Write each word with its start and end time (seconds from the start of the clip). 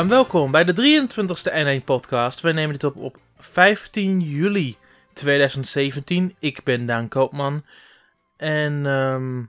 En 0.00 0.08
welkom 0.08 0.50
bij 0.50 0.64
de 0.64 1.06
23e 1.08 1.80
N1 1.80 1.84
podcast. 1.84 2.40
Wij 2.40 2.52
nemen 2.52 2.72
dit 2.72 2.84
op 2.84 2.96
op 2.96 3.18
15 3.38 4.20
juli 4.20 4.76
2017. 5.12 6.36
Ik 6.38 6.62
ben 6.64 6.86
Daan 6.86 7.08
Koopman. 7.08 7.64
En 8.36 8.86
ehm, 8.86 9.44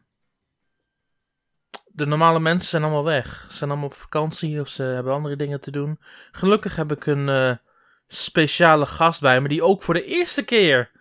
de 1.88 2.06
normale 2.06 2.40
mensen 2.40 2.70
zijn 2.70 2.84
allemaal 2.84 3.04
weg. 3.04 3.46
Ze 3.50 3.58
zijn 3.58 3.70
allemaal 3.70 3.90
op 3.90 3.96
vakantie 3.96 4.60
of 4.60 4.68
ze 4.68 4.84
hebben 4.84 5.14
andere 5.14 5.36
dingen 5.36 5.62
te 5.62 5.72
doen. 5.72 6.00
Gelukkig 6.32 6.76
heb 6.76 6.92
ik 6.92 7.06
een 7.06 7.30
eh, 7.30 7.56
speciale 8.08 8.86
gast 8.86 9.22
bij 9.22 9.42
me 9.42 9.48
die 9.48 9.64
ook 9.64 9.84
voor 9.84 9.94
de 9.94 10.06
eerste 10.06 10.44
keer 10.44 10.92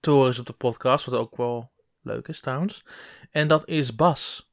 te 0.00 0.10
horen 0.10 0.30
is 0.30 0.38
op 0.38 0.46
de 0.46 0.52
podcast. 0.52 1.04
Wat 1.04 1.20
ook 1.20 1.36
wel 1.36 1.70
leuk 2.02 2.28
is 2.28 2.40
trouwens. 2.40 2.84
En 3.30 3.48
dat 3.48 3.68
is 3.68 3.94
Bas. 3.94 4.50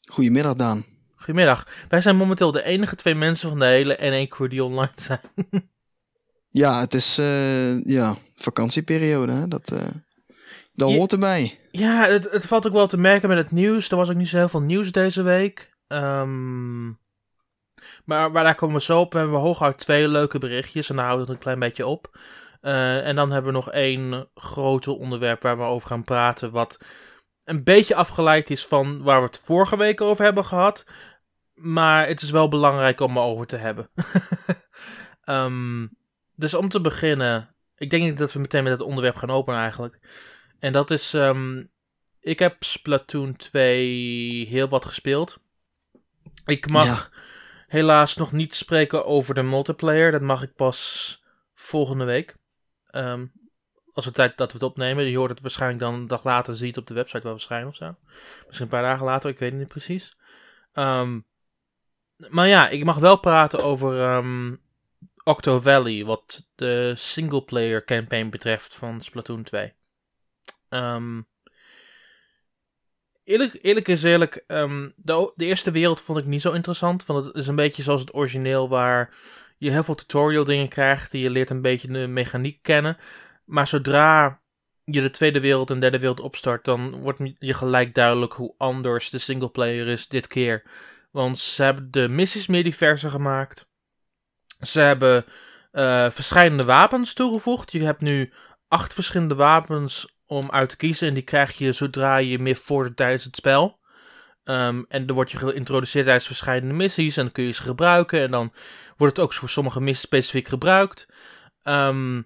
Goedemiddag 0.00 0.54
Daan. 0.54 0.89
Goedemiddag. 1.20 1.66
Wij 1.88 2.00
zijn 2.00 2.16
momenteel 2.16 2.52
de 2.52 2.64
enige 2.64 2.96
twee 2.96 3.14
mensen 3.14 3.48
van 3.48 3.58
de 3.58 3.64
hele 3.64 3.96
N1 3.96 4.28
crew 4.28 4.50
die 4.50 4.64
online 4.64 4.92
zijn. 4.94 5.20
Ja, 6.52 6.80
het 6.80 6.94
is 6.94 7.18
eh, 7.18 7.84
ja, 7.84 8.16
vakantieperiode. 8.36 9.32
Hè? 9.32 9.48
Dat, 9.48 9.70
eh 9.72 9.86
dat 10.72 10.92
hoort 10.92 11.12
erbij. 11.12 11.58
Ja, 11.70 12.06
het, 12.06 12.30
het 12.30 12.46
valt 12.46 12.66
ook 12.66 12.72
wel 12.72 12.86
te 12.86 12.98
merken 12.98 13.28
met 13.28 13.38
het 13.38 13.50
nieuws. 13.50 13.90
Er 13.90 13.96
was 13.96 14.10
ook 14.10 14.16
niet 14.16 14.28
zo 14.28 14.36
heel 14.36 14.48
veel 14.48 14.60
nieuws 14.60 14.92
deze 14.92 15.22
week. 15.22 15.76
Ehm, 15.86 16.86
maar, 18.04 18.30
maar 18.30 18.44
daar 18.44 18.54
komen 18.54 18.76
we 18.76 18.82
zo 18.82 19.00
op. 19.00 19.12
We 19.12 19.18
hebben 19.18 19.38
hooguit 19.38 19.78
twee 19.78 20.08
leuke 20.08 20.38
berichtjes 20.38 20.90
en 20.90 20.96
daar 20.96 21.06
houdt 21.06 21.20
het 21.20 21.30
een 21.30 21.38
klein 21.38 21.58
beetje 21.58 21.86
op. 21.86 22.18
Eh, 22.60 23.06
en 23.06 23.16
dan 23.16 23.30
hebben 23.32 23.52
we 23.52 23.58
nog 23.58 23.70
één 23.70 24.28
grote 24.34 24.98
onderwerp 24.98 25.42
waar 25.42 25.58
we 25.58 25.64
over 25.64 25.88
gaan 25.88 26.04
praten. 26.04 26.50
Wat 26.50 26.78
een 27.44 27.64
beetje 27.64 27.94
afgeleid 27.94 28.50
is 28.50 28.66
van 28.66 29.02
waar 29.02 29.20
we 29.20 29.26
het 29.26 29.40
vorige 29.44 29.76
week 29.76 30.00
over 30.00 30.24
hebben 30.24 30.44
gehad. 30.44 30.84
Maar 31.60 32.06
het 32.06 32.22
is 32.22 32.30
wel 32.30 32.48
belangrijk 32.48 33.00
om 33.00 33.16
erover 33.16 33.46
te 33.46 33.56
hebben. 33.56 33.90
Ehm, 35.24 35.86
dus 36.36 36.54
om 36.54 36.68
te 36.68 36.80
beginnen. 36.80 37.54
Ik 37.76 37.90
denk 37.90 38.18
dat 38.18 38.32
we 38.32 38.38
meteen 38.40 38.62
met 38.62 38.72
het 38.72 38.80
onderwerp 38.80 39.16
gaan 39.16 39.30
openen 39.30 39.60
eigenlijk. 39.60 40.00
En 40.58 40.72
dat 40.72 40.90
is. 40.90 41.14
ehm, 41.14 41.64
ik 42.20 42.38
heb 42.38 42.64
Splatoon 42.64 43.36
2 43.36 44.46
heel 44.46 44.68
wat 44.68 44.84
gespeeld. 44.84 45.40
Ik 46.46 46.68
mag 46.68 46.86
Ja. 46.86 47.18
helaas 47.66 48.16
nog 48.16 48.32
niet 48.32 48.54
spreken 48.54 49.04
over 49.06 49.34
de 49.34 49.42
multiplayer. 49.42 50.10
Dat 50.12 50.20
mag 50.22 50.42
ik 50.42 50.54
pas 50.54 51.22
volgende 51.54 52.04
week. 52.04 52.36
Ehm, 52.86 53.26
als 53.92 54.04
we 54.04 54.10
tijd 54.10 54.36
dat 54.36 54.52
we 54.52 54.58
het 54.58 54.66
opnemen. 54.66 55.04
Je 55.04 55.16
hoort 55.16 55.30
het 55.30 55.40
waarschijnlijk 55.40 55.80
dan 55.80 55.94
een 55.94 56.06
dag 56.06 56.24
later. 56.24 56.54
Zie 56.56 56.62
je 56.64 56.70
het 56.72 56.80
op 56.80 56.86
de 56.86 56.94
website 56.94 57.22
wel 57.22 57.32
verschijnen 57.32 57.68
of 57.68 57.74
zo. 57.76 57.94
Misschien 58.46 58.62
een 58.66 58.68
paar 58.72 58.82
dagen 58.82 59.04
later. 59.06 59.30
Ik 59.30 59.38
weet 59.38 59.50
het 59.50 59.58
niet 59.58 59.68
precies. 59.68 60.16
Ehm, 60.72 61.20
maar 62.28 62.48
ja, 62.48 62.68
ik 62.68 62.84
mag 62.84 62.98
wel 62.98 63.16
praten 63.16 63.64
over 63.64 64.00
ehm, 64.00 64.54
Octo 65.24 65.60
Valley. 65.60 66.04
Wat 66.04 66.48
de 66.54 66.92
singleplayer 66.96 67.84
campaign 67.84 68.28
betreft 68.28 68.74
van 68.74 69.00
Splatoon 69.00 69.42
2. 69.42 69.72
Ehm, 70.68 71.20
eerlijk, 73.24 73.58
eerlijk 73.62 73.88
is 73.88 74.02
eerlijk, 74.02 74.44
ehm, 74.46 74.90
de, 74.96 75.32
de 75.36 75.44
eerste 75.44 75.70
wereld 75.70 76.00
vond 76.00 76.18
ik 76.18 76.24
niet 76.24 76.42
zo 76.42 76.52
interessant. 76.52 77.06
Want 77.06 77.24
het 77.24 77.34
is 77.34 77.46
een 77.46 77.54
beetje 77.54 77.82
zoals 77.82 78.00
het 78.00 78.14
origineel, 78.14 78.68
waar 78.68 79.14
je 79.58 79.70
heel 79.70 79.84
veel 79.84 79.94
tutorial 79.94 80.44
dingen 80.44 80.68
krijgt. 80.68 81.10
Die 81.10 81.22
je 81.22 81.30
leert 81.30 81.50
een 81.50 81.62
beetje 81.62 81.88
de 81.88 82.06
mechaniek 82.06 82.58
kennen. 82.62 82.96
Maar 83.44 83.66
zodra 83.66 84.40
je 84.84 85.00
de 85.00 85.10
tweede 85.10 85.40
wereld 85.40 85.70
en 85.70 85.80
derde 85.80 85.98
wereld 85.98 86.20
opstart, 86.20 86.64
dan 86.64 87.00
wordt 87.00 87.18
je 87.38 87.54
gelijk 87.54 87.94
duidelijk 87.94 88.32
hoe 88.32 88.54
anders 88.56 89.10
de 89.10 89.18
singleplayer 89.18 89.88
is 89.88 90.08
dit 90.08 90.26
keer. 90.26 90.62
Want 91.10 91.38
ze 91.38 91.62
hebben 91.62 91.90
de 91.90 92.08
missies 92.08 92.46
meer 92.46 92.64
diverser 92.64 93.10
gemaakt. 93.10 93.66
Ze 94.60 94.80
hebben 94.80 95.24
eh 95.70 96.10
verschillende 96.10 96.64
wapens 96.64 97.14
toegevoegd. 97.14 97.72
Je 97.72 97.84
hebt 97.84 98.00
nu 98.00 98.32
acht 98.68 98.94
verschillende 98.94 99.34
wapens 99.34 100.18
om 100.26 100.50
uit 100.50 100.68
te 100.68 100.76
kiezen. 100.76 101.08
En 101.08 101.14
die 101.14 101.22
krijg 101.22 101.58
je 101.58 101.72
zodra 101.72 102.16
je 102.16 102.38
meer 102.38 102.56
vordert 102.56 102.96
tijdens 102.96 103.24
het 103.24 103.36
spel. 103.36 103.78
Ehm, 104.44 104.82
en 104.88 105.06
dan 105.06 105.14
word 105.16 105.30
je 105.30 105.38
geïntroduceerd 105.38 106.04
tijdens 106.04 106.26
verschillende 106.26 106.74
missies. 106.74 107.16
En 107.16 107.22
dan 107.22 107.32
kun 107.32 107.44
je 107.44 107.52
ze 107.52 107.62
gebruiken. 107.62 108.20
En 108.20 108.30
dan 108.30 108.52
wordt 108.96 109.16
het 109.16 109.24
ook 109.26 109.32
voor 109.32 109.48
sommige 109.48 109.80
missies 109.80 110.06
specifiek 110.06 110.48
gebruikt. 110.48 111.06
Ehm, 111.62 112.22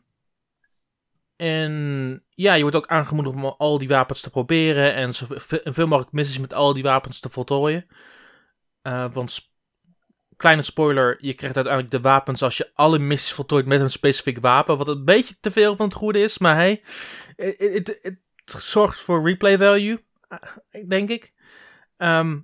en 1.36 2.24
ja, 2.28 2.54
je 2.54 2.62
wordt 2.62 2.76
ook 2.76 2.86
aangemoedigd 2.86 3.36
om 3.36 3.44
al 3.44 3.78
die 3.78 3.88
wapens 3.88 4.20
te 4.20 4.30
proberen. 4.30 4.94
En 4.94 5.14
zo 5.14 5.26
en 5.64 5.74
veel 5.74 5.86
mogelijk 5.86 6.12
missies 6.12 6.38
met 6.38 6.54
al 6.54 6.74
die 6.74 6.82
wapens 6.82 7.20
te 7.20 7.28
voltooien. 7.28 7.86
Eh, 8.84 9.06
want 9.12 9.52
kleine 10.36 10.62
spoiler, 10.62 11.16
je 11.20 11.34
krijgt 11.34 11.56
uiteindelijk 11.56 11.94
de 11.94 12.00
wapens 12.08 12.42
als 12.42 12.56
je 12.56 12.70
alle 12.74 12.98
missies 12.98 13.32
voltooit 13.32 13.66
met 13.66 13.80
een 13.80 13.90
specifiek 13.90 14.38
wapen. 14.40 14.76
Wat 14.78 14.88
een 14.88 15.04
beetje 15.04 15.34
te 15.40 15.50
veel 15.50 15.76
van 15.76 15.86
het 15.86 15.94
goede 15.94 16.22
is, 16.22 16.38
maar 16.38 16.54
hey, 16.54 16.82
het, 17.36 18.20
zorgt 18.44 19.00
voor 19.00 19.26
replay 19.26 19.58
value, 19.58 20.04
eh, 20.28 20.88
denk 20.88 21.08
ik. 21.08 21.32
Ehm, 21.96 22.38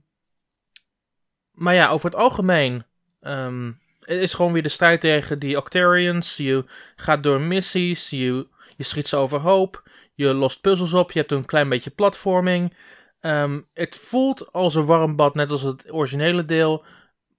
maar 1.53 1.75
ja, 1.75 1.89
over 1.89 2.11
het 2.11 2.19
algemeen. 2.19 2.85
ehm, 3.21 3.73
het 4.01 4.21
is 4.21 4.35
gewoon 4.35 4.53
weer 4.53 4.63
de 4.63 4.69
strijd 4.69 5.01
tegen 5.01 5.39
die 5.39 5.57
Octarians. 5.57 6.37
Je 6.37 6.65
gaat 6.97 7.23
door 7.23 7.41
missies, 7.41 8.11
je, 8.11 8.49
je 8.77 8.85
schiet 8.85 9.09
ze 9.09 9.17
overhoop. 9.17 9.83
Je 10.15 10.35
lost 10.35 10.61
puzzels 10.61 10.93
op, 10.93 11.13
je 11.13 11.19
hebt 11.19 11.33
een 11.33 11.45
klein 11.45 11.69
beetje 11.69 11.91
platforming. 11.91 12.75
Ehm, 13.21 13.61
het 13.75 13.97
voelt 13.97 14.53
als 14.53 14.75
een 14.75 14.85
warm 14.87 15.17
bad, 15.17 15.35
net 15.35 15.51
als 15.51 15.63
het 15.63 15.93
originele 15.93 16.45
deel. 16.45 16.85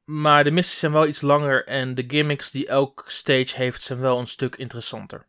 Maar 0.05 0.43
de 0.43 0.51
missies 0.51 0.79
zijn 0.79 0.91
wel 0.91 1.07
iets 1.07 1.21
langer 1.21 1.65
en 1.65 1.95
de 1.95 2.03
gimmicks 2.07 2.51
die 2.51 2.67
elk 2.67 3.03
stage 3.07 3.55
heeft 3.55 3.81
zijn 3.83 3.99
wel 3.99 4.19
een 4.19 4.27
stuk 4.27 4.55
interessanter. 4.55 5.25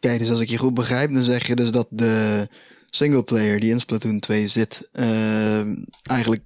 Kijk, 0.00 0.18
dus 0.18 0.30
als 0.30 0.40
ik 0.40 0.48
je 0.48 0.58
goed 0.58 0.74
begrijp, 0.74 1.12
dan 1.12 1.22
zeg 1.22 1.46
je 1.46 1.56
dus 1.56 1.70
dat 1.70 1.86
de 1.90 2.48
singleplayer 2.90 3.60
die 3.60 3.70
in 3.70 3.80
Splatoon 3.80 4.20
2 4.20 4.48
zit, 4.48 4.88
ehm, 4.92 5.84
eigenlijk 6.02 6.42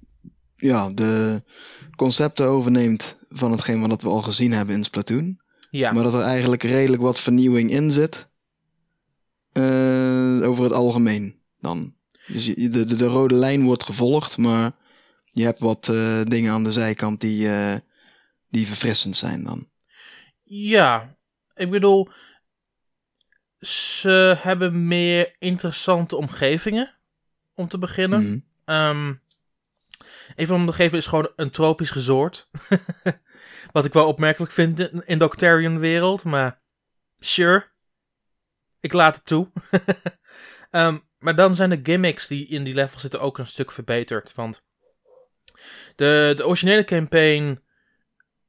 ja, 0.55 0.89
de 0.89 1.43
concepten 1.95 2.45
overneemt 2.45 3.17
van 3.29 3.51
hetgeen 3.51 3.87
wat 3.87 4.01
we 4.01 4.07
al 4.07 4.21
gezien 4.21 4.51
hebben 4.51 4.75
in 4.75 4.83
Splatoon. 4.83 5.39
Ja, 5.71 5.91
Maar 5.91 6.03
dat 6.03 6.13
er 6.13 6.21
eigenlijk 6.21 6.63
redelijk 6.63 7.01
wat 7.01 7.19
vernieuwing 7.19 7.71
in 7.71 7.91
zit. 7.91 8.27
eh, 9.51 10.41
over 10.49 10.63
het 10.63 10.73
algemeen 10.73 11.35
dan. 11.59 11.93
Dus 12.29 12.45
je- 12.45 12.69
de, 12.69 12.85
de, 12.85 12.95
de 12.95 13.05
rode 13.05 13.35
lijn 13.35 13.63
wordt 13.63 13.83
gevolgd, 13.83 14.37
maar 14.37 14.71
je 15.31 15.43
hebt 15.43 15.59
wat 15.59 15.87
eh, 15.87 16.21
dingen 16.23 16.51
aan 16.53 16.63
de 16.63 16.73
zijkant 16.73 17.21
die, 17.21 17.49
eh, 17.55 17.75
die 18.49 18.67
verfrissend 18.67 19.17
zijn 19.17 19.43
dan. 19.43 19.69
ja. 20.43 21.17
Ik 21.55 21.69
bedoel, 21.69 22.09
ze 23.59 24.35
hebben 24.39 24.87
meer 24.87 25.35
interessante 25.39 26.15
omgevingen, 26.15 26.97
om 27.53 27.67
te 27.67 27.77
beginnen. 27.77 28.45
Ehm 28.65 29.13
een 30.35 30.47
van 30.47 30.57
de 30.57 30.63
omgevingen 30.65 30.97
is 30.99 31.07
gewoon 31.07 31.31
een 31.35 31.49
tropisch 31.49 31.93
resort. 31.93 32.49
Wat 33.71 33.85
ik 33.85 33.93
wel 33.93 34.07
opmerkelijk 34.07 34.51
vind 34.51 34.79
in 35.05 35.17
de 35.19 35.25
Octarian 35.25 35.79
wereld, 35.79 36.23
maar 36.23 36.61
sure. 37.19 37.67
Ik 38.79 38.93
laat 38.93 39.15
het 39.15 39.25
toe. 39.25 39.51
Ehm, 40.71 40.97
maar 41.19 41.35
dan 41.35 41.55
zijn 41.55 41.69
de 41.69 41.79
gimmicks 41.83 42.27
die 42.27 42.47
in 42.47 42.63
die 42.63 42.73
level 42.73 42.99
zitten 42.99 43.21
ook 43.21 43.37
een 43.37 43.47
stuk 43.47 43.71
verbeterd. 43.71 44.33
Want 44.35 44.63
de, 45.95 46.33
de 46.35 46.45
originele 46.45 46.83
campaign 46.83 47.63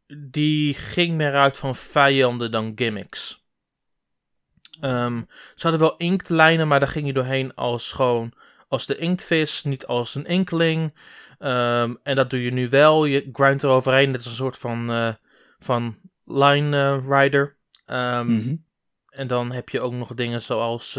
die 0.06 0.74
ging 0.74 1.14
meer 1.16 1.34
uit 1.34 1.56
van 1.56 1.76
vijanden 1.76 2.50
dan 2.50 2.72
gimmicks. 2.74 3.44
Ehm, 4.80 5.22
ze 5.54 5.62
hadden 5.62 5.80
wel 5.80 5.96
inktlijnen, 5.96 6.68
maar 6.68 6.80
daar 6.80 6.88
ging 6.88 7.06
je 7.06 7.12
doorheen 7.12 7.54
als 7.54 7.92
gewoon 7.92 8.32
als 8.68 8.86
de 8.86 8.96
inktvis, 8.96 9.62
niet 9.64 9.86
als 9.86 10.14
een 10.14 10.26
enkeling. 10.26 10.94
Ehm, 11.38 11.94
en 12.02 12.16
dat 12.16 12.30
doe 12.30 12.42
je 12.42 12.52
nu 12.52 12.68
wel. 12.68 13.04
Je 13.04 13.28
grindt 13.32 13.62
eroverheen. 13.62 14.12
Dit 14.12 14.20
is 14.20 14.26
een 14.26 14.32
soort 14.32 14.58
van, 14.58 14.90
eh, 14.90 15.14
van 15.58 15.98
line 16.24 16.76
eh, 16.76 17.04
rider. 17.08 17.56
Ehm, 17.84 18.26
Mhm. 18.26 18.56
En 19.10 19.26
dan 19.26 19.52
heb 19.52 19.68
je 19.68 19.80
ook 19.80 19.92
nog 19.92 20.14
dingen 20.14 20.42
zoals 20.42 20.98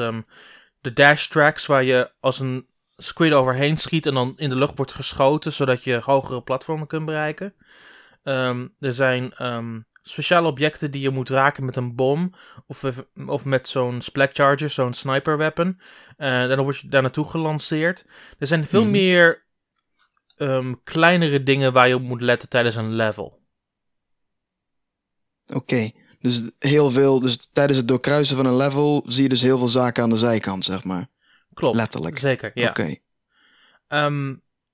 de 0.82 0.94
dash 0.94 1.28
tracks, 1.28 1.66
waar 1.66 1.84
je 1.84 2.12
als 2.20 2.40
een 2.40 2.68
squid 2.98 3.34
overheen 3.34 3.78
schiet 3.78 4.06
en 4.06 4.14
dan 4.14 4.34
in 4.38 4.50
de 4.50 4.56
lucht 4.56 4.78
wordt 4.78 4.94
geschoten, 4.94 5.54
zodat 5.54 5.84
je 5.84 6.02
hogere 6.04 6.42
platformen 6.42 6.88
kunt 6.88 7.06
bereiken. 7.06 7.54
Ehm, 8.24 8.68
er 8.80 8.94
zijn 8.94 9.34
ehm, 9.34 9.80
speciale 10.02 10.48
objecten 10.48 10.92
die 10.92 11.02
je 11.02 11.10
moet 11.10 11.30
raken 11.30 11.66
met 11.66 11.76
een 11.76 11.96
bom 11.96 12.34
of, 12.68 13.04
of 13.26 13.46
met 13.46 13.68
zo'n 13.68 14.02
splat 14.02 14.30
charger, 14.34 14.70
zo'n 14.70 14.94
sniper 14.94 15.38
weapon. 15.38 15.80
Eh, 16.18 16.42
en 16.42 16.50
dan 16.50 16.64
word 16.64 16.78
je 16.78 16.88
daar 16.88 17.02
naartoe 17.02 17.30
gelanceerd. 17.30 18.06
Er 18.40 18.48
zijn 18.48 18.66
veel 18.66 18.82
Mhm. 18.82 18.92
meer 18.92 19.50
ehm, 20.38 20.74
kleinere 20.84 21.44
dingen 21.44 21.74
waar 21.74 21.88
je 21.88 21.96
op 21.96 22.02
moet 22.02 22.22
letten 22.22 22.50
tijdens 22.50 22.76
een 22.76 22.94
level. 22.94 23.40
Oké, 25.48 25.92
dus 26.22 26.42
heel 26.60 26.92
veel, 26.92 27.20
dus 27.20 27.50
tijdens 27.54 27.78
het 27.78 27.88
doorkruisen 27.88 28.36
van 28.36 28.46
een 28.46 28.56
level 28.56 29.04
zie 29.08 29.24
je 29.24 29.30
dus 29.30 29.42
heel 29.42 29.58
veel 29.58 29.68
zaken 29.68 30.04
aan 30.04 30.10
de 30.10 30.16
zijkant, 30.16 30.66
zeg 30.66 30.84
maar. 30.84 31.08
Klopt. 31.54 31.76
Letterlijk. 31.76 32.20
Zeker, 32.20 32.52
ja. 32.54 32.70
Oké. 32.70 32.96
Ehm, 33.88 34.28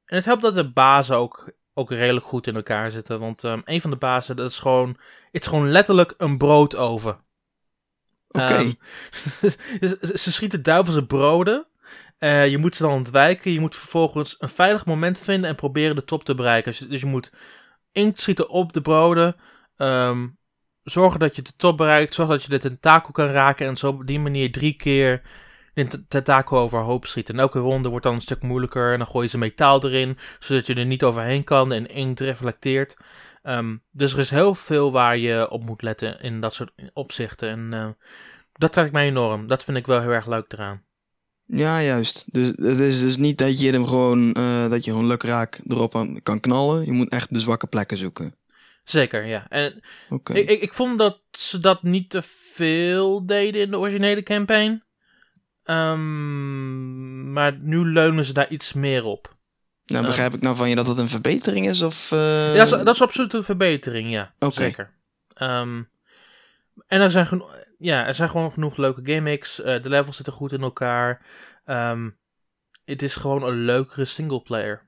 en 0.05 0.15
het 0.15 0.25
helpt 0.25 0.41
dat 0.41 0.53
de 0.53 0.71
bazen 0.71 1.15
ook 1.15 1.55
ook 1.77 1.91
redelijk 1.91 2.25
goed 2.25 2.47
in 2.47 2.55
elkaar 2.55 2.91
zitten. 2.91 3.19
Want 3.19 3.43
um, 3.43 3.61
een 3.65 3.81
van 3.81 3.89
de 3.89 3.95
bazen, 3.95 4.35
dat 4.35 4.51
is 4.51 4.59
gewoon, 4.59 4.89
het 5.31 5.41
is 5.41 5.47
gewoon 5.47 5.69
letterlijk 5.69 6.13
een 6.17 6.37
broodoven. 6.37 7.17
Oké. 8.27 8.43
Ehm, 8.43 8.71
ze, 9.81 10.11
ze 10.13 10.31
schieten 10.31 10.63
duivelse 10.63 11.05
broden. 11.05 11.67
Uh, 12.19 12.47
je 12.47 12.57
moet 12.57 12.75
ze 12.75 12.83
dan 12.83 12.91
ontwijken. 12.91 13.51
Je 13.51 13.59
moet 13.59 13.75
vervolgens 13.75 14.35
een 14.39 14.49
veilig 14.49 14.85
moment 14.85 15.21
vinden 15.21 15.49
en 15.49 15.55
proberen 15.55 15.95
de 15.95 16.03
top 16.03 16.23
te 16.23 16.35
bereiken. 16.35 16.71
Dus, 16.71 16.79
dus 16.79 17.01
je 17.01 17.07
moet 17.07 17.31
inkt 17.91 18.21
schieten 18.21 18.49
op 18.49 18.73
de 18.73 18.81
broden. 18.81 19.35
Um, 19.77 20.36
zorgen 20.89 21.19
dat 21.19 21.35
je 21.35 21.41
de 21.41 21.51
top 21.57 21.77
bereikt. 21.77 22.13
Zorg 22.13 22.29
dat 22.29 22.43
je 22.43 22.49
de 22.49 22.57
tentakel 22.57 23.11
kan 23.11 23.25
raken. 23.25 23.67
En 23.67 23.77
zo 23.77 23.87
op 23.87 24.07
die 24.07 24.19
manier 24.19 24.51
drie 24.51 24.73
keer 24.73 25.21
de 25.73 26.07
tentakel 26.07 26.57
overhoop 26.57 27.05
schieten. 27.05 27.33
En 27.33 27.39
elke 27.39 27.59
ronde 27.59 27.89
wordt 27.89 28.05
dan 28.05 28.13
een 28.13 28.21
stuk 28.21 28.41
moeilijker. 28.41 28.91
En 28.91 28.97
dan 28.97 29.07
gooi 29.07 29.23
je 29.23 29.29
ze 29.29 29.37
metaal 29.37 29.83
erin. 29.83 30.17
Zodat 30.39 30.67
je 30.67 30.73
er 30.73 30.85
niet 30.85 31.03
overheen 31.03 31.43
kan. 31.43 31.71
En 31.71 31.85
inkt 31.85 32.19
reflecteert. 32.19 32.97
Um, 33.43 33.81
dus 33.91 34.13
er 34.13 34.19
is 34.19 34.29
heel 34.29 34.55
veel 34.55 34.91
waar 34.91 35.17
je 35.17 35.49
op 35.49 35.63
moet 35.63 35.81
letten 35.81 36.21
in 36.21 36.39
dat 36.39 36.53
soort 36.53 36.71
opzichten. 36.93 37.49
En 37.49 37.69
uh, 37.73 37.87
dat 38.53 38.73
trek 38.73 38.85
ik 38.85 38.91
mij 38.91 39.07
enorm. 39.07 39.47
Dat 39.47 39.63
vind 39.63 39.77
ik 39.77 39.85
wel 39.85 40.01
heel 40.01 40.09
erg 40.09 40.27
leuk 40.27 40.53
eraan. 40.53 40.81
Ja, 41.45 41.81
juist. 41.81 42.25
Dus 42.31 42.47
het 42.47 42.79
is 42.79 42.99
dus 42.99 43.17
niet 43.17 43.37
dat 43.37 43.61
je 43.61 43.71
hem 43.71 43.87
gewoon, 43.87 44.35
uh, 44.37 44.69
dat 44.69 44.85
je 44.85 44.91
gewoon 44.91 45.07
lukraak 45.07 45.59
erop 45.67 46.19
kan 46.23 46.39
knallen. 46.39 46.85
Je 46.85 46.91
moet 46.91 47.09
echt 47.09 47.33
de 47.33 47.39
zwakke 47.39 47.67
plekken 47.67 47.97
zoeken. 47.97 48.35
Zeker, 48.89 49.25
ja. 49.25 49.45
En 49.49 49.81
okay. 50.09 50.37
ik, 50.37 50.49
ik, 50.49 50.61
ik, 50.61 50.73
vond 50.73 50.97
dat 50.97 51.19
ze 51.31 51.59
dat 51.59 51.83
niet 51.83 52.09
te 52.09 52.21
veel 52.53 53.25
deden 53.25 53.61
in 53.61 53.69
de 53.69 53.77
originele 53.77 54.23
campaign. 54.23 54.83
Um, 55.65 57.33
maar 57.33 57.55
nu 57.63 57.85
leunen 57.85 58.25
ze 58.25 58.33
daar 58.33 58.49
iets 58.49 58.73
meer 58.73 59.03
op. 59.03 59.35
Nou, 59.85 60.05
begrijp 60.05 60.33
ik 60.33 60.41
nou 60.41 60.55
van 60.55 60.69
je 60.69 60.75
dat 60.75 60.87
het 60.87 60.97
een 60.97 61.09
verbetering 61.09 61.67
is? 61.67 61.81
Of, 61.81 62.11
uh... 62.11 62.55
Ja, 62.55 62.65
dat 62.65 62.95
is, 62.95 63.01
absoluut 63.01 63.33
een 63.33 63.43
verbetering, 63.43 64.11
ja. 64.11 64.33
Okay. 64.39 64.51
Zeker. 64.51 64.93
Um, 65.41 65.89
en 66.87 67.01
er 67.01 67.11
zijn, 67.11 67.25
geno- 67.25 67.49
ja, 67.77 68.05
er 68.05 68.13
zijn 68.13 68.29
gewoon 68.29 68.51
genoeg 68.51 68.77
leuke 68.77 69.01
gimmicks. 69.03 69.59
Uh, 69.59 69.65
de 69.65 69.89
levels 69.89 70.15
zitten 70.15 70.33
goed 70.33 70.51
in 70.51 70.61
elkaar. 70.61 71.25
Um, 71.65 72.17
het 72.85 73.01
is 73.01 73.15
gewoon 73.15 73.43
een 73.43 73.65
leukere 73.65 74.05
singleplayer. 74.05 74.86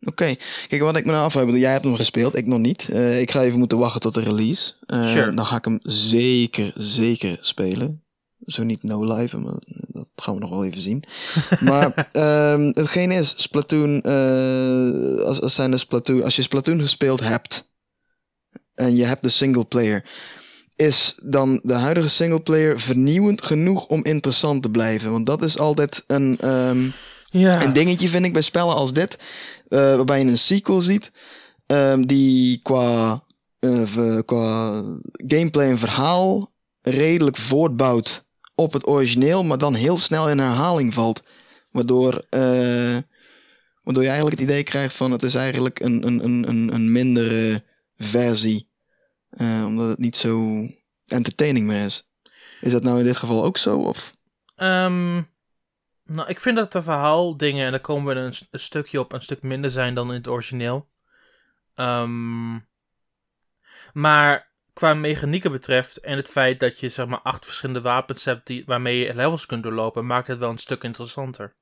Oké, 0.00 0.10
okay. 0.12 0.38
kijk 0.68 0.82
wat 0.82 0.96
ik 0.96 1.04
me 1.04 1.12
nou 1.12 1.24
afvraag, 1.24 1.56
jij 1.56 1.72
hebt 1.72 1.84
hem 1.84 1.96
gespeeld, 1.96 2.36
ik 2.36 2.46
nog 2.46 2.58
niet. 2.58 2.88
Uh, 2.90 3.20
ik 3.20 3.30
ga 3.30 3.42
even 3.42 3.58
moeten 3.58 3.78
wachten 3.78 4.00
tot 4.00 4.14
de 4.14 4.20
release. 4.20 4.72
Uh, 4.86 5.10
sure. 5.10 5.34
Dan 5.34 5.46
ga 5.46 5.56
ik 5.56 5.64
hem 5.64 5.78
zeker, 5.82 6.72
zeker 6.76 7.38
spelen. 7.40 8.02
Zo 8.46 8.62
niet 8.62 8.82
no 8.82 9.14
live, 9.14 9.38
maar 9.38 9.54
dat 9.66 10.08
gaan 10.16 10.34
we 10.34 10.40
nog 10.40 10.50
wel 10.50 10.64
even 10.64 10.80
zien. 10.80 11.04
maar 11.60 12.08
um, 12.12 12.70
hetgeen 12.74 13.10
is, 13.10 13.34
Splatoon, 13.36 14.02
uh, 14.06 15.24
als, 15.24 15.40
als, 15.40 15.54
zijn 15.54 15.70
de 15.70 15.78
Splatoon, 15.78 16.22
als 16.22 16.36
je 16.36 16.42
Splatoon 16.42 16.80
gespeeld 16.80 17.20
hebt 17.20 17.68
en 18.74 18.96
je 18.96 19.04
hebt 19.04 19.22
de 19.22 19.28
single 19.28 19.64
player, 19.64 20.04
is 20.76 21.18
dan 21.22 21.60
de 21.62 21.72
huidige 21.72 22.08
singleplayer 22.08 22.80
vernieuwend 22.80 23.44
genoeg 23.44 23.86
om 23.86 24.04
interessant 24.04 24.62
te 24.62 24.70
blijven? 24.70 25.10
Want 25.10 25.26
dat 25.26 25.44
is 25.44 25.58
altijd 25.58 26.04
een, 26.06 26.48
um, 26.48 26.92
ja. 27.30 27.62
een 27.62 27.72
dingetje, 27.72 28.08
vind 28.08 28.24
ik, 28.24 28.32
bij 28.32 28.42
spellen 28.42 28.74
als 28.74 28.92
dit. 28.92 29.18
Uh, 29.68 29.78
waarbij 29.96 30.18
je 30.18 30.24
een 30.24 30.38
sequel 30.38 30.80
ziet, 30.80 31.10
um, 31.66 32.06
die 32.06 32.60
qua, 32.62 33.24
uh, 33.60 34.18
qua 34.24 34.82
gameplay 35.16 35.70
en 35.70 35.78
verhaal 35.78 36.52
redelijk 36.80 37.36
voortbouwt 37.36 38.24
op 38.54 38.72
het 38.72 38.86
origineel, 38.86 39.44
maar 39.44 39.58
dan 39.58 39.74
heel 39.74 39.98
snel 39.98 40.28
in 40.28 40.38
herhaling 40.38 40.94
valt. 40.94 41.22
Waardoor, 41.70 42.14
uh, 42.30 42.98
waardoor 43.82 44.02
je 44.02 44.08
eigenlijk 44.08 44.40
het 44.40 44.48
idee 44.48 44.62
krijgt 44.62 44.94
van 44.94 45.10
het 45.10 45.22
is 45.22 45.34
eigenlijk 45.34 45.80
een, 45.80 46.06
een, 46.06 46.48
een, 46.48 46.74
een 46.74 46.92
mindere 46.92 47.62
versie 47.96 48.72
omdat 49.66 49.88
het 49.88 49.98
niet 49.98 50.16
zo 50.16 50.66
entertaining 51.06 51.66
meer 51.66 51.84
is. 51.84 52.08
Is 52.60 52.72
dat 52.72 52.82
nou 52.82 52.98
in 52.98 53.04
dit 53.04 53.16
geval 53.16 53.44
ook 53.44 53.56
zo? 53.56 53.78
Of? 53.78 54.14
Um, 54.56 55.28
nou, 56.04 56.28
ik 56.28 56.40
vind 56.40 56.56
dat 56.56 56.72
de 56.72 56.82
verhaaldingen, 56.82 57.64
en 57.64 57.70
daar 57.70 57.80
komen 57.80 58.14
we 58.14 58.20
een, 58.50 58.60
stukje 58.60 59.00
op, 59.00 59.12
een 59.12 59.22
stuk 59.22 59.42
minder 59.42 59.70
zijn 59.70 59.94
dan 59.94 60.08
in 60.08 60.14
het 60.14 60.28
origineel. 60.28 60.88
Um, 61.74 62.68
maar 63.92 64.52
qua 64.72 64.94
mechanieken 64.94 65.52
betreft 65.52 65.96
en 65.96 66.16
het 66.16 66.28
feit 66.28 66.60
dat 66.60 66.80
je 66.80 66.88
zeg 66.88 67.06
maar 67.06 67.20
acht 67.20 67.44
verschillende 67.44 67.80
wapens 67.80 68.24
hebt 68.24 68.46
die, 68.46 68.64
waarmee 68.66 68.98
je 68.98 69.14
levels 69.14 69.46
kunt 69.46 69.62
doorlopen, 69.62 70.06
maakt 70.06 70.26
het 70.26 70.38
wel 70.38 70.50
een 70.50 70.58
stuk 70.58 70.82
interessanter. 70.82 71.56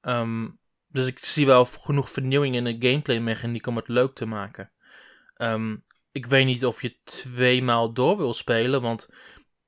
Um, 0.00 0.58
dus 0.86 1.06
ik 1.06 1.24
zie 1.24 1.46
wel 1.46 1.64
genoeg 1.64 2.10
vernieuwing 2.10 2.54
in 2.54 2.64
de 2.64 2.88
gameplay 2.88 3.18
mechaniek 3.18 3.66
om 3.66 3.76
het 3.76 3.88
leuk 3.88 4.14
te 4.14 4.26
maken. 4.26 4.70
Um, 5.36 5.84
ik 6.12 6.26
weet 6.26 6.46
niet 6.46 6.66
of 6.66 6.82
je 6.82 6.98
tweemaal 7.04 7.92
door 7.92 8.16
wil 8.16 8.34
spelen, 8.34 8.82
want 8.82 9.08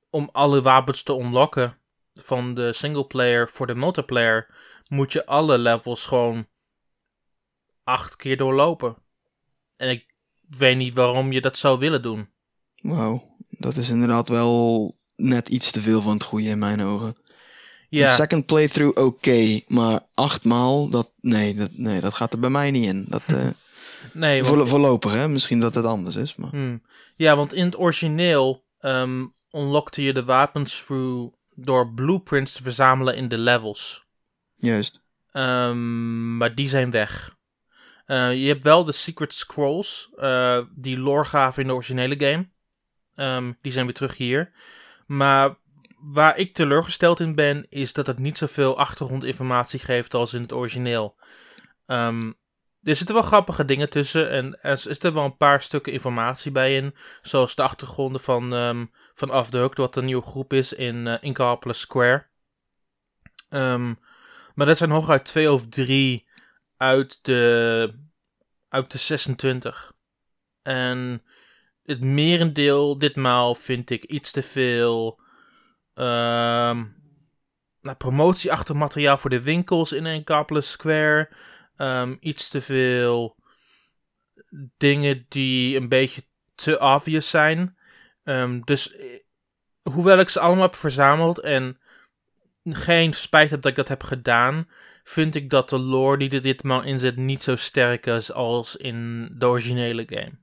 om 0.09 0.29
alle 0.31 0.61
wapens 0.61 1.03
te 1.03 1.13
unlocken 1.13 1.78
van 2.23 2.53
de 2.53 2.73
singleplayer 2.73 3.49
voor 3.49 3.67
de 3.67 3.75
multiplayer, 3.75 4.47
moet 4.87 5.13
je 5.13 5.25
alle 5.25 5.57
levels 5.57 6.05
gewoon 6.05 6.47
acht 7.83 8.15
keer 8.15 8.37
doorlopen. 8.37 8.95
En 9.77 9.89
ik 9.89 10.05
weet 10.47 10.77
niet 10.77 10.93
waarom 10.93 11.31
je 11.31 11.41
dat 11.41 11.57
zou 11.57 11.79
willen 11.79 12.01
doen. 12.01 12.29
Wauw, 12.75 13.35
dat 13.49 13.75
is 13.75 13.89
inderdaad 13.89 14.29
wel 14.29 14.97
net 15.15 15.49
iets 15.49 15.71
te 15.71 15.81
veel 15.81 16.01
van 16.01 16.13
het 16.13 16.23
goede 16.23 16.47
in 16.47 16.59
mijn 16.59 16.81
ogen. 16.81 17.17
Ja. 17.89 18.09
Een 18.09 18.15
second 18.15 18.45
playthrough 18.45 18.97
oké, 18.97 19.01
okay, 19.01 19.63
maar 19.67 19.99
achtmaal, 20.13 20.89
dat, 20.89 21.11
nee, 21.21 21.55
dat, 21.55 21.69
nee, 21.73 22.01
dat 22.01 22.13
gaat 22.13 22.33
er 22.33 22.39
bij 22.39 22.49
mij 22.49 22.71
niet 22.71 22.85
in. 22.85 23.05
Dat, 23.07 23.23
uh, 23.31 23.47
Nee, 24.13 24.43
want... 24.43 24.69
voorlopig, 24.69 25.11
hè? 25.11 25.27
Misschien 25.27 25.59
dat 25.59 25.75
het 25.75 25.85
anders 25.85 26.15
is. 26.15 26.35
Maar... 26.35 26.49
Hmm. 26.49 26.81
Ja, 27.15 27.35
want 27.35 27.53
in 27.53 27.65
het 27.65 27.79
origineel 27.79 28.65
um, 28.81 29.33
unlockte 29.51 30.03
je 30.03 30.13
de 30.13 30.25
wapens 30.25 30.83
through 30.85 31.33
door 31.63 31.93
blueprints 31.93 32.53
te 32.53 32.63
verzamelen 32.63 33.15
in 33.15 33.27
de 33.27 33.37
levels. 33.37 34.07
Juist. 34.55 35.01
Um, 35.33 36.37
maar 36.37 36.55
die 36.55 36.67
zijn 36.67 36.91
weg. 36.91 37.37
Uh, 38.07 38.33
je 38.33 38.47
hebt 38.47 38.63
wel 38.63 38.83
de 38.83 38.91
Secret 38.91 39.33
Scrolls, 39.33 40.09
uh, 40.15 40.59
die 40.75 40.99
lore 40.99 41.25
gaven 41.25 41.61
in 41.61 41.67
de 41.67 41.73
originele 41.73 42.19
game. 42.19 42.49
Um, 43.15 43.57
die 43.61 43.71
zijn 43.71 43.85
weer 43.85 43.93
terug 43.93 44.17
hier. 44.17 44.51
Maar 45.05 45.57
waar 45.97 46.37
ik 46.37 46.53
teleurgesteld 46.53 47.19
in 47.19 47.35
ben, 47.35 47.65
is 47.69 47.93
dat 47.93 48.07
het 48.07 48.19
niet 48.19 48.37
zoveel 48.37 48.77
achtergrondinformatie 48.77 49.79
geeft 49.79 50.13
als 50.13 50.33
in 50.33 50.41
het 50.41 50.53
origineel. 50.53 51.15
Um, 51.87 52.35
er 52.83 52.95
zitten 52.95 53.15
wel 53.15 53.23
grappige 53.23 53.65
dingen 53.65 53.89
tussen 53.89 54.29
en 54.29 54.61
er 54.61 54.77
zitten 54.77 55.13
wel 55.13 55.25
een 55.25 55.37
paar 55.37 55.61
stukken 55.61 55.93
informatie 55.93 56.51
bij 56.51 56.75
in. 56.75 56.95
Zoals 57.21 57.55
de 57.55 57.61
achtergronden 57.61 58.21
van, 58.21 58.53
um, 58.53 58.91
van 59.13 59.33
Off 59.33 59.49
wat 59.75 59.95
een 59.95 60.05
nieuwe 60.05 60.25
groep 60.25 60.53
is 60.53 60.73
in 60.73 61.19
uh, 61.23 61.61
Square. 61.73 62.27
Um, 63.49 63.99
maar 64.55 64.65
dat 64.65 64.77
zijn 64.77 64.89
hooguit 64.89 65.25
twee 65.25 65.51
of 65.51 65.67
drie 65.67 66.27
uit 66.77 67.19
de, 67.21 67.93
uit 68.67 68.91
de 68.91 68.97
26. 68.97 69.93
En 70.61 71.23
het 71.83 72.03
merendeel 72.03 72.97
ditmaal 72.97 73.55
vind 73.55 73.89
ik 73.89 74.03
iets 74.03 74.31
te 74.31 74.41
veel 74.43 75.21
um, 75.93 76.95
nou, 77.81 77.97
promotieachtig 77.97 78.75
materiaal 78.75 79.17
voor 79.17 79.29
de 79.29 79.41
winkels 79.41 79.91
in 79.91 80.05
Incalculus 80.05 80.71
Square. 80.71 81.29
Um, 81.81 82.17
iets 82.19 82.49
te 82.49 82.61
veel 82.61 83.35
dingen 84.77 85.25
die 85.29 85.77
een 85.77 85.89
beetje 85.89 86.23
te 86.55 86.79
obvious 86.79 87.29
zijn. 87.29 87.77
Um, 88.23 88.65
dus 88.65 88.95
eh, 88.95 89.19
hoewel 89.81 90.19
ik 90.19 90.29
ze 90.29 90.39
allemaal 90.39 90.63
heb 90.63 90.75
verzameld 90.75 91.39
en 91.39 91.79
geen 92.63 93.13
spijt 93.13 93.49
heb 93.49 93.61
dat 93.61 93.71
ik 93.71 93.77
dat 93.77 93.87
heb 93.87 94.03
gedaan, 94.03 94.67
vind 95.03 95.35
ik 95.35 95.49
dat 95.49 95.69
de 95.69 95.79
lore 95.79 96.17
die 96.17 96.29
er 96.29 96.41
ditmaal 96.41 96.83
in 96.83 96.99
zit 96.99 97.15
niet 97.15 97.43
zo 97.43 97.55
sterk 97.55 98.05
is 98.05 98.31
als 98.31 98.75
in 98.75 99.29
de 99.37 99.47
originele 99.47 100.03
game. 100.09 100.37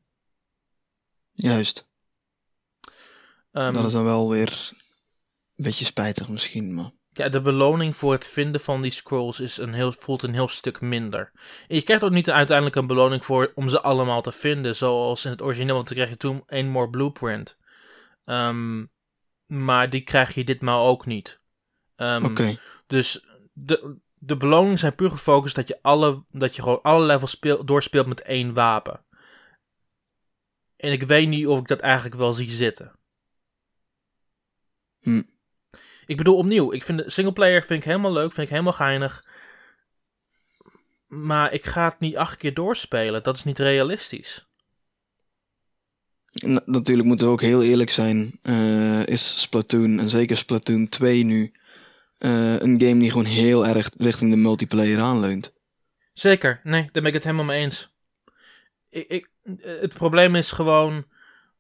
Juist. 1.33 1.89
Um, 3.53 3.73
dat 3.73 3.87
is 3.87 3.93
dan 3.93 4.05
wel 4.05 4.29
weer 4.29 4.73
een 5.57 5.65
beetje 5.65 5.85
spijtig 5.85 6.29
misschien, 6.29 6.75
maar 6.75 6.91
ja, 7.17 7.29
de 7.29 7.41
beloning 7.41 7.97
voor 7.97 8.13
het 8.13 8.27
vinden 8.29 8.61
van 8.61 8.83
die 8.83 8.91
scrolls 8.91 9.41
is 9.41 9.57
een 9.57 9.73
heel, 9.73 9.93
voelt 9.93 10.23
een 10.23 10.35
heel 10.35 10.49
stuk 10.49 10.81
minder. 10.81 11.33
En 11.69 11.77
je 11.77 11.83
krijgt 11.83 12.05
ook 12.05 12.11
niet 12.11 12.31
uiteindelijk 12.31 12.77
een 12.77 12.87
beloning 12.87 13.25
voor 13.25 13.53
om 13.55 13.69
ze 13.69 13.81
allemaal 13.81 14.23
te 14.23 14.33
vinden, 14.33 14.77
zoals 14.77 15.25
in 15.25 15.31
het 15.31 15.43
origineel, 15.43 15.75
want 15.75 15.87
dan 15.87 15.97
krijg 15.97 16.11
je 16.11 16.17
toen 16.17 16.43
één 16.47 16.69
more 16.69 16.91
blueprint. 16.91 17.57
Um, 18.25 18.91
maar 19.47 19.91
die 19.91 20.01
krijg 20.01 20.35
je 20.35 20.45
ditmaal 20.45 20.87
ook 20.87 21.07
niet. 21.07 21.41
Um, 21.97 22.25
Oké. 22.25 22.59
Dus 22.87 23.25
de, 23.53 23.99
de 24.15 24.37
beloningen 24.37 24.79
zijn 24.79 24.95
puur 24.95 25.11
gefocust 25.11 25.55
dat 25.55 25.69
je, 25.69 25.79
alle, 25.83 26.25
dat 26.31 26.57
je 26.57 26.63
gewoon 26.63 26.83
alle 26.83 27.07
levels 27.07 27.31
speel, 27.31 27.65
doorspeelt 27.65 28.07
met 28.07 28.23
één 28.23 28.55
wapen. 28.55 29.05
En 30.77 30.93
ik 30.93 31.03
weet 31.03 31.29
niet 31.29 31.47
of 31.47 31.59
ik 31.59 31.69
dat 31.69 31.81
eigenlijk 31.81 32.15
wel 32.15 32.33
zie 32.33 32.51
zitten. 32.51 32.93
Hm. 35.01 35.23
Ik 36.07 36.17
bedoel, 36.17 36.37
opnieuw, 36.37 36.73
ik 36.73 36.83
vind 36.83 37.03
singleplayer 37.07 37.63
vind 37.63 37.81
ik 37.81 37.85
helemaal 37.87 38.13
leuk, 38.13 38.33
vind 38.33 38.47
ik 38.47 38.53
helemaal 38.53 38.73
geinig. 38.73 39.25
maar 41.07 41.53
ik 41.53 41.67
ga 41.67 41.85
het 41.89 41.99
niet 41.99 42.17
acht 42.17 42.37
keer 42.37 42.55
doorspelen. 42.55 43.23
Dat 43.23 43.37
is 43.37 43.45
niet 43.45 43.59
realistisch. 43.59 44.47
Natuurlijk 46.65 47.09
moeten 47.09 47.27
we 47.27 47.33
ook 47.33 47.41
heel 47.41 47.63
eerlijk 47.63 47.91
zijn. 47.91 48.39
eh, 48.43 49.07
is 49.07 49.41
Splatoon, 49.41 49.99
en 49.99 50.11
zeker 50.11 50.37
Splatoon 50.37 50.89
2 50.89 51.23
nu, 51.25 51.53
eh, 52.19 52.53
een 52.61 52.81
game 52.81 52.99
die 52.99 53.11
gewoon 53.11 53.25
heel 53.25 53.67
erg 53.67 53.89
richting 53.99 54.31
de 54.31 54.37
multiplayer 54.37 55.01
aanleunt. 55.01 55.55
Zeker, 56.13 56.61
nee, 56.63 56.83
daar 56.83 56.91
ben 56.93 57.05
ik 57.05 57.13
het 57.13 57.25
helemaal 57.25 57.45
mee 57.45 57.63
eens. 57.63 57.95
Ik, 58.91 59.09
ik, 59.09 59.31
het 59.63 59.95
probleem 59.95 60.35
is 60.35 60.51
gewoon 60.51 61.05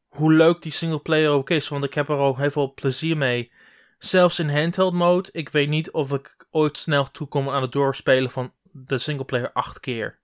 hoe 0.08 0.32
leuk 0.32 0.62
die 0.62 0.72
singleplayer 0.72 1.30
ook 1.30 1.50
is, 1.50 1.68
want 1.68 1.84
ik 1.84 1.94
heb 1.94 2.08
er 2.08 2.16
al 2.16 2.36
heel 2.36 2.50
veel 2.50 2.74
plezier 2.74 3.16
mee. 3.16 3.50
Zelfs 3.98 4.38
in 4.38 4.48
handheld 4.48 4.92
mode, 4.92 5.28
ik 5.32 5.48
weet 5.48 5.68
niet 5.68 5.90
of 5.90 6.12
ik 6.12 6.46
ooit 6.50 6.78
snel 6.78 7.10
toekom 7.10 7.48
aan 7.48 7.62
het 7.62 7.72
doorspelen 7.72 8.30
van 8.30 8.52
de 8.62 8.98
singleplayer 8.98 9.52
acht 9.52 9.80
keer. 9.80 10.18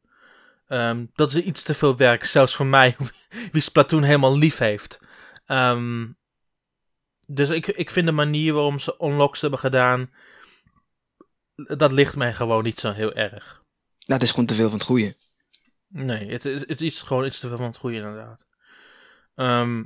Ehm, 0.67 1.07
dat 1.15 1.33
is 1.33 1.43
iets 1.43 1.63
te 1.63 1.75
veel 1.75 1.97
werk, 1.97 2.25
zelfs 2.25 2.55
voor 2.55 2.67
mij, 2.67 2.97
wie 3.53 3.63
Splatoon 3.63 4.03
helemaal 4.03 4.39
lief 4.39 4.59
heeft. 4.59 5.01
Ehm, 5.47 6.07
dus 7.27 7.51
ik, 7.51 7.67
ik 7.67 7.91
vind 7.91 8.07
de 8.07 8.13
manier 8.13 8.53
waarom 8.53 8.79
ze 8.79 8.97
unlocks 9.01 9.41
hebben 9.41 9.59
gedaan, 9.59 10.11
dat 11.55 11.93
ligt 11.93 12.17
mij 12.17 12.35
gewoon 12.35 12.65
niet 12.65 12.81
zo 12.81 12.91
heel 12.91 13.13
erg. 13.13 13.63
Nou, 13.99 14.21
het 14.21 14.23
is 14.23 14.31
gewoon 14.31 14.47
te 14.47 14.55
veel 14.55 14.69
van 14.69 14.79
het 14.79 14.87
goede. 14.87 15.17
Nee, 15.89 16.31
het 16.31 16.45
is, 16.45 16.69
het 16.69 16.81
is 16.81 17.03
gewoon 17.03 17.25
iets 17.25 17.39
te 17.39 17.49
veel 17.49 17.57
van 17.57 17.67
het 17.67 17.77
goede, 17.77 17.97
inderdaad. 17.97 18.47
Ehm, 19.35 19.85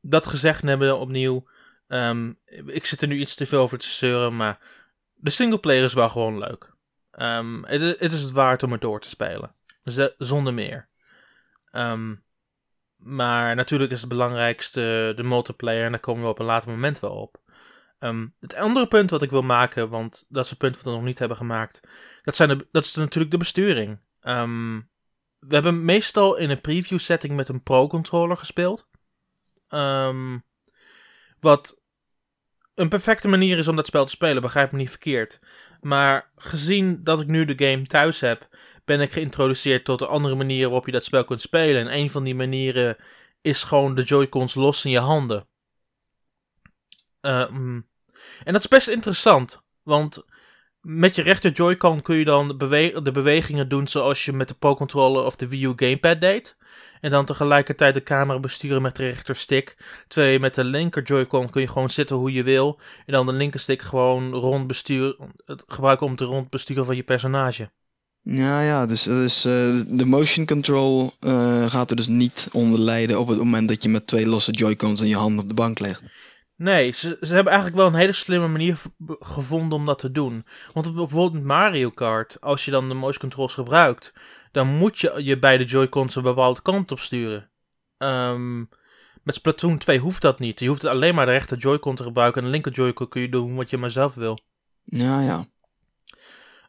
dat 0.00 0.26
gezegd 0.26 0.62
hebben 0.62 0.98
opnieuw. 0.98 1.48
Ehm, 1.88 2.32
ik 2.66 2.86
zit 2.86 3.02
er 3.02 3.08
nu 3.08 3.18
iets 3.18 3.34
te 3.34 3.46
veel 3.46 3.62
over 3.62 3.78
te 3.78 3.86
zeuren, 3.86 4.36
maar 4.36 4.58
de 5.14 5.30
singleplayer 5.30 5.84
is 5.84 5.92
wel 5.92 6.08
gewoon 6.08 6.38
leuk. 6.38 6.74
Ehm, 7.10 7.62
het, 7.62 8.00
het 8.00 8.12
is 8.12 8.22
het 8.22 8.32
waard 8.32 8.62
om 8.62 8.72
het 8.72 8.80
door 8.80 9.00
te 9.00 9.08
spelen. 9.08 9.54
Zonder 10.18 10.54
meer. 10.54 10.88
Ehm, 11.70 12.14
maar 12.96 13.54
natuurlijk 13.54 13.90
is 13.90 14.00
het 14.00 14.08
belangrijkste 14.08 15.12
de 15.16 15.22
multiplayer 15.22 15.84
en 15.84 15.90
daar 15.90 16.00
komen 16.00 16.22
we 16.22 16.28
op 16.28 16.38
een 16.38 16.46
later 16.46 16.70
moment 16.70 17.00
wel 17.00 17.10
op. 17.10 17.40
Het 18.40 18.54
andere 18.54 18.88
punt 18.88 19.10
wat 19.10 19.22
ik 19.22 19.30
wil 19.30 19.42
maken, 19.42 19.88
want 19.88 20.24
dat 20.28 20.44
is 20.44 20.50
een 20.50 20.56
punt 20.56 20.76
wat 20.76 20.84
we 20.84 20.90
nog 20.90 21.02
niet 21.02 21.18
hebben 21.18 21.36
gemaakt, 21.36 21.80
dat, 22.22 22.36
zijn 22.36 22.48
de, 22.48 22.68
dat 22.72 22.84
is 22.84 22.94
natuurlijk 22.94 23.30
de 23.30 23.38
besturing. 23.38 24.00
We 25.38 25.54
hebben 25.54 25.84
meestal 25.84 26.36
in 26.36 26.50
een 26.50 26.60
preview 26.60 26.98
setting 26.98 27.36
met 27.36 27.48
een 27.48 27.62
pro-controller 27.62 28.36
gespeeld. 28.36 28.88
Wat 31.40 31.77
een 32.78 32.88
perfecte 32.88 33.28
manier 33.28 33.58
is 33.58 33.68
om 33.68 33.76
dat 33.76 33.86
spel 33.86 34.04
te 34.04 34.10
spelen, 34.10 34.42
begrijp 34.42 34.72
me 34.72 34.78
niet 34.78 34.90
verkeerd. 34.90 35.38
Maar 35.80 36.30
gezien 36.36 37.04
dat 37.04 37.20
ik 37.20 37.26
nu 37.26 37.44
de 37.44 37.66
game 37.66 37.82
thuis 37.82 38.20
heb, 38.20 38.48
ben 38.84 39.00
ik 39.00 39.12
geïntroduceerd 39.12 39.84
tot 39.84 39.98
de 39.98 40.06
andere 40.06 40.34
manieren 40.34 40.66
waarop 40.70 40.86
je 40.86 40.92
dat 40.92 41.04
spel 41.04 41.24
kunt 41.24 41.40
spelen. 41.40 41.80
En 41.80 41.98
een 41.98 42.10
van 42.10 42.24
die 42.24 42.34
manieren 42.34 42.96
is 43.40 43.62
gewoon 43.62 43.94
de 43.94 44.02
Joy-Cons 44.02 44.54
los 44.54 44.84
in 44.84 44.90
je 44.90 44.98
handen. 44.98 45.48
Ehm, 47.20 47.80
en 48.44 48.52
dat 48.52 48.60
is 48.60 48.68
best 48.68 48.88
interessant, 48.88 49.62
want 49.82 50.24
met 50.88 51.14
je 51.14 51.22
rechter 51.22 51.50
Joy-Con 51.50 52.02
kun 52.02 52.16
je 52.16 52.24
dan 52.24 52.48
de, 52.48 52.56
bewe- 52.56 53.02
de 53.02 53.10
bewegingen 53.10 53.68
doen 53.68 53.88
zoals 53.88 54.24
je 54.24 54.32
met 54.32 54.48
de 54.48 54.54
Pro-controller 54.54 55.24
of 55.24 55.36
de 55.36 55.48
Wii 55.48 55.64
U 55.64 55.72
Gamepad 55.76 56.20
deed. 56.20 56.56
En 57.00 57.10
dan 57.10 57.24
tegelijkertijd 57.24 57.94
de 57.94 58.02
camera 58.02 58.38
besturen 58.38 58.82
met 58.82 58.96
de 58.96 59.02
rechterstick. 59.02 59.76
Terwijl 60.08 60.32
je 60.32 60.40
met 60.40 60.54
de 60.54 60.64
linker 60.64 61.02
Joy-Con 61.02 61.50
kun 61.50 61.60
je 61.60 61.68
gewoon 61.68 61.90
zitten 61.90 62.16
hoe 62.16 62.32
je 62.32 62.42
wil. 62.42 62.78
En 63.04 63.12
dan 63.12 63.26
de 63.26 63.32
linkerstick 63.32 63.82
gewoon 63.82 64.32
rond 64.32 64.66
besturen, 64.66 65.16
gebruiken 65.66 66.06
om 66.06 66.16
te 66.16 66.24
rondbesturen 66.24 66.84
van 66.84 66.96
je 66.96 67.02
personage. 67.02 67.70
Ja, 68.22 68.60
ja, 68.62 68.86
dus, 68.86 69.06
eh, 69.06 69.82
de 69.86 70.04
motion 70.04 70.46
control 70.46 71.12
eh, 71.20 71.70
gaat 71.70 71.90
er 71.90 71.96
dus 71.96 72.06
niet 72.06 72.48
onder 72.52 72.80
lijden 72.80 73.20
op 73.20 73.28
het 73.28 73.38
moment 73.38 73.68
dat 73.68 73.82
je 73.82 73.88
met 73.88 74.06
twee 74.06 74.26
losse 74.26 74.50
Joy-Cons 74.50 75.00
in 75.00 75.08
je 75.08 75.16
handen 75.16 75.42
op 75.42 75.48
de 75.48 75.54
bank 75.54 75.78
legt. 75.78 76.02
Nee, 76.58 76.90
ze, 76.90 77.16
ze 77.20 77.34
hebben 77.34 77.52
eigenlijk 77.52 77.82
wel 77.82 77.86
een 77.86 77.98
hele 77.98 78.12
slimme 78.12 78.48
manier 78.48 78.78
gevonden 79.06 79.78
om 79.78 79.86
dat 79.86 79.98
te 79.98 80.12
doen. 80.12 80.44
Want 80.72 80.94
bijvoorbeeld 80.94 81.32
met 81.32 81.42
Mario 81.42 81.90
Kart, 81.90 82.40
als 82.40 82.64
je 82.64 82.70
dan 82.70 82.88
de 82.88 82.94
motion 82.94 83.20
controls 83.20 83.54
gebruikt, 83.54 84.12
dan 84.52 84.66
moet 84.66 84.98
je 84.98 85.24
je 85.24 85.38
beide 85.38 85.64
Joy-Cons 85.64 86.14
een 86.14 86.22
bepaalde 86.22 86.62
kant 86.62 86.92
op 86.92 87.00
sturen. 87.00 87.50
Ehm, 87.98 88.58
met 89.22 89.34
Splatoon 89.34 89.78
2 89.78 89.98
hoeft 89.98 90.22
dat 90.22 90.38
niet. 90.38 90.60
Je 90.60 90.68
hoeft 90.68 90.84
alleen 90.84 91.14
maar 91.14 91.26
de 91.26 91.32
rechter 91.32 91.58
Joy-Con 91.58 91.94
te 91.94 92.02
gebruiken 92.02 92.40
en 92.40 92.46
de 92.46 92.52
linker 92.52 92.72
Joy-Con 92.72 93.08
kun 93.08 93.20
je 93.20 93.28
doen 93.28 93.54
wat 93.54 93.70
je 93.70 93.78
maar 93.78 93.90
zelf 93.90 94.14
wil. 94.14 94.38
Ja, 94.84 95.20
ja. 95.20 95.46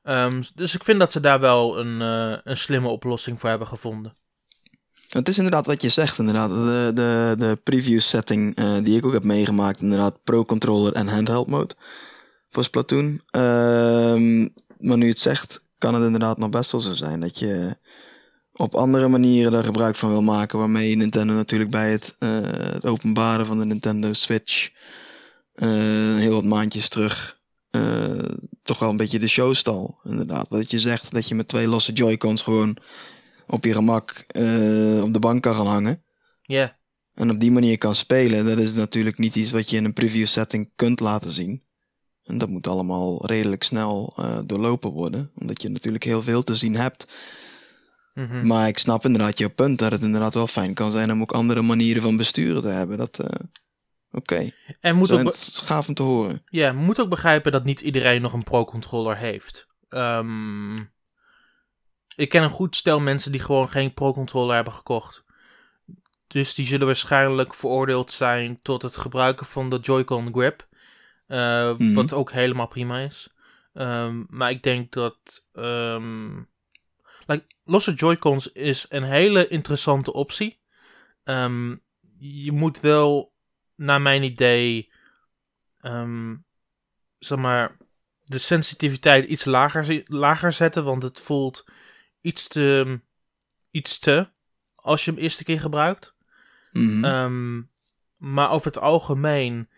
Ehm, 0.04 0.42
dus 0.56 0.76
ik 0.76 0.84
vind 0.84 1.00
dat 1.00 1.12
ze 1.12 1.20
daar 1.20 1.40
wel 1.40 1.80
een, 1.80 2.02
eh, 2.02 2.40
een 2.44 2.58
slimme 2.58 2.88
oplossing 2.88 3.40
voor 3.40 3.50
hebben 3.50 3.68
gevonden. 3.68 4.18
Het 5.10 5.30
is 5.30 5.38
inderdaad 5.38 5.66
wat 5.66 5.82
je 5.82 5.90
zegt, 5.90 6.18
inderdaad. 6.18 6.50
De, 6.50 6.92
de, 6.94 7.36
de 7.38 7.60
preview 7.64 8.00
setting 8.00 8.56
eh, 8.56 8.78
die 8.84 8.98
ik 8.98 9.06
ook 9.06 9.14
heb 9.14 9.24
meegemaakt, 9.24 9.82
inderdaad, 9.82 10.24
pro-controller 10.24 10.94
en 10.94 11.08
handheld 11.08 11.48
mode 11.48 11.76
voor 12.50 12.64
Splatoon. 12.64 13.22
Ehm, 13.30 14.42
maar 14.78 14.98
nu 14.98 15.08
het 15.08 15.20
zegt, 15.20 15.64
kan 15.78 15.94
het 15.94 16.04
inderdaad 16.04 16.38
nog 16.38 16.50
best 16.50 16.72
wel 16.72 16.82
zo 16.82 16.94
zijn 16.96 17.20
dat 17.20 17.40
je 17.40 17.78
op 18.54 18.76
andere 18.76 19.08
manieren 19.08 19.52
daar 19.52 19.64
gebruik 19.64 19.96
van 19.96 20.10
wil 20.10 20.22
maken, 20.22 20.60
waarmee 20.60 20.96
Nintendo 20.96 21.34
natuurlijk 21.34 21.72
bij 21.72 21.92
het, 21.92 22.16
eh, 22.20 22.30
het 22.52 22.86
openbaren 22.86 23.46
van 23.46 23.60
de 23.60 23.66
Nintendo 23.66 24.14
Switch 24.14 24.70
eh, 25.54 25.70
heel 26.16 26.34
wat 26.34 26.44
maandjes 26.44 26.90
terug 26.90 27.38
toch 28.64 28.80
wel 28.80 28.90
een 28.90 28.98
beetje 28.98 29.20
de 29.20 29.28
show 29.28 29.56
stal, 29.56 30.00
inderdaad. 30.04 30.46
Wat 30.50 30.72
je 30.72 30.80
zegt, 30.80 31.12
dat 31.12 31.28
je 31.28 31.36
met 31.36 31.48
twee 31.48 31.68
losse 31.68 31.92
Joy-Cons 31.92 32.42
gewoon 32.42 32.78
op 33.50 33.66
je 33.66 33.74
gemak 33.74 34.24
eh, 34.28 35.04
op 35.04 35.14
de 35.14 35.20
bank 35.20 35.42
kan 35.42 35.56
gaan 35.56 35.68
hangen. 35.68 36.04
Ja, 36.42 36.78
En 37.14 37.30
op 37.30 37.40
die 37.40 37.52
manier 37.52 37.78
kan 37.78 37.96
spelen. 37.96 38.46
Dat 38.46 38.60
is 38.60 38.74
natuurlijk 38.74 39.18
niet 39.18 39.36
iets 39.36 39.52
wat 39.52 39.70
je 39.70 39.78
in 39.78 39.86
een 39.86 39.94
preview 39.94 40.26
setting 40.26 40.70
kunt 40.76 41.00
laten 41.00 41.32
zien. 41.32 41.64
En 42.24 42.38
dat 42.38 42.50
moet 42.50 42.68
allemaal 42.68 43.26
redelijk 43.26 43.64
snel 43.64 44.14
eh, 44.18 44.40
doorlopen 44.46 44.92
worden. 44.92 45.32
Omdat 45.36 45.62
je 45.62 45.70
natuurlijk 45.70 46.04
heel 46.04 46.22
veel 46.22 46.44
te 46.44 46.56
zien 46.56 46.76
hebt. 46.76 47.08
mhm. 48.14 48.48
Maar 48.48 48.68
ik 48.68 48.78
snap 48.78 49.06
inderdaad 49.06 49.38
jouw 49.38 49.50
punt 49.50 49.80
dat 49.80 49.92
het 49.92 50.02
inderdaad 50.02 50.34
wel 50.34 50.48
fijn 50.48 50.74
kan 50.74 50.92
zijn 50.92 51.12
om 51.12 51.22
ook 51.22 51.32
andere 51.32 51.62
manieren 51.62 52.02
van 52.02 52.18
besturen 52.18 52.62
te 52.62 52.68
hebben. 52.68 52.98
Dat, 52.98 53.20
eh, 53.20 53.46
oké. 54.12 54.52
en 54.80 54.96
moet 54.96 55.12
ook, 55.12 55.36
gaaf 55.38 55.88
om 55.88 55.94
te 55.94 56.04
horen. 56.04 56.42
Ja, 56.46 56.72
moet 56.72 57.00
ook 57.00 57.10
begrijpen 57.10 57.52
dat 57.52 57.64
niet 57.64 57.80
iedereen 57.80 58.22
nog 58.22 58.34
een 58.34 58.44
Pro-controller 58.44 59.18
heeft. 59.18 59.68
Ehm, 59.90 60.78
ik 62.20 62.30
ken 62.30 62.44
een 62.44 62.50
goed 62.50 62.76
stel 62.76 63.00
mensen 63.00 63.32
die 63.32 63.42
gewoon 63.42 63.70
geen 63.70 63.94
Pro-controller 63.94 64.56
hebben 64.56 64.74
gekocht. 64.74 65.24
Dus 66.28 66.54
die 66.56 66.68
zullen 66.68 66.86
waarschijnlijk 66.86 67.54
veroordeeld 67.54 68.12
zijn 68.12 68.62
tot 68.62 68.82
het 68.82 68.98
gebruiken 68.98 69.46
van 69.46 69.70
de 69.70 69.78
Joy-Con 69.80 70.34
grip. 70.34 70.68
eh, 71.28 71.74
Mhm. 71.78 71.94
Wat 71.94 72.14
ook 72.14 72.32
helemaal 72.32 72.68
prima 72.68 73.00
is. 73.00 73.30
Ehm, 73.74 74.24
maar 74.30 74.50
ik 74.50 74.64
denk 74.64 74.92
dat. 74.92 75.48
ehm, 75.54 76.36
like, 77.28 77.46
losse 77.64 77.94
Joy-Cons 77.94 78.52
is 78.52 78.86
een 78.90 79.04
hele 79.04 79.48
interessante 79.48 80.14
optie. 80.14 80.60
Ehm, 81.24 81.76
je 82.18 82.52
moet 82.52 82.80
wel, 82.80 83.34
naar 83.76 84.02
mijn 84.02 84.24
idee, 84.24 84.92
zeg 87.20 87.38
maar, 87.38 87.78
de 88.26 88.38
sensitiviteit 88.38 89.26
iets 89.26 89.46
lager, 89.46 90.04
lager 90.06 90.52
zetten. 90.52 90.84
Want 90.84 91.04
het 91.04 91.20
voelt 91.20 91.66
iets 92.22 92.48
te, 92.48 93.00
iets 93.72 94.00
te 94.00 94.30
als 94.76 95.06
je 95.06 95.12
hem 95.12 95.20
eerste 95.20 95.44
keer 95.44 95.60
gebruikt. 95.60 96.16
Mhm. 96.72 97.06
Ehm, 97.06 97.62
maar 98.18 98.52
over 98.52 98.68
het 98.68 98.80
algemeen, 98.80 99.70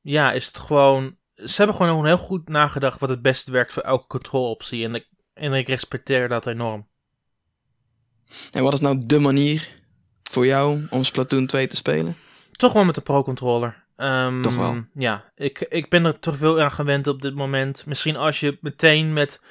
ja, 0.00 0.32
is 0.32 0.46
het 0.46 0.58
gewoon. 0.58 1.16
Ze 1.34 1.54
hebben 1.56 1.76
gewoon 1.76 2.06
heel 2.06 2.18
goed 2.18 2.48
nagedacht 2.48 3.00
wat 3.00 3.08
het 3.08 3.22
beste 3.22 3.50
werkt 3.50 3.72
voor 3.72 3.82
elke 3.82 4.06
controloptie. 4.06 4.84
En 4.84 4.94
ik, 4.94 5.08
en 5.34 5.52
ik 5.52 5.68
respecteer 5.68 6.28
dat 6.28 6.46
enorm. 6.46 6.88
En 8.50 8.62
wat 8.62 8.72
is 8.72 8.80
nou 8.80 9.06
de 9.06 9.18
manier 9.18 9.68
voor 10.22 10.46
jou 10.46 10.86
om 10.90 11.04
Splatoon 11.04 11.46
2 11.46 11.68
te 11.68 11.76
spelen? 11.76 12.16
Toch 12.52 12.72
wel 12.72 12.84
met 12.84 12.94
de 12.94 13.00
Pro-controller. 13.00 13.84
Ehm, 13.96 14.42
Toch 14.42 14.56
wel? 14.56 14.84
Ja, 14.94 15.32
ik, 15.34 15.58
ik 15.58 15.88
ben 15.88 16.04
er 16.04 16.18
te 16.18 16.34
veel 16.34 16.60
aan 16.60 16.72
gewend 16.72 17.06
op 17.06 17.22
dit 17.22 17.34
moment. 17.34 17.86
Misschien 17.86 18.16
als 18.16 18.40
je 18.40 18.58
meteen 18.60 19.12
met 19.12 19.42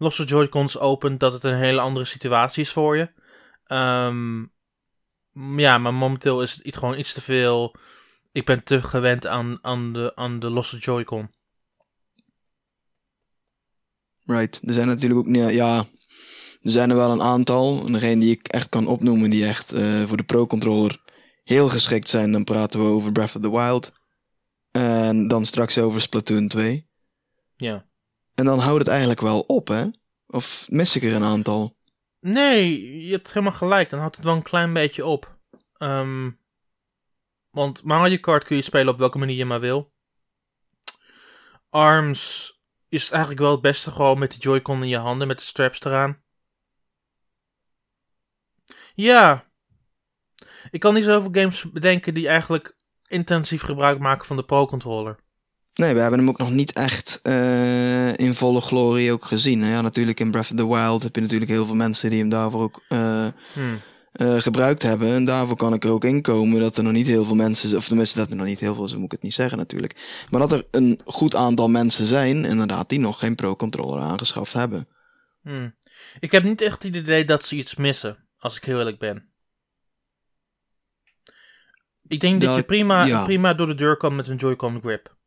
losse 0.00 0.24
Joy-Cons 0.24 0.78
opent, 0.78 1.20
dat 1.20 1.32
het 1.32 1.44
een 1.44 1.56
hele 1.56 1.80
andere 1.80 2.04
situatie 2.04 2.62
is 2.62 2.72
voor 2.72 2.96
je. 2.96 3.12
Ehm, 3.64 4.44
ja, 5.58 5.78
maar 5.78 5.94
momenteel 5.94 6.42
is 6.42 6.60
het 6.62 6.76
gewoon 6.76 6.98
iets 6.98 7.12
te 7.12 7.20
veel. 7.20 7.74
Ik 8.32 8.44
ben 8.44 8.64
te 8.64 8.82
gewend 8.82 9.26
aan, 9.26 9.58
aan, 9.62 9.92
de, 9.92 10.12
aan 10.14 10.38
de 10.38 10.50
losse 10.50 10.78
Joy-Con. 10.78 11.30
Right. 14.24 14.60
Er 14.62 14.72
zijn 14.72 14.86
natuurlijk 14.86 15.20
ook, 15.20 15.34
ja, 15.34 15.48
ja, 15.48 15.76
er 16.62 16.70
zijn 16.70 16.90
er 16.90 16.96
wel 16.96 17.10
een 17.10 17.22
aantal. 17.22 17.86
En 17.86 17.92
degene 17.92 18.20
die 18.20 18.30
ik 18.30 18.48
echt 18.48 18.68
kan 18.68 18.86
opnoemen, 18.86 19.30
die 19.30 19.46
echt 19.46 19.72
eh, 19.72 20.06
voor 20.06 20.16
de 20.16 20.22
Pro-controller 20.22 21.00
heel 21.44 21.68
geschikt 21.68 22.08
zijn, 22.08 22.32
dan 22.32 22.44
praten 22.44 22.80
we 22.80 22.86
over 22.86 23.12
Breath 23.12 23.34
of 23.36 23.42
the 23.42 23.50
Wild. 23.50 23.92
En 24.70 25.28
dan 25.28 25.46
straks 25.46 25.78
over 25.78 26.00
Splatoon 26.00 26.48
2. 26.48 26.88
Ja. 27.56 27.89
En 28.34 28.44
dan 28.44 28.58
houdt 28.58 28.78
het 28.78 28.88
eigenlijk 28.88 29.20
wel 29.20 29.40
op, 29.40 29.68
hè? 29.68 29.86
Of 30.26 30.66
mis 30.68 30.96
ik 30.96 31.02
er 31.02 31.14
een 31.14 31.24
aantal? 31.24 31.76
Nee, 32.20 33.04
je 33.06 33.12
hebt 33.12 33.32
helemaal 33.32 33.58
gelijk. 33.58 33.90
Dan 33.90 33.98
houdt 33.98 34.16
het 34.16 34.24
wel 34.24 34.34
een 34.34 34.42
klein 34.42 34.72
beetje 34.72 35.06
op. 35.06 35.38
Ehm, 35.76 36.30
want 37.50 37.82
Mario 37.82 38.16
Kart 38.16 38.44
kun 38.44 38.56
je 38.56 38.62
spelen 38.62 38.92
op 38.92 38.98
welke 38.98 39.18
manier 39.18 39.36
je 39.36 39.44
maar 39.44 39.60
wil. 39.60 39.92
ARMS 41.68 42.54
is 42.88 43.10
eigenlijk 43.10 43.40
wel 43.40 43.50
het 43.50 43.60
beste 43.60 43.90
gewoon 43.90 44.18
met 44.18 44.32
de 44.32 44.38
Joy-Con 44.38 44.82
in 44.82 44.88
je 44.88 44.96
handen, 44.96 45.26
met 45.26 45.38
de 45.38 45.44
straps 45.44 45.80
eraan. 45.80 46.22
Ja. 48.94 49.48
Ik 50.70 50.80
kan 50.80 50.94
niet 50.94 51.04
zoveel 51.04 51.30
games 51.32 51.70
bedenken 51.70 52.14
die 52.14 52.28
eigenlijk 52.28 52.78
intensief 53.06 53.62
gebruik 53.62 53.98
maken 53.98 54.26
van 54.26 54.36
de 54.36 54.44
Pro-controller. 54.44 55.18
Nee, 55.74 55.94
we 55.94 56.00
hebben 56.00 56.18
hem 56.18 56.28
ook 56.28 56.38
nog 56.38 56.50
niet 56.50 56.72
echt 56.72 57.20
uh, 57.22 58.18
in 58.18 58.34
volle 58.34 58.60
glorie 58.60 59.12
ook 59.12 59.24
gezien. 59.24 59.64
Ja, 59.64 59.80
natuurlijk 59.80 60.20
in 60.20 60.30
Breath 60.30 60.50
of 60.50 60.56
the 60.56 60.68
Wild 60.68 61.02
heb 61.02 61.14
je 61.14 61.20
natuurlijk 61.20 61.50
heel 61.50 61.66
veel 61.66 61.74
mensen 61.74 62.10
die 62.10 62.18
hem 62.18 62.28
daarvoor 62.28 62.62
ook 62.62 62.82
uh, 62.88 63.26
hmm. 63.52 63.80
uh, 64.12 64.40
gebruikt 64.40 64.82
hebben. 64.82 65.08
En 65.08 65.24
daarvoor 65.24 65.56
kan 65.56 65.72
ik 65.72 65.84
er 65.84 65.90
ook 65.90 66.04
in 66.04 66.22
komen 66.22 66.60
dat 66.60 66.76
er 66.76 66.82
nog 66.82 66.92
niet 66.92 67.06
heel 67.06 67.24
veel 67.24 67.34
mensen, 67.34 67.76
of 67.76 67.86
tenminste 67.86 68.18
dat 68.18 68.30
er 68.30 68.36
nog 68.36 68.46
niet 68.46 68.60
heel 68.60 68.74
veel, 68.74 68.88
zo 68.88 68.96
moet 68.96 69.04
ik 69.04 69.10
het 69.10 69.22
niet 69.22 69.34
zeggen 69.34 69.58
natuurlijk. 69.58 70.24
Maar 70.30 70.40
dat 70.40 70.52
er 70.52 70.66
een 70.70 71.00
goed 71.04 71.34
aantal 71.34 71.68
mensen 71.68 72.06
zijn, 72.06 72.44
inderdaad, 72.44 72.88
die 72.88 73.00
nog 73.00 73.18
geen 73.18 73.34
Pro-controller 73.34 74.02
aangeschaft 74.02 74.52
hebben. 74.52 74.88
Hmm. 75.42 75.74
Ik 76.20 76.32
heb 76.32 76.42
niet 76.42 76.60
echt 76.60 76.82
het 76.82 76.96
idee 76.96 77.24
dat 77.24 77.44
ze 77.44 77.56
iets 77.56 77.74
missen, 77.74 78.16
als 78.38 78.56
ik 78.56 78.64
heel 78.64 78.78
eerlijk 78.78 78.98
ben. 78.98 79.28
Ik 82.06 82.20
denk 82.20 82.40
dat, 82.40 82.56
je 82.56 82.62
prima, 82.62 83.24
prima 83.24 83.54
door 83.54 83.66
de 83.66 83.74
deur 83.74 83.96
kan 83.96 84.16
met 84.16 84.28
een 84.28 84.36
Joy-Con 84.36 84.80
grip. 84.80 85.18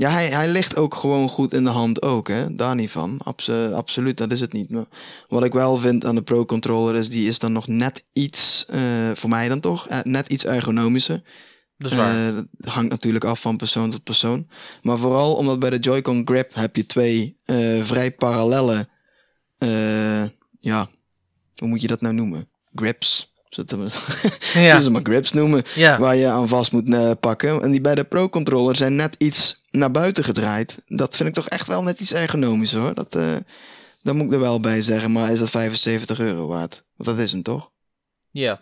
Ja, 0.00 0.10
hij, 0.10 0.28
hij 0.28 0.48
ligt 0.48 0.76
ook 0.76 0.94
gewoon 0.94 1.28
goed 1.28 1.54
in 1.54 1.64
de 1.64 1.70
hand 1.70 2.02
ook, 2.02 2.28
hè. 2.28 2.56
Daar 2.56 2.74
niet 2.74 2.90
van. 2.90 3.20
absoluut, 3.74 4.16
dat 4.16 4.32
is 4.32 4.40
het 4.40 4.52
niet. 4.52 4.70
Maar 4.70 4.84
wat 5.28 5.44
ik 5.44 5.52
wel 5.52 5.76
vind 5.76 6.04
aan 6.04 6.14
de 6.14 6.22
Pro 6.22 6.44
Controller 6.44 6.94
is, 6.94 7.10
die 7.10 7.28
is 7.28 7.38
dan 7.38 7.52
nog 7.52 7.66
net 7.66 8.04
iets, 8.12 8.66
uh, 8.70 8.80
voor 9.14 9.30
mij 9.30 9.48
dan 9.48 9.60
toch, 9.60 9.90
uh, 9.90 9.98
net 10.02 10.28
iets 10.28 10.44
ergonomischer. 10.44 11.22
Dat 11.76 11.90
is 11.90 11.96
waar. 11.96 12.32
Uh, 12.32 12.40
hangt 12.60 12.90
natuurlijk 12.90 13.24
af 13.24 13.40
van 13.40 13.56
persoon 13.56 13.90
tot 13.90 14.02
persoon. 14.02 14.48
Maar 14.82 14.98
vooral 14.98 15.34
omdat 15.34 15.58
bij 15.58 15.70
de 15.70 15.78
Joy-Con 15.78 16.22
Grip 16.24 16.54
heb 16.54 16.76
je 16.76 16.86
twee 16.86 17.36
vrij 17.82 18.12
parallelle, 18.12 18.88
ja, 20.60 20.88
hoe 21.56 21.68
moet 21.68 21.80
je 21.80 21.86
dat 21.86 22.00
nou 22.00 22.14
noemen? 22.14 22.48
Grips 22.74 23.29
zullen 23.54 23.92
we 24.76 24.82
ze 24.82 24.90
maar 24.90 25.02
grips 25.02 25.32
noemen, 25.32 25.64
waar 25.74 26.16
je 26.16 26.28
aan 26.28 26.48
vast 26.48 26.72
moet 26.72 26.88
uh, 26.88 27.10
pakken. 27.20 27.62
En 27.62 27.70
die 27.70 27.80
bij 27.80 27.94
de 27.94 28.04
Pro 28.04 28.28
Controller 28.28 28.76
zijn 28.76 28.96
net 28.96 29.14
iets 29.18 29.62
naar 29.70 29.90
buiten 29.90 30.24
gedraaid. 30.24 30.76
Dat 30.86 31.16
vind 31.16 31.28
ik 31.28 31.34
toch 31.34 31.48
echt 31.48 31.66
wel 31.66 31.82
net 31.82 32.00
iets 32.00 32.12
ergonomisch 32.12 32.72
hoor. 32.72 32.94
Dat, 32.94 33.16
uh, 33.16 33.36
dat 34.02 34.14
moet 34.14 34.26
ik 34.26 34.32
er 34.32 34.40
wel 34.40 34.60
bij 34.60 34.82
zeggen. 34.82 35.12
Maar 35.12 35.32
is 35.32 35.38
dat 35.38 35.50
75 35.50 36.18
euro 36.18 36.46
waard? 36.46 36.84
Want 36.96 37.08
dat 37.08 37.18
is 37.18 37.32
hem 37.32 37.42
toch? 37.42 37.70
Ja. 38.30 38.60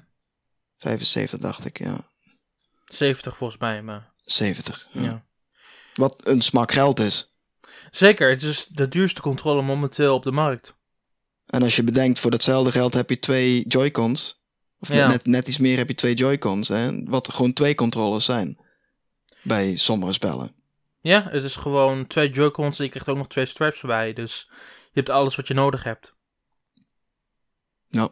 75 0.78 1.38
dacht 1.38 1.64
ik, 1.64 1.78
ja. 1.78 2.06
70 2.84 3.36
volgens 3.36 3.60
mij, 3.60 3.82
maar... 3.82 4.12
70, 4.24 4.88
ja. 4.92 5.24
Wat 5.94 6.16
een 6.24 6.40
smak 6.42 6.72
geld 6.72 7.00
is. 7.00 7.32
Zeker, 7.90 8.30
het 8.30 8.42
is 8.42 8.66
de 8.66 8.88
duurste 8.88 9.20
controller 9.20 9.64
momenteel 9.64 10.14
op 10.14 10.22
de 10.22 10.30
markt. 10.32 10.74
En 11.46 11.62
als 11.62 11.76
je 11.76 11.82
bedenkt, 11.82 12.20
voor 12.20 12.30
datzelfde 12.30 12.72
geld 12.72 12.94
heb 12.94 13.10
je 13.10 13.18
twee 13.18 13.64
Joy-Cons. 13.66 14.37
Of 14.80 14.88
net, 14.88 15.26
net 15.26 15.48
iets 15.48 15.58
meer 15.58 15.76
heb 15.76 15.88
je 15.88 15.94
twee 15.94 16.14
Joy-Cons, 16.14 16.68
hè? 16.68 17.04
wat 17.04 17.32
gewoon 17.32 17.52
twee 17.52 17.74
controllers 17.74 18.24
zijn 18.24 18.58
bij 19.42 19.76
sommige 19.76 20.12
spellen. 20.12 20.52
Ja, 21.00 21.26
het 21.30 21.44
is 21.44 21.56
gewoon 21.56 22.06
twee 22.06 22.30
Joy-Cons 22.30 22.78
en 22.78 22.84
je 22.84 22.90
krijgt 22.90 23.08
ook 23.08 23.16
nog 23.16 23.28
twee 23.28 23.46
straps 23.46 23.80
erbij. 23.80 24.12
Dus 24.12 24.48
je 24.82 24.90
hebt 24.92 25.10
alles 25.10 25.36
wat 25.36 25.48
je 25.48 25.54
nodig 25.54 25.84
hebt. 25.84 26.14
Nou. 27.88 28.10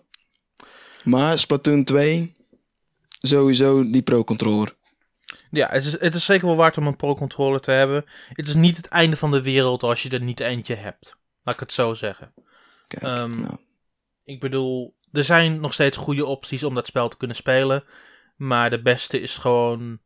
Maar 1.04 1.38
Splatoon 1.38 1.84
2, 1.84 2.36
sowieso 3.20 3.90
die 3.90 4.02
Pro-controller. 4.02 4.74
Ja, 5.50 5.68
het 5.68 5.84
is, 5.84 6.00
het 6.00 6.14
is 6.14 6.24
zeker 6.24 6.46
wel 6.46 6.56
waard 6.56 6.78
om 6.78 6.86
een 6.86 6.96
Pro-controller 6.96 7.60
te 7.60 7.70
hebben. 7.70 8.04
Het 8.28 8.48
is 8.48 8.54
niet 8.54 8.76
het 8.76 8.86
einde 8.86 9.16
van 9.16 9.30
de 9.30 9.42
wereld 9.42 9.82
als 9.82 10.02
je 10.02 10.10
er 10.10 10.22
niet 10.22 10.40
eentje 10.40 10.74
hebt. 10.74 11.16
Laat 11.42 11.54
ik 11.54 11.60
het 11.60 11.72
zo 11.72 11.94
zeggen. 11.94 12.32
Kijk, 12.88 13.02
um, 13.02 13.40
nou. 13.40 13.56
Ik 14.24 14.40
bedoel, 14.40 14.95
er 15.12 15.24
zijn 15.24 15.60
nog 15.60 15.72
steeds 15.72 15.96
goede 15.96 16.26
opties 16.26 16.64
om 16.64 16.74
dat 16.74 16.86
spel 16.86 17.08
te 17.08 17.16
kunnen 17.16 17.36
spelen. 17.36 17.84
Maar 18.36 18.70
de 18.70 18.82
beste 18.82 19.20
is 19.20 19.38
gewoon 19.38 19.98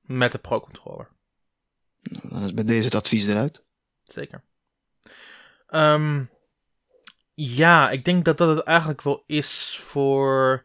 met 0.00 0.32
de 0.32 0.38
Pro 0.38 0.60
Controller. 0.60 1.08
Dan 2.02 2.42
is 2.42 2.52
met 2.52 2.66
deze 2.66 2.84
het 2.84 2.94
advies 2.94 3.26
eruit. 3.26 3.62
Zeker. 4.02 4.44
Um, 5.68 6.30
ja, 7.34 7.90
ik 7.90 8.04
denk 8.04 8.24
dat 8.24 8.38
dat 8.38 8.56
het 8.56 8.66
eigenlijk 8.66 9.02
wel 9.02 9.22
is 9.26 9.80
voor 9.82 10.64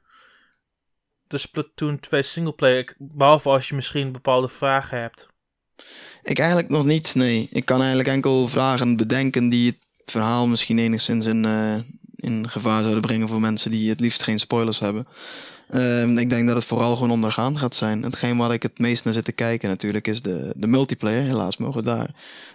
de 1.28 1.38
Splatoon 1.38 2.00
2 2.00 2.22
singleplayer. 2.22 2.96
Behalve 2.98 3.50
als 3.50 3.70
je 3.70 3.76
misschien 3.76 4.12
bepaalde 4.12 4.48
vragen 4.48 5.00
hebt. 5.00 5.28
Ik 6.24 6.40
eigenlijk 6.40 6.70
nog 6.70 6.86
niet, 6.86 7.16
nee. 7.16 7.48
Ik 7.52 7.66
kan 7.66 7.80
eigenlijk 7.80 8.10
enkel 8.10 8.48
vragen 8.48 8.98
bedenken 8.98 9.50
die 9.50 9.66
het 9.98 10.12
verhaal 10.12 10.48
misschien 10.48 10.80
enigszins 10.80 11.26
in, 11.26 11.44
uh, 11.44 11.80
in 12.20 12.50
gevaar 12.50 12.82
zouden 12.82 13.02
brengen 13.02 13.28
voor 13.28 13.40
mensen 13.40 13.72
die 13.72 13.90
het 13.90 14.00
liefst 14.00 14.24
geen 14.24 14.40
spoilers 14.40 14.80
hebben. 14.80 15.08
Ehm, 15.70 16.18
ik 16.18 16.30
denk 16.30 16.48
dat 16.48 16.56
het 16.56 16.66
vooral 16.66 16.94
gewoon 16.94 17.12
ondergaan 17.12 17.58
gaat 17.60 17.76
zijn. 17.76 18.04
Hetgeen 18.04 18.38
waar 18.38 18.54
ik 18.54 18.64
het 18.64 18.80
meest 18.80 19.04
naar 19.04 19.14
zit 19.14 19.26
te 19.26 19.32
kijken 19.32 19.70
natuurlijk 19.70 20.08
is 20.08 20.22
de, 20.22 20.54
de 20.56 20.68
multiplayer. 20.68 21.24
Helaas 21.24 21.58
mogen 21.58 21.80
we 21.80 21.86
daar 21.86 22.10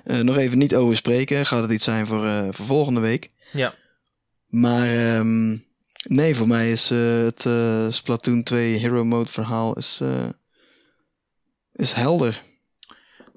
uh, 0.05 0.21
nog 0.21 0.37
even 0.37 0.59
niet 0.59 0.75
over 0.75 0.97
spreken. 0.97 1.47
Gaat 1.47 1.63
het 1.63 1.73
iets 1.73 1.85
zijn 1.85 2.07
voor, 2.07 2.25
uh, 2.25 2.49
voor 2.51 2.65
volgende 2.65 3.01
week. 3.01 3.31
Ja. 3.53 3.75
Maar 4.47 5.17
um, 5.17 5.65
nee, 6.05 6.37
voor 6.37 6.49
mij 6.49 6.73
is 6.73 6.91
uh, 6.91 7.23
het 7.23 7.95
Splatoon 7.95 8.43
2 8.43 8.79
Hero 8.79 9.05
Mode 9.05 9.31
verhaal 9.31 9.75
is, 9.75 10.01
is 11.73 11.93
helder. 11.93 12.43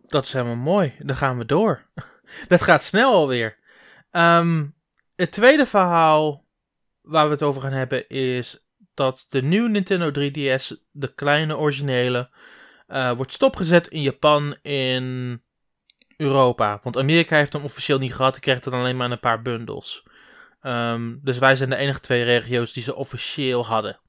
Dat 0.07 0.25
is 0.25 0.33
helemaal 0.33 0.55
mooi. 0.55 0.93
Dan 0.99 1.15
gaan 1.15 1.37
we 1.37 1.45
door. 1.45 1.85
Dat 2.47 2.61
gaat 2.61 2.83
snel 2.83 3.13
alweer. 3.13 3.57
Um, 4.11 4.75
het 5.17 5.31
tweede 5.31 5.65
verhaal 5.65 6.45
waar 7.01 7.25
we 7.25 7.31
het 7.31 7.43
over 7.43 7.61
gaan 7.61 7.71
hebben 7.71 8.09
is 8.09 8.67
dat 8.93 9.25
de 9.29 9.41
nieuwe 9.41 9.69
Nintendo 9.69 10.09
3DS, 10.09 10.73
de 10.91 11.13
kleine 11.15 11.57
originele, 11.57 12.29
uh, 12.87 13.11
wordt 13.11 13.33
stopgezet 13.33 13.87
in 13.87 14.01
Japan 14.01 14.55
in 14.61 15.41
Europa. 16.17 16.79
Want 16.83 16.97
Amerika 16.97 17.35
heeft 17.35 17.53
hem 17.53 17.63
officieel 17.63 17.97
niet 17.97 18.15
gehad, 18.15 18.39
kreeg 18.39 18.59
dan 18.59 18.73
alleen 18.73 18.97
maar 18.97 19.11
een 19.11 19.19
paar 19.19 19.41
bundels. 19.41 20.03
Um, 20.61 21.19
dus 21.23 21.37
wij 21.37 21.55
zijn 21.55 21.69
de 21.69 21.75
enige 21.75 21.99
twee 21.99 22.23
regio's 22.23 22.73
die 22.73 22.83
ze 22.83 22.95
officieel 22.95 23.65
hadden. 23.65 23.99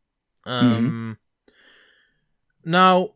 Um, 0.42 1.20
Nou, 2.62 3.10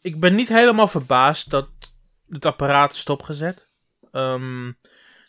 ik 0.00 0.20
ben 0.20 0.34
niet 0.34 0.48
helemaal 0.48 0.88
verbaasd 0.88 1.50
dat 1.50 1.68
het 2.28 2.44
apparaat 2.44 2.92
is 2.92 2.98
stopgezet. 2.98 3.68
Um, 4.12 4.78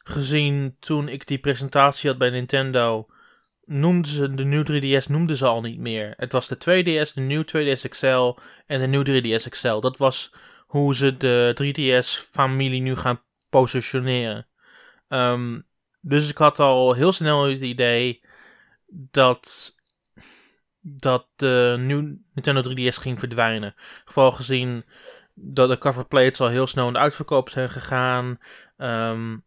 gezien 0.03 0.75
toen 0.79 1.07
ik 1.07 1.27
die 1.27 1.39
presentatie 1.39 2.09
had 2.09 2.17
bij 2.17 2.29
Nintendo, 2.29 3.07
noemden 3.65 4.11
ze 4.11 4.33
de 4.33 4.43
nieuwe 4.43 4.81
3DS 4.81 5.07
noemden 5.09 5.35
ze 5.35 5.45
al 5.45 5.61
niet 5.61 5.79
meer. 5.79 6.13
Het 6.17 6.31
was 6.31 6.47
de 6.47 6.55
2DS, 6.55 7.13
de 7.13 7.21
nieuwe 7.21 7.75
2DS 7.77 7.89
XL 7.89 8.37
en 8.65 8.79
de 8.79 8.87
nieuwe 8.87 9.21
3DS 9.21 9.49
XL. 9.49 9.79
Dat 9.79 9.97
was 9.97 10.33
hoe 10.59 10.95
ze 10.95 11.17
de 11.17 11.53
3DS-familie 11.53 12.81
nu 12.81 12.95
gaan 12.95 13.21
positioneren. 13.49 14.47
Ehm, 15.07 15.61
dus 16.01 16.29
ik 16.29 16.37
had 16.37 16.59
al 16.59 16.93
heel 16.93 17.11
snel 17.11 17.43
het 17.43 17.61
idee 17.61 18.21
dat, 18.87 19.75
dat 20.79 21.27
de 21.35 21.75
nieuwe 21.79 22.19
Nintendo 22.33 22.61
3DS 22.61 22.97
ging 22.97 23.19
verdwijnen. 23.19 23.73
Vooral 24.05 24.31
gezien 24.31 24.85
dat 25.33 25.69
de 25.69 25.77
coverplates 25.77 26.41
al 26.41 26.47
heel 26.47 26.67
snel 26.67 26.87
in 26.87 26.93
de 26.93 26.99
uitverkoop 26.99 27.49
zijn 27.49 27.69
gegaan. 27.69 28.37
Um, 28.77 29.45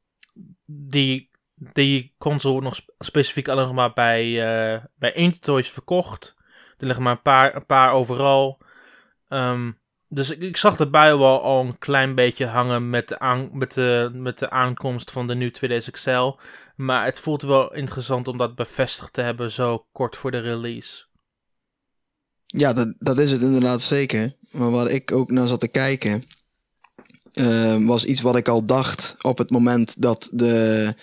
die, 0.64 1.30
die 1.54 2.14
console 2.18 2.60
nog 2.60 2.80
specifiek 2.98 3.48
alleen 3.48 3.64
nog 3.64 3.74
maar 3.74 3.92
bij, 3.92 4.26
uh, 4.26 4.84
bij 4.98 5.12
Intertoys 5.12 5.70
verkocht. 5.70 6.34
Er 6.78 6.86
liggen 6.86 7.04
maar 7.04 7.12
een 7.12 7.22
paar, 7.22 7.56
een 7.56 7.66
paar 7.66 7.92
overal. 7.92 8.60
Ehm, 9.28 9.72
dus 10.08 10.30
ik, 10.30 10.42
ik, 10.42 10.56
zag 10.56 10.76
de 10.76 10.90
bui 10.90 11.18
wel 11.18 11.42
al 11.42 11.64
een 11.64 11.78
klein 11.78 12.14
beetje 12.14 12.46
hangen 12.46 12.90
met 12.90 13.08
de, 13.08 13.18
aan, 13.18 13.48
met 13.52 13.72
de, 13.72 14.10
met 14.12 14.38
de 14.38 14.50
aankomst 14.50 15.10
van 15.10 15.26
de 15.26 15.34
nieuwe 15.34 15.80
2DS 15.80 15.90
XL. 15.90 16.38
Maar 16.76 17.04
het 17.04 17.20
voelt 17.20 17.42
wel 17.42 17.74
interessant 17.74 18.28
om 18.28 18.36
dat 18.36 18.54
bevestigd 18.54 19.12
te 19.12 19.20
hebben 19.20 19.52
zo 19.52 19.86
kort 19.92 20.16
voor 20.16 20.30
de 20.30 20.38
release. 20.38 21.04
Ja, 22.46 22.72
dat, 22.72 22.94
dat 22.98 23.18
is 23.18 23.30
het 23.30 23.40
inderdaad 23.40 23.82
zeker. 23.82 24.36
Maar 24.50 24.70
waar 24.70 24.90
ik 24.90 25.12
ook 25.12 25.30
naar 25.30 25.46
zat 25.46 25.60
te 25.60 25.68
kijken, 25.68 26.24
uh, 27.40 27.86
was 27.86 28.04
iets 28.04 28.20
wat 28.20 28.36
ik 28.36 28.48
al 28.48 28.64
dacht 28.64 29.14
op 29.20 29.38
het 29.38 29.50
moment 29.50 29.94
dat 29.98 30.28
de 30.32 30.94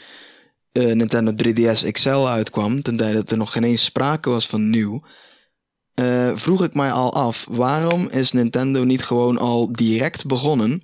uh, 0.71 0.91
Nintendo 0.91 1.31
3DS 1.31 1.91
XL 1.91 2.09
uitkwam. 2.09 2.81
Ten 2.81 2.97
tijde 2.97 3.15
dat 3.15 3.31
er 3.31 3.37
nog 3.37 3.51
geen 3.51 3.63
eens 3.63 3.83
sprake 3.83 4.29
was 4.29 4.47
van 4.47 4.69
nieuw. 4.69 5.01
Uh, 5.95 6.31
vroeg 6.35 6.63
ik 6.63 6.73
mij 6.73 6.91
al 6.91 7.13
af, 7.13 7.45
waarom 7.49 8.09
is 8.09 8.31
Nintendo 8.31 8.83
niet 8.83 9.03
gewoon 9.03 9.37
al 9.37 9.71
direct 9.71 10.25
begonnen 10.25 10.81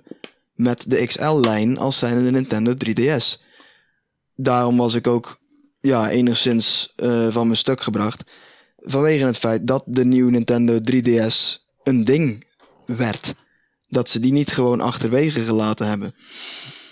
met 0.54 0.84
de 0.88 1.06
XL-lijn 1.06 1.78
als 1.78 1.98
zijnde 1.98 2.24
de 2.24 2.32
Nintendo 2.32 2.74
3DS? 2.74 3.48
daarom 4.42 4.78
was 4.78 4.94
ik 4.94 5.08
ook 5.08 5.40
ja, 5.82 6.10
enigszins 6.10 6.94
eh, 6.96 7.32
van 7.32 7.46
mijn 7.46 7.58
stuk 7.58 7.82
gebracht. 7.82 8.24
Vanwege 8.78 9.26
het 9.26 9.38
feit 9.38 9.68
dat 9.68 9.84
de 9.86 10.06
nieuwe 10.06 10.32
Nintendo 10.32 10.80
3DS 10.92 11.58
een 11.84 12.04
ding 12.04 12.48
werd. 12.86 13.34
Dat 13.90 14.10
ze 14.10 14.20
die 14.20 14.32
niet 14.32 14.52
gewoon 14.52 14.82
achterwege 14.82 15.40
gelaten 15.42 15.88
hebben. 15.88 16.14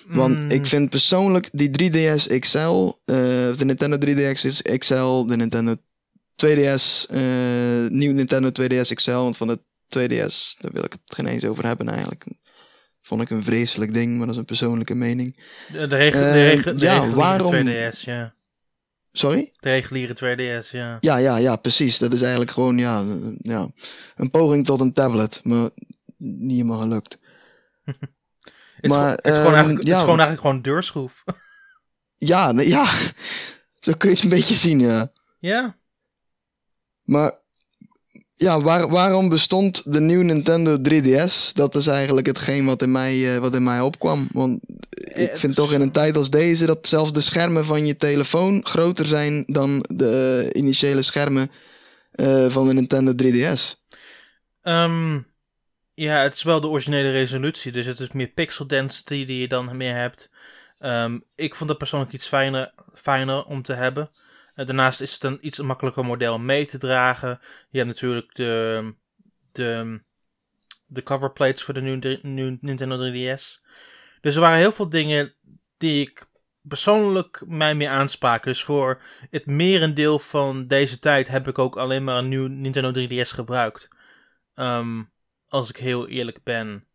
Want 0.07 0.39
Mm, 0.39 0.49
ik 0.51 0.65
vind 0.67 0.89
persoonlijk 0.89 1.49
die 1.51 1.69
3DS 1.69 2.39
XL, 2.39 2.91
eh, 3.05 3.15
de 3.57 3.65
Nintendo 3.65 3.97
3DS 3.97 4.61
XL, 4.77 5.25
de 5.25 5.35
Nintendo 5.35 5.75
2DS, 6.35 7.05
eh 7.09 7.87
nieuw 7.87 8.13
Nintendo 8.13 8.49
2DS 8.51 8.93
XL, 8.93 9.11
want 9.11 9.37
van 9.37 9.47
de 9.47 9.59
2DS, 9.87 10.57
daar 10.59 10.71
wil 10.71 10.83
ik 10.83 10.91
het 10.91 11.01
geen 11.15 11.25
eens 11.27 11.45
over 11.45 11.65
hebben 11.65 11.87
eigenlijk. 11.89 12.25
Vond 13.01 13.21
ik 13.21 13.29
een 13.29 13.43
vreselijk 13.43 13.93
ding, 13.93 14.17
maar 14.17 14.25
dat 14.25 14.35
is 14.35 14.39
een 14.41 14.45
persoonlijke 14.45 14.95
mening. 14.95 15.43
De, 15.71 15.79
de, 15.79 15.87
de, 15.87 15.95
eh, 15.95 16.11
de 16.11 16.73
ja, 16.77 16.99
reguliere 16.99 17.15
waarom- 17.15 17.67
2DS, 17.67 17.99
ja. 18.01 18.35
Sorry? 19.11 19.51
De 19.59 19.69
reguliere 19.69 20.13
2DS, 20.13 20.71
ja. 20.71 20.97
Ja, 20.99 21.17
ja, 21.17 21.37
ja, 21.37 21.55
precies. 21.55 21.97
Dat 21.97 22.13
is 22.13 22.21
eigenlijk 22.21 22.51
gewoon 22.51 22.77
ja, 22.77 23.03
ja, 23.37 23.69
een 24.15 24.29
poging 24.29 24.65
tot 24.65 24.81
een 24.81 24.93
tablet, 24.93 25.39
maar 25.43 25.69
niet 26.17 26.51
helemaal 26.51 26.79
gelukt. 26.79 27.19
Het 28.75 28.85
is, 28.85 28.89
Maar, 28.89 29.11
het, 29.11 29.25
is 29.27 29.31
gewoon 29.31 29.45
ehm, 29.45 29.53
eigenlijk, 29.53 29.79
het 29.79 29.87
ja. 29.87 29.95
is 29.95 29.99
gewoon 30.01 30.19
eigenlijk 30.19 30.41
gewoon 30.41 30.55
een 30.55 30.61
deurschroef. 30.61 31.23
Ja, 32.19 32.51
nee, 32.51 32.67
ja, 32.67 32.85
zo 33.75 33.93
kun 33.97 34.09
je 34.09 34.15
het 34.15 34.23
een 34.23 34.29
beetje 34.29 34.55
zien, 34.55 34.79
ja. 34.79 35.11
ja. 35.39 35.77
Maar 37.03 37.33
ja, 38.35 38.61
waar, 38.61 38.89
waarom 38.89 39.29
bestond 39.29 39.93
de 39.93 39.99
nieuwe 39.99 40.23
Nintendo 40.23 40.77
3DS? 40.77 41.53
Dat 41.53 41.75
is 41.75 41.87
eigenlijk 41.87 42.27
hetgeen 42.27 42.65
wat 42.65 42.81
in 42.81 42.91
mij, 42.91 43.35
eh, 43.35 43.41
wat 43.41 43.55
in 43.55 43.63
mij 43.63 43.81
opkwam. 43.81 44.27
Want 44.31 44.59
ik 44.89 45.29
Eh, 45.29 45.37
vind 45.37 45.55
toch 45.55 45.73
in 45.73 45.81
een 45.81 45.91
tijd 45.91 46.15
als 46.17 46.29
deze 46.29 46.65
dat 46.65 46.87
zelfs 46.87 47.13
de 47.13 47.21
schermen 47.21 47.65
van 47.65 47.85
je 47.85 47.97
telefoon 47.97 48.65
groter 48.65 49.05
zijn 49.05 49.43
dan 49.47 49.85
de 49.89 50.49
eh, 50.53 50.61
initiële 50.61 51.01
schermen 51.01 51.51
van 52.47 52.67
de 52.67 52.73
Nintendo 52.73 53.13
3DS. 53.15 53.83
Ehm, 54.61 55.19
ja, 55.97 56.21
het 56.21 56.33
is 56.33 56.43
wel 56.43 56.61
de 56.61 56.67
originele 56.67 57.11
resolutie, 57.11 57.71
dus 57.71 57.85
het 57.85 57.99
is 57.99 58.11
meer 58.11 58.27
pixel 58.27 58.67
density 58.67 59.25
die 59.25 59.41
je 59.41 59.47
dan 59.47 59.77
meer 59.77 59.95
hebt. 59.95 60.29
Ehm, 60.79 61.19
ik 61.35 61.55
vond 61.55 61.69
het 61.69 61.77
persoonlijk 61.77 62.11
iets 62.11 62.27
fijner, 62.27 62.73
fijner 62.93 63.43
om 63.43 63.61
te 63.61 63.73
hebben. 63.73 64.09
Eh, 64.55 64.65
daarnaast 64.65 65.01
is 65.01 65.13
het 65.13 65.23
een 65.23 65.37
iets 65.41 65.59
makkelijker 65.59 66.05
model 66.05 66.39
mee 66.39 66.65
te 66.65 66.77
dragen. 66.77 67.39
Je 67.69 67.77
hebt 67.77 67.89
natuurlijk 67.89 68.35
de, 68.35 68.93
de, 69.51 70.01
de 70.85 71.03
coverplates 71.03 71.63
voor 71.63 71.73
de 71.73 71.81
nieuwe, 71.81 72.57
Nintendo 72.61 73.11
3DS. 73.11 73.63
Dus 74.21 74.35
er 74.35 74.41
waren 74.41 74.57
heel 74.57 74.71
veel 74.71 74.89
dingen 74.89 75.33
die 75.77 76.01
ik 76.01 76.29
persoonlijk 76.61 77.43
mij 77.47 77.75
meer 77.75 77.89
aanspraken. 77.89 78.51
Dus 78.51 78.63
voor 78.63 79.01
het 79.29 79.45
merendeel 79.45 80.19
van 80.19 80.67
deze 80.67 80.99
tijd 80.99 81.27
heb 81.27 81.47
ik 81.47 81.59
ook 81.59 81.77
alleen 81.77 82.03
maar 82.03 82.17
een 82.17 82.27
nieuw 82.27 82.47
Nintendo 82.47 82.91
3DS 82.91 83.31
gebruikt. 83.31 83.89
Ehm, 84.55 85.01
als 85.47 85.69
ik 85.69 85.77
heel 85.77 86.07
eerlijk 86.07 86.43
ben. 86.43 86.85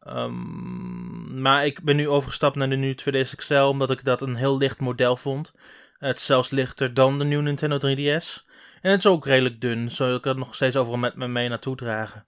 Ehm, 0.00 1.40
maar 1.40 1.66
ik 1.66 1.82
ben 1.82 1.96
nu 1.96 2.08
overgestapt 2.08 2.56
naar 2.56 2.68
de 2.70 2.76
nieuwe 2.76 2.94
2DS 2.94 3.34
XL, 3.34 3.54
omdat 3.54 3.90
ik 3.90 4.04
dat 4.04 4.22
een 4.22 4.34
heel 4.34 4.56
licht 4.58 4.80
model 4.80 5.16
vond. 5.16 5.54
Het 5.98 6.16
is 6.16 6.24
zelfs 6.24 6.50
lichter 6.50 6.94
dan 6.94 7.18
de 7.18 7.24
nieuwe 7.24 7.42
Nintendo 7.42 7.78
3DS. 7.78 8.44
En 8.80 8.90
het 8.90 8.98
is 8.98 9.06
ook 9.06 9.26
redelijk 9.26 9.60
dun, 9.60 9.90
zodat 9.90 10.16
ik 10.16 10.22
dat 10.22 10.36
nog 10.36 10.54
steeds 10.54 10.76
overal 10.76 10.98
met 10.98 11.16
me 11.16 11.28
mee 11.28 11.48
naartoe 11.48 11.76
dragen. 11.76 12.26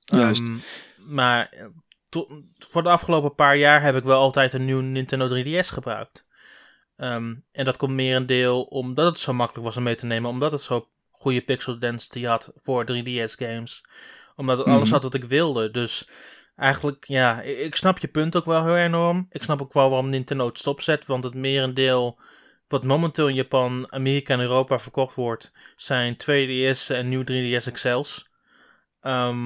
Juist. 0.00 0.40
Ehm, 0.40 0.58
maar 0.96 1.52
to- 2.08 2.42
voor 2.58 2.82
de 2.82 2.88
afgelopen 2.88 3.34
paar 3.34 3.56
jaar 3.56 3.82
heb 3.82 3.96
ik 3.96 4.04
wel 4.04 4.20
altijd 4.20 4.52
een 4.52 4.64
nieuwe 4.64 4.82
Nintendo 4.82 5.28
3DS 5.28 5.70
gebruikt. 5.70 6.26
Ehm, 6.96 7.34
en 7.52 7.64
dat 7.64 7.76
komt 7.76 7.92
merendeel 7.92 8.62
omdat 8.62 9.06
het 9.06 9.18
zo 9.18 9.32
makkelijk 9.32 9.64
was 9.66 9.76
om 9.76 9.82
mee 9.82 9.94
te 9.94 10.06
nemen, 10.06 10.30
omdat 10.30 10.52
het 10.52 10.62
zo 10.62 10.88
goede 11.10 11.40
pixel 11.40 11.78
density 11.78 12.24
had 12.24 12.52
voor 12.56 12.84
3DS 12.84 13.34
games. 13.34 13.84
Omdat 14.42 14.58
het 14.58 14.66
alles 14.68 14.82
Mhm. 14.84 14.92
had 14.92 15.02
wat 15.02 15.14
ik 15.14 15.24
wilde. 15.24 15.70
Dus 15.70 16.08
eigenlijk, 16.56 17.04
ja, 17.06 17.40
ik, 17.42 17.76
snap 17.76 17.98
je 17.98 18.08
punt 18.08 18.36
ook 18.36 18.44
wel 18.44 18.64
heel 18.64 18.76
enorm. 18.76 19.26
Ik 19.30 19.42
snap 19.42 19.62
ook 19.62 19.72
wel 19.72 19.88
waarom 19.88 20.10
Nintendo 20.10 20.46
het 20.46 20.58
stopzet, 20.58 21.06
want 21.06 21.24
het 21.24 21.34
merendeel 21.34 22.18
wat 22.68 22.84
momenteel 22.84 23.28
in 23.28 23.34
Japan, 23.34 23.92
Amerika 23.92 24.34
en 24.34 24.40
Europa 24.40 24.78
verkocht 24.78 25.14
wordt, 25.14 25.52
zijn 25.76 26.16
2DS 26.16 26.90
en 26.90 27.08
nieuw 27.08 27.24
3DS 27.24 27.70
XL's. 27.72 28.30
Ehm, 29.00 29.36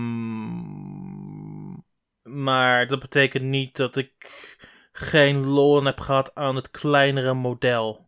maar 2.23 2.87
dat 2.87 2.99
betekent 3.01 3.45
niet 3.45 3.77
dat 3.77 3.97
ik 3.97 4.13
geen 4.93 5.45
lol 5.47 5.85
heb 5.85 6.01
gehad 6.01 6.35
aan 6.35 6.57
het 6.57 6.71
kleinere 6.71 7.35
model. 7.35 8.05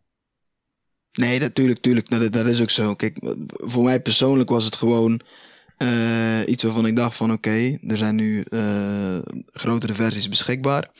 Nee, 1.11 1.39
natuurlijk, 1.39 1.81
tuurlijk, 1.81 2.09
dat, 2.09 2.33
dat 2.33 2.45
is 2.45 2.61
ook 2.61 2.69
zo. 2.69 2.95
Kijk, 2.95 3.17
voor 3.49 3.83
mij 3.83 4.01
persoonlijk 4.01 4.49
was 4.49 4.65
het 4.65 4.75
gewoon 4.75 5.21
eh, 5.79 6.39
iets 6.45 6.63
waarvan 6.63 6.85
ik 6.85 6.95
dacht 6.95 7.15
van 7.15 7.31
oké, 7.31 7.77
er 7.87 7.97
zijn 7.97 8.15
nu 8.15 8.41
eh, 8.41 9.17
grotere 9.51 9.93
versies 9.93 10.29
beschikbaar. 10.29 10.91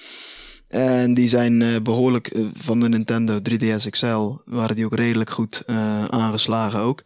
En 0.68 1.13
die 1.13 1.28
zijn 1.30 1.62
eh, 1.62 1.82
behoorlijk 1.82 2.28
eh, 2.28 2.46
van 2.54 2.80
de 2.80 2.89
Nintendo 2.89 3.39
3DS 3.39 3.89
XL, 3.89 4.32
waren 4.46 4.76
die 4.76 4.86
ook 4.86 4.96
redelijk 4.96 5.30
goed 5.30 5.63
aangeslagen 6.10 6.80
ook. 6.80 7.04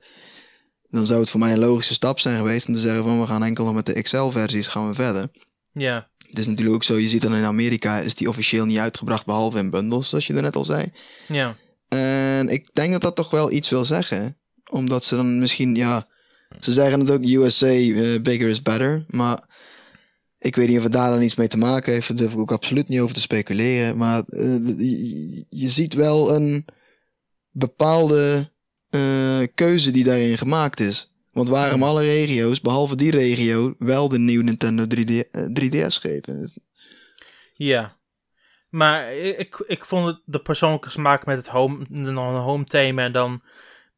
Dan 0.90 1.06
zou 1.06 1.20
het 1.20 1.30
voor 1.30 1.40
mij 1.40 1.52
een 1.52 1.60
logische 1.60 1.94
stap 1.94 2.20
zijn 2.20 2.38
geweest 2.38 2.68
om 2.68 2.74
te 2.74 2.80
zeggen 2.80 3.04
van 3.04 3.20
we 3.22 3.28
gaan 3.28 3.44
enkel 3.44 3.66
nog 3.66 3.74
met 3.74 3.86
de 3.86 4.02
XL-versies 4.02 4.68
gaan 4.68 4.88
we 4.88 4.96
verder. 4.96 5.30
Ja, 5.72 6.10
Het 6.30 6.40
is 6.40 6.48
natuurlijk 6.48 6.76
ook 6.76 6.84
zo, 6.84 6.98
je 6.98 7.10
ziet 7.10 7.22
dan 7.22 7.36
in 7.36 7.44
Amerika 7.44 8.00
is 8.00 8.16
die 8.16 8.30
officieel 8.30 8.66
niet 8.66 8.78
uitgebracht 8.78 9.26
behalve 9.26 9.58
in 9.58 9.70
bundles, 9.70 10.10
zoals 10.10 10.28
je 10.28 10.34
er 10.34 10.42
net 10.42 10.56
al 10.56 10.66
zei. 10.66 10.92
ja. 11.28 11.56
En 11.88 12.50
ik 12.50 12.70
denk 12.74 12.92
dat 12.92 13.02
dat 13.02 13.16
toch 13.16 13.30
wel 13.30 13.52
iets 13.52 13.70
wil 13.70 13.86
zeggen. 13.86 14.38
Omdat 14.72 15.06
ze 15.06 15.16
dan 15.16 15.40
misschien, 15.40 15.76
ja. 15.76 16.08
Ze 16.60 16.72
zeggen 16.72 17.00
het 17.00 17.12
ook, 17.12 17.24
USA, 17.24 17.68
eh, 17.68 18.22
bigger 18.22 18.50
is 18.50 18.62
better. 18.62 19.06
Maar 19.08 19.52
ik 20.44 20.56
weet 20.56 20.68
niet 20.68 20.78
of 20.78 20.84
het 20.84 20.94
daar 20.94 21.10
dan 21.10 21.22
iets 21.22 21.36
mee 21.36 21.48
te 21.48 21.58
maken 21.58 21.94
heeft. 21.94 22.08
Daar 22.08 22.18
durf 22.18 22.34
ik 22.34 22.40
ook 22.40 22.52
absoluut 22.52 22.88
niet 22.88 23.00
over 23.00 23.16
te 23.16 23.22
speculeren. 23.22 23.98
Maar 23.98 24.24
eh, 24.30 24.68
je, 24.78 25.46
je 25.50 25.70
ziet 25.70 25.94
wel 25.94 26.36
een 26.36 26.66
bepaalde 27.52 28.52
eh, 28.90 29.48
keuze 29.56 29.92
die 29.92 30.04
daarin 30.04 30.38
gemaakt 30.38 30.80
is. 30.80 31.12
Want 31.32 31.50
waarom 31.50 31.84
alle 31.84 32.02
regio's, 32.02 32.62
behalve 32.62 32.96
die 32.96 33.12
regio, 33.12 33.76
wel 33.80 34.10
de 34.10 34.20
nieuwe 34.20 34.44
Nintendo 34.44 34.86
3D, 34.86 35.30
eh, 35.32 35.46
3DS 35.46 35.96
geven? 36.02 36.54
Ja. 37.54 37.98
Maar 38.70 39.14
ik, 39.16 39.64
ik 39.68 39.86
vond 39.86 40.06
het 40.06 40.20
de 40.26 40.40
persoonlijke 40.40 40.90
smaak 40.90 41.26
met 41.26 41.38
het 41.38 41.48
home, 41.48 41.86
een 41.92 42.16
home 42.18 42.64
thema 42.64 43.04
en 43.04 43.12
dan 43.12 43.42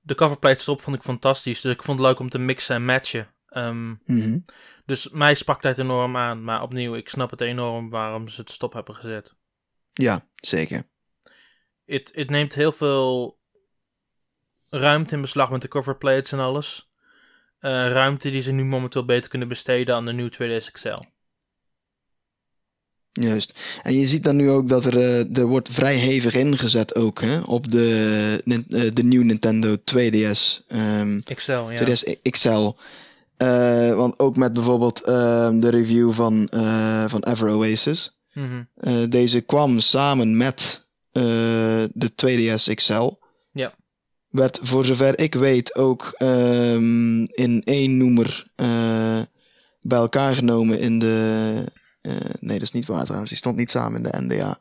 de 0.05 0.15
coverplates 0.15 0.67
erop 0.67 0.81
vond 0.81 0.95
ik 0.95 1.01
fantastisch. 1.01 1.61
Dus 1.61 1.73
ik 1.73 1.83
vond 1.83 1.99
het 1.99 2.07
leuk 2.07 2.19
om 2.19 2.29
te 2.29 2.37
mixen 2.39 2.75
en 2.75 2.85
matchen. 2.85 3.27
Ehm, 3.47 3.89
Mhm. 4.03 4.39
dus 4.85 5.09
mij 5.09 5.35
sprak 5.35 5.61
dat 5.61 5.77
enorm 5.77 6.17
aan. 6.17 6.43
Maar 6.43 6.61
opnieuw, 6.61 6.95
ik 6.95 7.09
snap 7.09 7.29
het 7.31 7.41
enorm 7.41 7.89
waarom 7.89 8.27
ze 8.27 8.41
het 8.41 8.51
stop 8.51 8.73
hebben 8.73 8.95
gezet. 8.95 9.35
Ja, 9.93 10.27
zeker. 10.35 10.87
Het, 11.85 12.11
het 12.15 12.29
neemt 12.29 12.53
heel 12.53 12.71
veel 12.71 13.39
ruimte 14.69 15.15
in 15.15 15.21
beslag 15.21 15.49
met 15.51 15.61
de 15.61 15.67
coverplates 15.67 16.31
en 16.31 16.39
alles. 16.39 16.89
Eh, 17.59 17.71
ruimte 17.71 18.29
die 18.29 18.41
ze 18.41 18.51
nu 18.51 18.63
momenteel 18.63 19.05
beter 19.05 19.29
kunnen 19.29 19.47
besteden 19.47 19.95
aan 19.95 20.05
de 20.05 20.13
nieuwe 20.13 20.31
2DS 20.31 20.71
XL. 20.71 20.99
Juist. 23.21 23.53
En 23.83 23.93
je 23.99 24.07
ziet 24.07 24.23
dan 24.23 24.35
nu 24.35 24.49
ook 24.49 24.69
dat 24.69 24.85
er, 24.85 24.97
eh, 24.97 25.37
er 25.37 25.45
wordt 25.45 25.69
vrij 25.71 25.95
hevig 25.95 26.33
ingezet 26.33 26.95
ook 26.95 27.21
hè, 27.21 27.39
op 27.39 27.71
de, 27.71 28.41
eh, 28.45 28.81
de 28.93 29.03
nieuwe 29.03 29.25
Nintendo 29.25 29.75
2DS. 29.83 30.63
ehm, 30.67 31.19
XL, 31.35 31.51
ja. 31.51 31.75
2DS 31.75 32.03
XL. 32.21 32.71
Eh, 33.37 33.95
want 33.95 34.19
ook 34.19 34.35
met 34.35 34.53
bijvoorbeeld 34.53 35.01
ehm, 35.01 35.59
de 35.59 35.69
review 35.69 36.11
van, 36.11 36.47
van 37.07 37.23
Ever 37.23 37.49
Oasis. 37.49 38.19
Mhm. 38.33 39.09
Deze 39.09 39.41
kwam 39.41 39.79
samen 39.79 40.37
met 40.37 40.83
de 41.11 42.11
2DS 42.15 42.73
XL. 42.73 43.11
Ja. 43.51 43.73
Werd 44.29 44.59
voor 44.63 44.85
zover 44.85 45.19
ik 45.19 45.33
weet 45.33 45.75
ook 45.75 46.13
ehm, 46.17 47.23
in 47.23 47.61
één 47.63 47.97
noemer 47.97 48.47
bij 49.81 49.97
elkaar 49.97 50.35
genomen 50.35 50.79
in 50.79 50.99
de... 50.99 51.63
eh, 52.05 52.15
nee, 52.39 52.53
dat 52.59 52.67
is 52.67 52.71
niet 52.71 52.85
waar 52.87 53.03
trouwens. 53.03 53.29
Die 53.29 53.39
stond 53.39 53.55
niet 53.57 53.71
samen 53.71 54.03
in 54.05 54.11
de 54.11 54.35
NDA. 54.35 54.57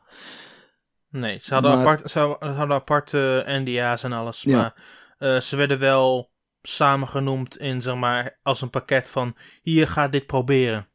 Nee, 1.09 1.39
ze 1.41 1.53
hadden, 1.53 1.71
Maar- 1.71 1.79
apart, 1.79 2.11
ze 2.11 2.19
hadden 2.39 2.71
aparte 2.75 3.43
NDA's 3.47 4.03
en 4.03 4.11
alles. 4.11 4.41
Ja. 4.41 4.57
Maar 4.57 4.73
eh, 5.17 5.39
ze 5.41 5.55
werden 5.55 5.79
wel 5.79 6.29
samengenoemd 6.61 7.57
in, 7.57 7.81
zeg 7.81 7.95
maar, 7.95 8.37
als 8.43 8.61
een 8.61 8.69
pakket 8.69 9.09
van... 9.09 9.35
Hier, 9.61 9.87
ga 9.87 10.07
dit 10.07 10.25
proberen. 10.25 10.87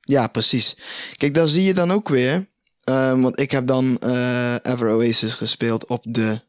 Ja, 0.00 0.26
precies. 0.26 0.76
Kijk, 1.16 1.34
daar 1.34 1.48
zie 1.48 1.62
je 1.62 1.74
dan 1.74 1.90
ook 1.90 2.08
weer. 2.08 2.46
ehm, 2.84 3.20
want 3.20 3.40
ik 3.40 3.50
heb 3.50 3.66
dan 3.66 3.98
eh, 4.00 4.54
Ever 4.62 4.88
Oasis 4.90 5.34
gespeeld 5.34 5.86
op 5.86 6.04
de. 6.08 6.40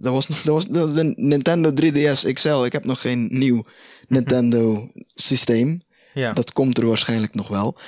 dat, 0.00 0.12
was, 0.12 0.26
dat 0.26 0.44
was 0.44 0.66
de, 0.66 0.92
de 0.92 1.12
Nintendo 1.16 1.70
3DS 1.70 2.32
XL. 2.32 2.64
Ik 2.64 2.72
heb 2.72 2.84
nog 2.84 3.00
geen 3.00 3.28
nieuw 3.30 3.64
Nintendo 4.08 4.90
systeem. 5.14 5.80
Ja, 6.18 6.32
Dat 6.32 6.52
komt 6.52 6.78
er 6.78 6.86
waarschijnlijk 6.86 7.34
nog 7.34 7.48
wel. 7.48 7.78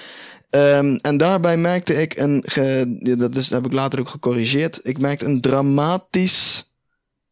Ehm, 0.50 0.94
en 1.02 1.16
daarbij 1.16 1.56
merkte 1.56 1.94
ik 1.94 2.16
een, 2.16 2.42
ge- 2.46 3.14
dat 3.18 3.36
is, 3.36 3.50
heb 3.50 3.64
ik 3.66 3.72
later 3.72 4.00
ook 4.00 4.08
gecorrigeerd, 4.08 4.80
ik 4.82 4.98
merkte 4.98 5.24
een 5.24 5.40
dramatisch 5.40 6.70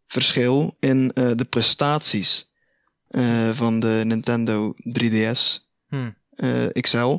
verschil 0.07 0.77
in 0.81 1.11
eh, 1.15 1.31
de 1.37 1.45
prestaties 1.45 2.51
eh, 3.09 3.51
van 3.55 3.81
de 3.81 4.01
Nintendo 4.05 4.75
3DS 4.99 5.67
Hm. 5.89 6.11
eh, 6.35 6.67
XL. 6.81 7.17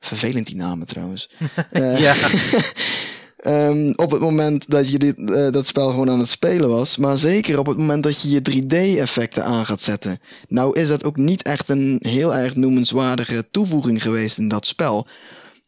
Vervelend 0.00 0.46
die 0.46 0.56
namen 0.56 0.86
trouwens. 0.86 1.30
Ja. 1.96 2.14
Ehm, 3.38 3.92
op 3.96 4.10
het 4.10 4.20
moment 4.20 4.70
dat 4.70 4.90
je 4.90 4.98
dit, 4.98 5.30
eh, 5.30 5.50
dat 5.50 5.66
spel 5.66 5.88
gewoon 5.88 6.10
aan 6.10 6.18
het 6.18 6.28
spelen 6.28 6.68
was. 6.68 6.96
Maar 6.96 7.18
zeker 7.18 7.58
op 7.58 7.66
het 7.66 7.78
moment 7.78 8.02
dat 8.02 8.20
je 8.20 8.28
je 8.30 8.42
3D-effecten 8.42 9.44
aan 9.44 9.66
gaat 9.66 9.80
zetten. 9.82 10.20
Nou 10.48 10.80
is 10.80 10.88
dat 10.88 11.04
ook 11.04 11.16
niet 11.16 11.42
echt 11.42 11.68
een 11.68 11.98
heel 12.02 12.34
erg 12.34 12.54
noemenswaardige 12.54 13.48
toevoeging 13.50 14.02
geweest 14.02 14.38
in 14.38 14.48
dat 14.48 14.66
spel. 14.66 15.06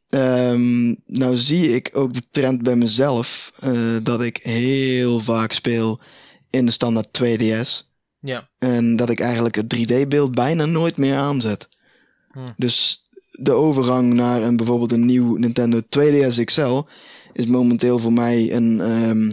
Ehm, 0.09 0.94
nou 1.06 1.37
zie 1.37 1.74
ik 1.74 1.90
ook 1.92 2.14
de 2.14 2.22
trend 2.30 2.62
bij 2.62 2.76
mezelf. 2.76 3.52
eh, 3.61 3.72
dat 4.02 4.22
ik 4.22 4.37
heel 4.42 5.20
vaak 5.20 5.52
speel 5.52 6.00
in 6.50 6.66
de 6.66 6.72
standaard 6.72 7.12
2DS. 7.12 7.88
Ja. 8.20 8.48
En 8.59 8.96
dat 8.96 9.11
ik 9.11 9.20
eigenlijk 9.20 9.54
het 9.54 9.68
3D-beeld 9.68 10.35
bijna 10.35 10.64
nooit 10.64 10.96
meer 10.96 11.16
aanzet. 11.16 11.68
Hm. 12.33 12.38
Dus 12.56 13.04
de 13.30 13.52
overgang 13.52 14.12
naar 14.12 14.42
een, 14.42 14.56
bijvoorbeeld 14.56 14.92
een 14.92 15.06
nieuw 15.06 15.37
Nintendo 15.37 15.80
2DS 15.80 16.44
XL 16.44 16.80
is 17.32 17.46
momenteel 17.46 17.98
voor 17.98 18.12
mij 18.12 18.52
een 18.52 18.80
ehm, 18.80 19.32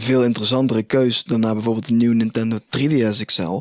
veel 0.00 0.24
interessantere 0.24 0.82
keus 0.82 1.24
dan 1.24 1.40
naar 1.40 1.54
bijvoorbeeld 1.54 1.88
een 1.88 1.96
nieuw 1.96 2.12
Nintendo 2.12 2.58
3DS 2.58 3.24
XL. 3.24 3.60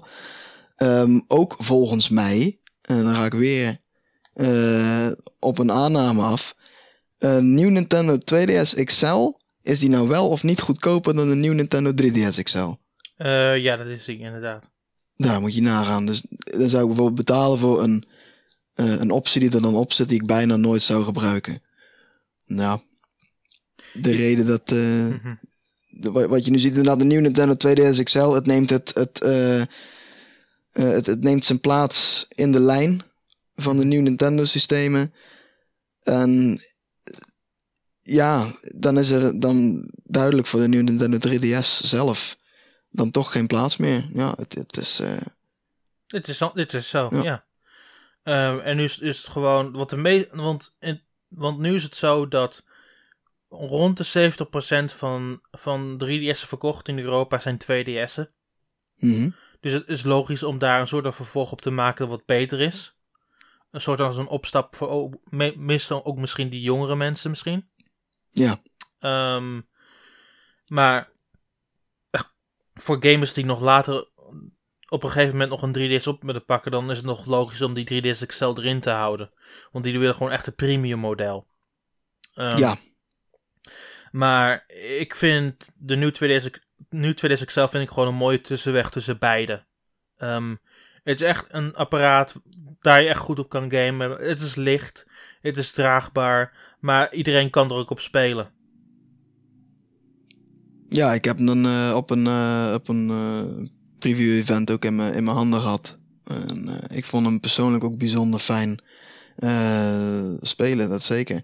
Ehm, 0.76 1.20
ook 1.28 1.56
volgens 1.58 2.10
mij, 2.10 2.60
en 2.82 3.04
dan 3.04 3.16
ga 3.16 3.26
ik 3.26 3.34
weer 3.34 3.80
eh, 4.34 5.12
op 5.40 5.58
een 5.58 5.72
aanname 5.72 6.22
af, 6.22 6.56
een 7.18 7.54
nieuw 7.54 7.70
Nintendo 7.70 8.18
2DS 8.18 8.84
XL, 8.84 9.32
is 9.62 9.80
die 9.80 9.90
nou 9.90 10.08
wel 10.08 10.30
of 10.30 10.44
niet 10.44 10.62
goedkoper 10.62 11.16
dan 11.16 11.30
een 11.30 11.40
nieuw 11.40 11.54
Nintendo 11.54 11.92
3DS 11.92 12.44
XL? 12.44 12.70
Eh, 13.16 13.58
ja, 13.58 13.78
dat 13.78 13.88
is 13.88 14.06
die 14.06 14.20
inderdaad. 14.20 14.70
Daar 15.16 15.42
moet 15.42 15.56
je 15.56 15.62
nagaan. 15.62 16.06
Dus 16.06 16.26
dan 16.30 16.70
zou 16.70 16.82
ik 16.82 16.88
bijvoorbeeld 16.88 17.28
betalen 17.28 17.60
voor 17.60 17.84
een, 17.84 18.06
eh, 18.74 19.00
een 19.00 19.12
optie 19.12 19.42
die 19.42 19.52
er 19.52 19.62
dan 19.62 19.76
op 19.76 19.94
zit 19.94 20.10
die 20.10 20.22
ik 20.22 20.28
bijna 20.28 20.56
nooit 20.56 20.82
zou 20.82 21.04
gebruiken. 21.04 21.62
Nou, 22.46 22.80
de 23.94 24.12
reden 24.12 24.46
dat, 24.48 24.62
eh, 24.72 24.78
Mhm. 25.08 25.36
de- 25.90 26.12
wat 26.12 26.46
je 26.46 26.52
nu 26.52 26.58
ziet 26.60 26.70
inderdaad, 26.70 27.00
de 27.00 27.04
nieuwe 27.06 27.24
Nintendo 27.24 27.56
2DS 27.56 28.04
XL, 28.04 28.30
het 28.32 28.46
neemt, 28.46 28.70
het, 28.70 28.92
het, 28.94 29.22
eh, 29.22 29.62
eh, 29.62 29.68
het, 30.72 31.06
het 31.06 31.22
neemt 31.24 31.46
zijn 31.46 31.60
plaats 31.60 32.26
in 32.30 32.52
de 32.52 32.60
lijn 32.60 33.02
van 33.56 33.78
de 33.80 33.86
nieuwe 33.86 34.04
Nintendo 34.04 34.46
systemen. 34.46 35.14
En 36.02 36.62
ja, 38.02 38.56
dan 38.76 38.98
is 38.98 39.10
er 39.10 39.40
dan 39.40 39.90
duidelijk 40.04 40.48
voor 40.48 40.60
de 40.60 40.68
nieuwe 40.68 40.84
Nintendo 40.92 41.18
3DS 41.18 41.82
zelf 41.82 42.38
dan 42.90 43.12
toch 43.12 43.32
geen 43.32 43.48
plaats 43.48 43.78
meer. 43.78 44.10
Ja, 44.14 44.34
het, 44.38 44.54
het 44.54 44.78
is... 44.78 45.00
eh, 45.00 45.18
Dit 46.08 46.28
is, 46.28 46.44
dit 46.54 46.74
is 46.74 46.90
zo, 46.90 47.08
ja. 47.12 47.24
Ja. 47.24 47.46
Ehm, 48.24 48.60
en 48.60 48.76
nu 48.78 48.84
is, 48.84 49.00
is 49.00 49.18
het 49.18 49.28
gewoon, 49.32 49.72
want, 49.72 49.90
de 49.90 49.98
me 49.98 50.28
want, 50.32 50.76
in, 50.80 51.02
want 51.28 51.60
nu 51.60 51.76
is 51.76 51.84
het 51.84 51.96
zo 51.96 52.28
dat 52.28 52.64
rond 53.52 53.98
de 53.98 54.32
70% 54.94 54.96
van, 54.96 55.42
van 55.52 56.02
3DS'en 56.06 56.48
verkocht 56.48 56.88
in 56.88 57.00
Europa 57.00 57.40
zijn 57.40 57.58
2DS'en. 57.58 58.30
mhm. 58.96 59.30
Dus 59.60 59.74
het 59.74 59.90
is 59.90 60.04
logisch 60.04 60.44
om 60.44 60.58
daar 60.58 60.80
een 60.80 60.88
soort 60.88 61.04
van 61.04 61.14
vervolg 61.14 61.52
op 61.52 61.62
te 61.62 61.72
maken 61.72 62.08
wat 62.08 62.26
beter 62.26 62.60
is. 62.60 62.96
Een 63.72 63.82
soort 63.82 64.00
als 64.00 64.18
een 64.18 64.28
opstap 64.28 64.76
voor 64.76 65.20
me- 65.24 65.54
meestal 65.58 66.06
ook 66.06 66.18
misschien 66.18 66.50
die 66.50 66.62
jongere 66.62 66.96
mensen 66.96 67.30
misschien. 67.30 67.70
Ja. 68.30 68.62
Ehm, 69.00 69.62
maar 70.68 71.12
eh, 72.10 72.22
voor 72.74 72.98
gamers 73.00 73.34
die 73.34 73.46
nog 73.46 73.62
later 73.62 74.10
op 74.90 75.04
een 75.04 75.10
gegeven 75.12 75.32
moment 75.32 75.50
nog 75.50 75.62
een 75.62 76.00
3DS 76.00 76.08
op 76.08 76.24
willen 76.24 76.46
pakken, 76.46 76.72
dan 76.72 76.92
is 76.92 76.98
het 76.98 77.06
nog 77.06 77.26
logisch 77.26 77.62
om 77.62 77.74
die 77.74 77.86
3DS 77.86 78.26
XL 78.26 78.54
erin 78.56 78.80
te 78.80 78.90
houden. 78.90 79.32
Want 79.72 79.84
die 79.86 80.00
willen 80.00 80.16
gewoon 80.16 80.32
echt 80.32 80.48
een 80.48 80.56
premium 80.56 81.00
model. 81.00 81.48
Ehm, 82.34 82.58
ja, 82.58 82.78
Maar 84.12 84.64
ik 84.98 85.16
vind 85.16 85.72
de 85.78 85.96
nieuwe 85.96 86.42
2DS, 86.42 86.50
nu 86.90 87.14
2DS 87.14 87.46
XL 87.46 87.66
vind 87.66 87.84
ik 87.84 87.90
gewoon 87.90 88.08
een 88.08 88.16
mooie 88.16 88.42
tussenweg 88.42 88.90
tussen 88.90 89.20
beide. 89.20 89.66
Ehm, 90.18 90.56
het 91.04 91.22
is 91.22 91.28
echt 91.28 91.54
een 91.54 91.76
apparaat 91.76 92.36
daar 92.82 93.02
je 93.02 93.10
echt 93.10 93.20
goed 93.20 93.40
op 93.40 93.50
kan 93.50 93.72
gamen. 93.72 94.12
Het 94.12 94.42
is 94.42 94.56
licht, 94.56 95.08
het 95.42 95.58
is 95.58 95.72
draagbaar, 95.72 96.76
maar 96.80 97.14
iedereen 97.14 97.50
kan 97.50 97.70
er 97.70 97.76
ook 97.76 97.90
op 97.90 98.00
spelen. 98.00 98.52
ja, 100.90 101.14
ik 101.14 101.26
heb 101.26 101.38
hem 101.38 101.66
eh, 101.66 101.94
op 101.96 102.10
een, 102.10 102.28
eh, 102.28 102.72
op 102.74 102.88
een 102.88 103.10
eh, 103.10 103.68
preview 104.00 104.38
event 104.38 104.72
ook 104.72 104.86
in 104.86 104.96
mijn 104.96 105.14
in 105.14 105.24
mijn 105.24 105.36
handen 105.36 105.60
gehad. 105.60 105.98
En, 106.24 106.80
ik 106.90 107.06
vond 107.06 107.26
hem 107.26 107.40
persoonlijk 107.40 107.84
ook 107.84 107.98
bijzonder 107.98 108.40
fijn 108.40 108.84
spelen, 110.42 110.90
dat 110.90 111.04
zeker. 111.04 111.44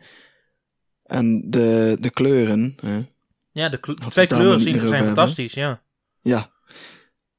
En 1.07 1.43
de, 1.49 1.97
de 1.99 2.09
kleuren, 2.09 2.75
hè, 2.81 3.05
Ja, 3.51 3.69
de 3.69 3.79
kle- 3.79 3.95
twee 3.95 4.27
kleuren 4.27 4.59
zien, 4.59 4.75
meer 4.75 4.87
zijn 4.87 5.05
fantastisch, 5.05 5.53
ja. 5.53 5.81
ja, 6.21 6.51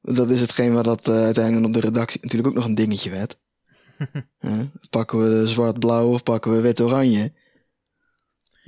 dat 0.01 0.29
is 0.29 0.41
hetgeen 0.41 0.73
waar 0.73 0.83
dat 0.83 1.07
eh, 1.07 1.15
uiteindelijk 1.15 1.65
op 1.65 1.73
de 1.73 1.79
redactie 1.79 2.19
natuurlijk 2.21 2.49
ook 2.49 2.55
nog 2.55 2.65
een 2.65 2.75
dingetje 2.75 3.09
werd. 3.09 3.37
Pakken 4.89 5.19
we 5.19 5.47
zwart-blauw 5.47 6.13
of 6.13 6.23
pakken 6.23 6.51
we 6.51 6.61
wit-oranje? 6.61 7.33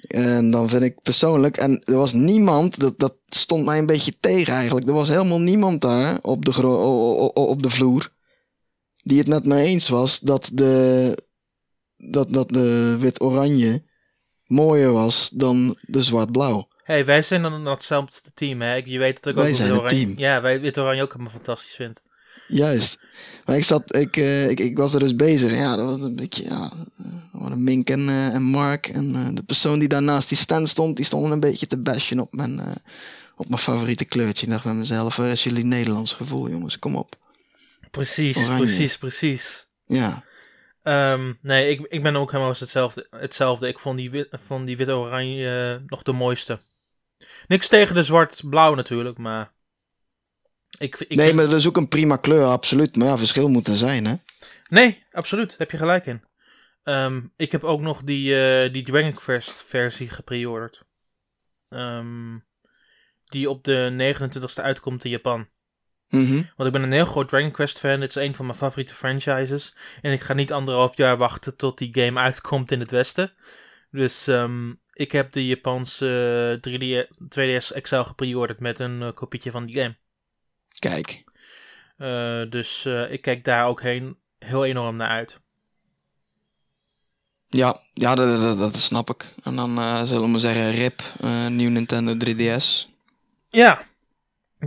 En 0.08 0.52
dan 0.52 0.70
vind 0.70 0.84
ik 0.84 1.02
persoonlijk, 1.02 1.58
en 1.58 1.82
er 1.86 1.96
was 1.96 2.14
niemand, 2.14 2.80
dat, 2.80 3.00
dat 3.00 3.16
stond 3.28 3.66
mij 3.66 3.78
een 3.78 3.86
beetje 3.86 4.14
tegen 4.20 4.54
eigenlijk. 4.54 4.88
Er 4.88 4.94
was 4.94 5.08
helemaal 5.08 5.40
niemand 5.42 5.82
daar 5.82 6.20
op 6.22 6.46
de, 6.46 6.68
op 7.34 7.64
de 7.64 7.70
vloer 7.70 8.12
die 9.04 9.18
het 9.18 9.28
met 9.28 9.46
me 9.46 9.62
eens 9.62 9.90
was 9.90 10.20
dat 10.20 10.50
de, 10.54 11.18
dat, 11.98 12.34
dat 12.34 12.50
de 12.50 12.98
wit-oranje 13.00 13.84
mooier 14.52 14.92
was 14.92 15.30
dan 15.34 15.78
de 15.82 16.02
zwart-blauw. 16.02 16.68
hey, 16.84 17.06
wij 17.06 17.22
zijn 17.22 17.42
dan 17.42 17.68
hetzelfde 17.68 18.32
team, 18.34 18.62
hè? 18.62 18.82
Je 18.86 19.00
weet 19.00 19.24
dat 19.24 19.34
ik 19.34 19.40
ook 19.40 19.46
Wij 19.46 19.46
wit 19.46 19.56
zijn 19.56 19.70
het 19.70 19.80
oranje... 19.80 20.00
team. 20.00 20.14
Ja, 20.18 20.42
wij 20.42 20.62
wit 20.62 20.78
oranje 20.78 21.02
ook 21.02 21.12
helemaal 21.12 21.34
fantastisch 21.34 21.76
vind. 21.76 22.02
Juist. 22.48 23.00
Maar 23.46 23.58
ik, 23.58 23.64
zat, 23.64 23.96
ik, 23.96 24.18
eh, 24.18 24.50
ik, 24.50 24.60
ik 24.60 24.78
was 24.78 24.94
er 24.94 25.00
dus 25.00 25.16
bezig. 25.16 25.56
Ja, 25.56 25.76
dat 25.76 25.86
was 25.86 26.02
een 26.02 26.16
beetje. 26.16 26.44
Ja, 26.44 26.72
eh, 26.98 27.42
waren 27.42 27.64
Mink 27.64 27.90
en, 27.90 28.10
eh, 28.10 28.34
en 28.34 28.42
Mark. 28.42 28.88
En 28.88 29.36
de 29.36 29.44
persoon 29.44 29.80
die 29.80 29.88
daarnaast 29.88 30.30
die 30.30 30.38
stand 30.38 30.70
stond, 30.70 30.96
die 30.96 31.06
stond 31.06 31.32
een 31.32 31.40
beetje 31.40 31.68
te 31.68 31.82
bashen 31.82 32.20
op 32.20 32.34
mijn, 32.34 32.60
op 33.36 33.50
mijn 33.50 33.62
favoriete 33.62 34.06
kleurtje. 34.06 34.46
Ik 34.46 34.52
dacht 34.52 34.64
bij 34.64 34.74
mezelf: 34.74 35.16
waar 35.16 35.28
is 35.28 35.44
jullie 35.44 35.64
Nederlands 35.64 36.14
gevoel, 36.14 36.50
jongens? 36.50 36.80
Kom 36.80 36.96
op. 36.96 37.16
Precies, 37.92 38.38
Oranje. 38.38 38.64
precies, 38.64 38.98
precies. 38.98 39.68
Ja, 39.86 40.24
Ehm, 40.82 41.34
nee, 41.42 41.70
ik, 41.70 41.80
ik 41.80 42.04
ben 42.04 42.16
ook 42.16 42.32
helemaal 42.32 42.54
hetzelfde. 42.60 43.08
hetzelfde. 43.10 43.68
Ik 43.68 43.80
vond 43.80 43.98
die, 43.98 44.12
wit, 44.12 44.28
vond 44.32 44.68
die 44.68 44.78
wit-oranje 44.78 45.76
eh, 45.80 45.90
nog 45.90 46.04
de 46.04 46.12
mooiste. 46.14 46.60
Niks 47.48 47.68
tegen 47.68 47.96
de 47.96 48.04
zwart-blauw 48.04 48.74
natuurlijk, 48.76 49.18
maar... 49.18 49.52
Ik, 50.78 51.00
ik 51.00 51.16
nee, 51.16 51.26
vind- 51.26 51.38
maar 51.38 51.48
dat 51.48 51.58
is 51.58 51.68
ook 51.68 51.78
een 51.78 51.88
prima 51.88 52.18
kleur, 52.18 52.46
absoluut. 52.46 52.96
Maar 52.96 53.08
ja, 53.08 53.18
verschil 53.18 53.48
moet 53.50 53.68
er 53.68 53.76
zijn, 53.78 54.06
hè? 54.06 54.16
Nee, 54.70 55.04
absoluut. 55.12 55.50
Daar 55.50 55.58
heb 55.58 55.72
je 55.72 55.78
gelijk 55.78 56.06
in. 56.06 56.24
Ehm, 56.84 57.22
ik 57.36 57.52
heb 57.52 57.64
ook 57.64 57.82
nog 57.82 58.04
die, 58.04 58.42
eh, 58.46 58.74
die 58.74 58.84
Dragon 58.84 59.14
Quest 59.14 59.64
versie 59.64 60.10
gepreorderd. 60.10 60.84
Ehm, 61.70 62.38
die 63.26 63.50
op 63.50 63.64
de 63.64 63.90
29e 63.92 64.62
uitkomt 64.62 65.04
in 65.04 65.12
Japan. 65.12 65.48
Mhm. 66.12 66.44
Want 66.56 66.68
ik 66.68 66.72
ben 66.72 66.84
een 66.84 66.92
heel 66.92 67.06
groot 67.06 67.30
Dragon 67.30 67.52
Quest 67.52 67.80
fan. 67.80 68.02
Het 68.02 68.10
is 68.10 68.16
een 68.16 68.36
van 68.36 68.46
mijn 68.46 68.58
favoriete 68.58 68.96
franchises. 68.96 69.76
En 70.02 70.12
ik 70.12 70.22
ga 70.22 70.34
niet 70.34 70.54
anderhalf 70.54 70.98
jaar 70.98 71.18
wachten 71.18 71.56
tot 71.56 71.78
die 71.78 71.90
game 71.92 72.20
uitkomt 72.20 72.72
in 72.72 72.80
het 72.80 72.92
Westen. 72.92 73.34
Dus 73.92 74.28
ehm, 74.28 74.74
ik 74.94 75.12
heb 75.12 75.32
de 75.32 75.46
Japanse 75.46 76.60
3D, 76.62 77.08
2DS 77.24 77.82
XL 77.82 78.02
gepreorderd 78.02 78.60
met 78.60 78.80
een 78.80 79.02
eh, 79.02 79.14
kopietje 79.14 79.52
van 79.52 79.66
die 79.66 79.76
game. 79.76 79.96
Kijk. 80.80 81.24
Eh, 81.98 82.42
dus 82.50 82.86
eh, 82.86 83.12
ik 83.12 83.22
kijk 83.22 83.44
daar 83.44 83.68
ook 83.68 83.82
heen, 83.82 84.18
heel 84.40 84.66
enorm 84.66 84.96
naar 84.96 85.10
uit. 85.10 85.40
Ja, 87.52 87.82
ja 87.94 88.16
dat, 88.16 88.42
dat, 88.42 88.58
dat 88.58 88.78
snap 88.78 89.10
ik. 89.10 89.34
En 89.44 89.56
dan 89.56 89.78
eh, 89.78 90.04
zullen 90.04 90.32
we 90.32 90.40
zeggen: 90.40 90.72
RIP, 90.72 91.02
eh, 91.20 91.48
nieuw 91.48 91.70
Nintendo 91.70 92.14
3DS. 92.26 92.88
Ja, 93.50 93.82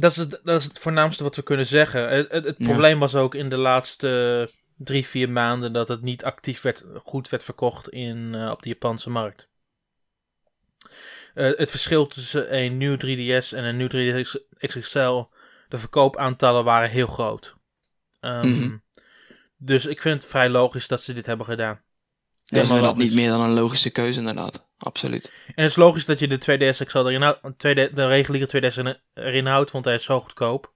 dat 0.01 0.11
is, 0.11 0.17
het, 0.17 0.41
dat 0.45 0.61
is 0.61 0.65
het 0.65 0.79
voornaamste 0.79 1.23
wat 1.23 1.37
we 1.37 1.43
kunnen 1.43 1.67
zeggen. 1.67 2.09
Het, 2.09 2.33
het, 2.33 2.45
het 2.45 2.55
Ja. 2.59 2.67
probleem 2.67 2.99
was 2.99 3.15
ook 3.15 3.35
in 3.35 3.49
de 3.49 3.57
laatste 3.57 4.51
drie, 4.77 5.07
vier 5.07 5.31
maanden 5.31 5.73
dat 5.73 5.89
het 5.89 6.03
niet 6.03 6.25
actief 6.25 6.61
werd, 6.63 6.85
goed 7.03 7.29
werd 7.29 7.45
verkocht 7.45 7.89
in, 7.89 8.35
eh, 8.35 8.51
op 8.51 8.63
de 8.63 8.69
Japanse 8.69 9.11
markt. 9.11 9.49
Eh, 11.35 11.51
het 11.57 11.71
verschil 11.71 12.07
tussen 12.07 12.57
een 12.57 12.77
nieuw 12.77 12.97
3DS 12.97 13.53
en 13.53 13.65
een 13.65 13.77
nieuw 13.77 13.89
3DS 13.89 14.39
XXL, 14.59 15.23
de 15.69 15.79
verkoopaantallen 15.79 16.65
waren 16.65 16.91
heel 16.91 17.07
groot. 17.07 17.55
Ehm, 18.21 18.49
Mhm. 18.49 18.77
Dus 19.57 19.87
ik 19.87 20.03
vind 20.03 20.23
het 20.23 20.31
vrij 20.31 20.49
logisch 20.49 20.87
dat 20.89 21.03
ze 21.03 21.13
dit 21.13 21.27
hebben 21.27 21.47
gedaan. 21.47 21.81
Dat 22.45 22.63
niet 22.63 22.81
logisch. 22.81 23.15
meer 23.15 23.29
dan 23.29 23.41
een 23.41 23.55
logische 23.55 23.91
keuze, 23.91 24.19
inderdaad. 24.19 24.67
Absoluut. 24.85 25.33
En 25.47 25.62
het 25.62 25.70
is 25.70 25.77
logisch 25.77 26.05
dat 26.05 26.18
je 26.18 26.29
de 26.29 26.38
2DS 26.38 26.85
XL 26.85 26.99
erin 26.99 27.23
houdt, 27.23 27.40
2D 27.42 27.92
de 27.92 28.07
reguliere 28.07 28.47
2DS 28.47 28.97
erin- 29.14 29.47
houdt, 29.47 29.70
want 29.70 29.85
hij 29.85 29.94
is 29.94 30.05
zo 30.05 30.20
goedkoop. 30.20 30.73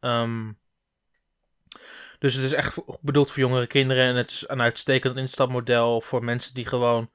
Ehm, 0.00 0.52
dus 2.18 2.34
het 2.34 2.44
is 2.44 2.52
echt 2.52 2.78
bedoeld 3.00 3.30
voor 3.30 3.38
jongere 3.42 3.66
kinderen 3.66 4.04
en 4.04 4.16
het 4.16 4.30
is 4.30 4.44
een 4.48 4.60
uitstekend 4.60 5.16
instapmodel 5.16 6.00
voor 6.00 6.24
mensen 6.24 6.54
die 6.54 6.66
gewoon 6.66 7.10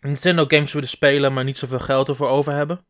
Nintendo 0.00 0.44
games 0.48 0.72
willen 0.72 0.88
spelen, 0.88 1.32
maar 1.32 1.44
niet 1.44 1.58
zoveel 1.58 1.78
geld 1.80 2.08
ervoor 2.08 2.28
over 2.28 2.52
hebben. 2.52 2.86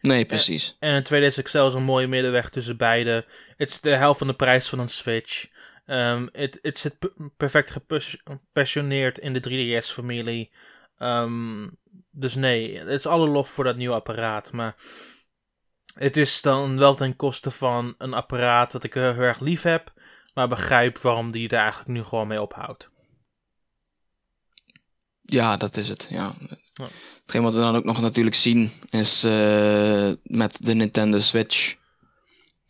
Nee, 0.00 0.24
precies. 0.24 0.76
En 0.78 0.94
een 0.94 1.02
2DS 1.32 1.42
XL 1.42 1.58
is 1.66 1.74
een 1.74 1.82
mooie 1.82 2.06
middenweg 2.06 2.48
tussen 2.48 2.76
beide. 2.76 3.26
Het 3.56 3.68
is 3.68 3.80
de 3.80 3.90
helft 3.90 4.18
van 4.18 4.26
de 4.26 4.34
prijs 4.34 4.68
van 4.68 4.78
een 4.78 4.88
Switch. 4.88 5.46
Ehm, 5.84 6.26
Het 6.32 6.58
het 6.62 6.78
zit 6.78 6.96
perfect 7.36 7.70
gepassioneerd 7.70 9.18
in 9.18 9.32
de 9.32 9.40
3DS-familie. 9.40 10.52
Ehm, 10.98 11.68
dus 12.10 12.34
nee, 12.34 12.78
het 12.78 12.88
is 12.88 13.06
alle 13.06 13.28
lof 13.28 13.48
voor 13.48 13.64
dat 13.64 13.76
nieuwe 13.76 13.94
apparaat. 13.94 14.52
Maar 14.52 14.76
het 15.94 16.16
is 16.16 16.42
dan 16.42 16.78
wel 16.78 16.94
ten 16.94 17.16
koste 17.16 17.50
van 17.50 17.94
een 17.98 18.14
apparaat 18.14 18.72
dat 18.72 18.84
ik 18.84 18.94
heel 18.94 19.14
erg 19.14 19.40
lief 19.40 19.62
heb. 19.62 19.92
Maar 20.34 20.48
begrijp 20.48 20.98
waarom 20.98 21.30
die 21.30 21.48
er 21.48 21.58
eigenlijk 21.58 21.88
nu 21.88 22.02
gewoon 22.02 22.26
mee 22.26 22.42
ophoudt. 22.42 22.90
Ja, 25.22 25.56
dat 25.56 25.76
is 25.76 25.88
het. 25.88 26.06
Ja. 26.10 26.34
Ja. 26.72 26.88
Hetgeen 27.20 27.42
wat 27.42 27.54
we 27.54 27.60
dan 27.60 27.76
ook 27.76 27.84
nog 27.84 28.00
natuurlijk 28.00 28.36
zien 28.36 28.72
is 28.90 29.24
eh, 29.24 30.12
met 30.22 30.56
de 30.60 30.74
Nintendo 30.74 31.18
Switch. 31.18 31.76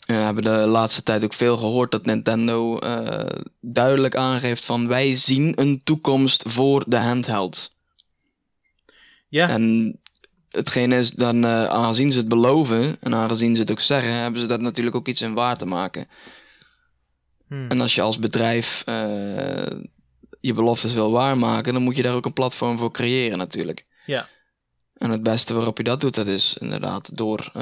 We 0.06 0.12
hebben 0.12 0.42
de 0.42 0.50
laatste 0.50 1.02
tijd 1.02 1.24
ook 1.24 1.34
veel 1.34 1.56
gehoord 1.56 1.90
dat 1.90 2.04
Nintendo 2.06 2.78
eh, 2.78 3.38
duidelijk 3.60 4.16
aangeeft 4.16 4.64
van 4.64 4.88
wij 4.88 5.16
zien 5.16 5.60
een 5.60 5.80
toekomst 5.84 6.44
voor 6.46 6.84
de 6.88 6.96
handhelds. 6.96 7.76
Ja, 9.28 9.48
En 9.48 9.96
hetgeen 10.48 10.92
is 10.92 11.10
dan, 11.10 11.44
eh, 11.44 11.64
aangezien 11.64 12.12
ze 12.12 12.18
het 12.18 12.28
beloven 12.28 12.96
en 13.00 13.14
aangezien 13.14 13.54
ze 13.54 13.60
het 13.60 13.70
ook 13.70 13.80
zeggen, 13.80 14.12
hebben 14.12 14.40
ze 14.40 14.46
daar 14.46 14.62
natuurlijk 14.62 14.96
ook 14.96 15.08
iets 15.08 15.20
in 15.20 15.34
waar 15.34 15.56
te 15.56 15.66
maken. 15.66 16.08
hm. 17.48 17.66
En 17.68 17.80
als 17.80 17.94
je 17.94 18.00
als 18.00 18.18
bedrijf 18.18 18.82
eh, 18.86 19.80
je 20.40 20.52
beloftes 20.54 20.92
wil 20.92 21.10
waarmaken, 21.10 21.72
dan 21.72 21.82
moet 21.82 21.96
je 21.96 22.02
daar 22.02 22.14
ook 22.14 22.26
een 22.26 22.32
platform 22.32 22.78
voor 22.78 22.90
creëren 22.90 23.38
natuurlijk. 23.38 23.86
Ja. 24.06 24.28
En 24.96 25.10
het 25.10 25.22
beste 25.22 25.54
waarop 25.54 25.76
je 25.76 25.84
dat 25.84 26.00
doet, 26.00 26.14
dat 26.14 26.26
is 26.26 26.56
inderdaad 26.60 27.16
door 27.16 27.52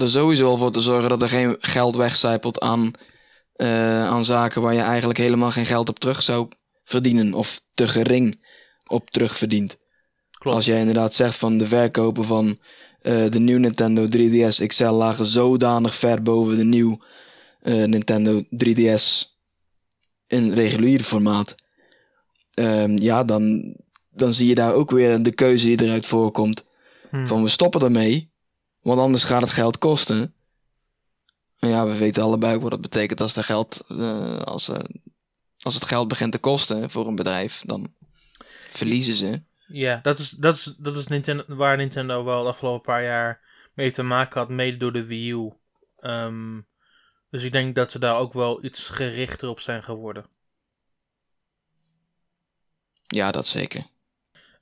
er 0.00 0.10
sowieso 0.10 0.48
al 0.48 0.58
voor 0.58 0.72
te 0.72 0.80
zorgen 0.80 1.08
dat 1.08 1.22
er 1.22 1.28
geen 1.28 1.56
geld 1.58 1.96
wegcijpelt 1.96 2.60
aan, 2.60 2.90
eh, 3.52 4.06
aan 4.06 4.24
zaken 4.24 4.62
waar 4.62 4.74
je 4.74 4.80
eigenlijk 4.80 5.18
helemaal 5.18 5.50
geen 5.50 5.66
geld 5.66 5.88
op 5.88 5.98
terug 5.98 6.22
zou 6.22 6.48
verdienen. 6.84 7.34
Of 7.34 7.60
te 7.74 7.88
gering 7.88 8.46
op 8.86 9.10
terugverdient. 9.10 9.78
klopt. 10.30 10.56
Als 10.56 10.66
jij 10.66 10.78
inderdaad 10.78 11.14
zegt 11.14 11.36
van 11.36 11.58
de 11.58 11.66
verkopen 11.66 12.24
van 12.24 12.58
eh, 13.00 13.30
de 13.30 13.38
nieuwe 13.38 13.60
Nintendo 13.60 14.06
3DS 14.06 14.66
XL 14.66 14.84
lagen 14.84 15.24
zodanig 15.24 15.96
ver 15.96 16.22
boven 16.22 16.56
de 16.56 16.64
nieuwe 16.64 16.98
eh, 17.60 17.84
Nintendo 17.84 18.42
3DS 18.42 19.36
in 20.26 20.52
regulier 20.52 21.02
formaat. 21.02 21.54
Ehm, 22.54 22.96
ja, 22.96 23.24
dan, 23.24 23.74
dan 24.10 24.32
zie 24.32 24.48
je 24.48 24.54
daar 24.54 24.74
ook 24.74 24.90
weer 24.90 25.22
de 25.22 25.34
keuze 25.34 25.66
die 25.66 25.82
eruit 25.82 26.06
voorkomt. 26.06 26.64
Hm. 27.10 27.26
Van 27.26 27.42
we 27.42 27.48
stoppen 27.48 27.80
ermee, 27.80 28.30
want 28.80 29.00
anders 29.00 29.24
gaat 29.24 29.40
het 29.40 29.50
geld 29.50 29.78
kosten. 29.78 30.34
En 31.58 31.68
ja, 31.68 31.86
we 31.86 31.96
weten 31.96 32.22
allebei 32.22 32.58
wat 32.58 32.70
dat 32.70 32.80
betekent 32.80 33.20
als, 33.20 33.36
er 33.36 33.44
geld, 33.44 33.84
eh, 33.88 34.40
als, 34.40 34.68
eh, 34.68 34.84
als 35.58 35.74
het 35.74 35.84
geld 35.84 36.08
begint 36.08 36.32
te 36.32 36.38
kosten 36.38 36.90
voor 36.90 37.06
een 37.06 37.16
bedrijf, 37.16 37.62
dan 37.66 37.94
verliezen 38.70 39.14
ze. 39.14 39.42
Ja, 39.66 40.00
dat 40.02 40.18
is, 40.18 40.30
dat 40.30 40.56
is, 40.56 40.74
dat 40.78 40.96
is 40.96 41.06
Nintendo, 41.06 41.44
waar 41.46 41.76
Nintendo 41.76 42.24
wel 42.24 42.42
de 42.42 42.48
afgelopen 42.48 42.80
paar 42.80 43.02
jaar 43.02 43.40
mee 43.74 43.90
te 43.90 44.02
maken 44.02 44.40
had, 44.40 44.48
mede 44.48 44.76
door 44.76 44.92
de 44.92 45.04
Wii 45.04 45.32
U. 45.32 45.52
Ehm, 46.00 46.60
dus 47.30 47.44
ik 47.44 47.52
denk 47.52 47.74
dat 47.74 47.92
ze 47.92 47.98
daar 47.98 48.16
ook 48.16 48.32
wel 48.32 48.64
iets 48.64 48.90
gerichter 48.90 49.48
op 49.48 49.60
zijn 49.60 49.82
geworden. 49.82 50.26
Ja, 53.06 53.30
dat 53.30 53.46
zeker. 53.46 53.86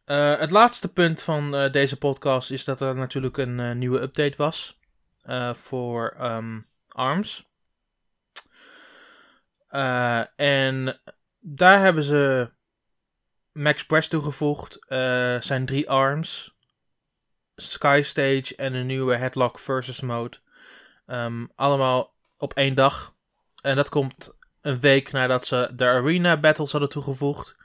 Eh, 0.06 0.38
het 0.38 0.50
laatste 0.50 0.88
punt 0.88 1.22
van 1.22 1.56
eh, 1.56 1.72
deze 1.72 1.96
podcast 1.96 2.50
is 2.50 2.64
dat 2.64 2.80
er 2.80 2.94
natuurlijk 2.94 3.36
een 3.36 3.60
eh, 3.60 3.72
nieuwe 3.72 4.00
update 4.00 4.36
was 4.36 4.80
voor 5.52 6.14
ehm, 6.18 6.60
ARMS. 6.88 7.50
En 10.36 11.00
daar 11.40 11.80
hebben 11.80 12.02
ze 12.02 12.50
Max 13.52 13.86
Press 13.86 14.08
toegevoegd. 14.08 14.78
zijn 15.40 15.66
drie 15.66 15.90
ARMS, 15.90 16.56
Sky 17.56 18.00
Stage 18.04 18.56
en 18.56 18.74
een 18.74 18.86
nieuwe 18.86 19.14
Headlock 19.14 19.58
versus 19.58 20.00
mode. 20.00 20.36
Ehm, 21.06 21.46
allemaal 21.54 22.14
op 22.38 22.54
één 22.54 22.74
dag. 22.74 23.14
En 23.62 23.76
dat 23.76 23.88
komt 23.88 24.34
een 24.60 24.80
week 24.80 25.12
nadat 25.12 25.46
ze 25.46 25.70
de 25.74 25.84
Arena 25.84 26.36
Battles 26.36 26.72
hadden 26.72 26.90
toegevoegd. 26.90 27.56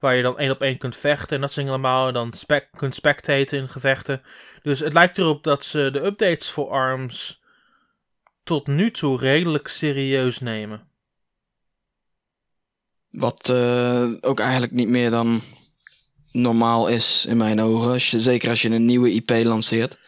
Waar 0.00 0.14
je 0.14 0.22
dan 0.22 0.38
één 0.38 0.50
op 0.50 0.62
één 0.62 0.78
kunt 0.78 0.96
vechten 0.96 1.36
en 1.36 1.40
dat 1.40 1.52
soort 1.52 1.68
allemaal. 1.68 2.06
En 2.06 2.14
dan 2.14 2.32
spec 2.32 2.68
kunt 2.76 2.94
spectaten 2.94 3.58
in 3.58 3.68
gevechten. 3.68 4.22
Dus 4.62 4.80
het 4.80 4.92
lijkt 4.92 5.18
erop 5.18 5.44
dat 5.44 5.64
ze 5.64 5.88
de 5.92 6.04
updates 6.04 6.50
voor 6.50 6.70
ARMS 6.70 7.42
tot 8.42 8.66
nu 8.66 8.90
toe 8.90 9.18
redelijk 9.18 9.68
serieus 9.68 10.40
nemen. 10.40 10.88
Wat 13.10 13.48
eh, 13.48 14.12
ook 14.20 14.40
eigenlijk 14.40 14.72
niet 14.72 14.88
meer 14.88 15.10
dan 15.10 15.42
normaal 16.32 16.88
is 16.88 17.26
in 17.28 17.36
mijn 17.36 17.60
ogen. 17.60 17.92
Als 17.92 18.10
je, 18.10 18.20
zeker 18.20 18.48
als 18.48 18.62
je 18.62 18.70
een 18.70 18.84
nieuwe 18.84 19.10
IP 19.10 19.30
lanceert. 19.30 19.98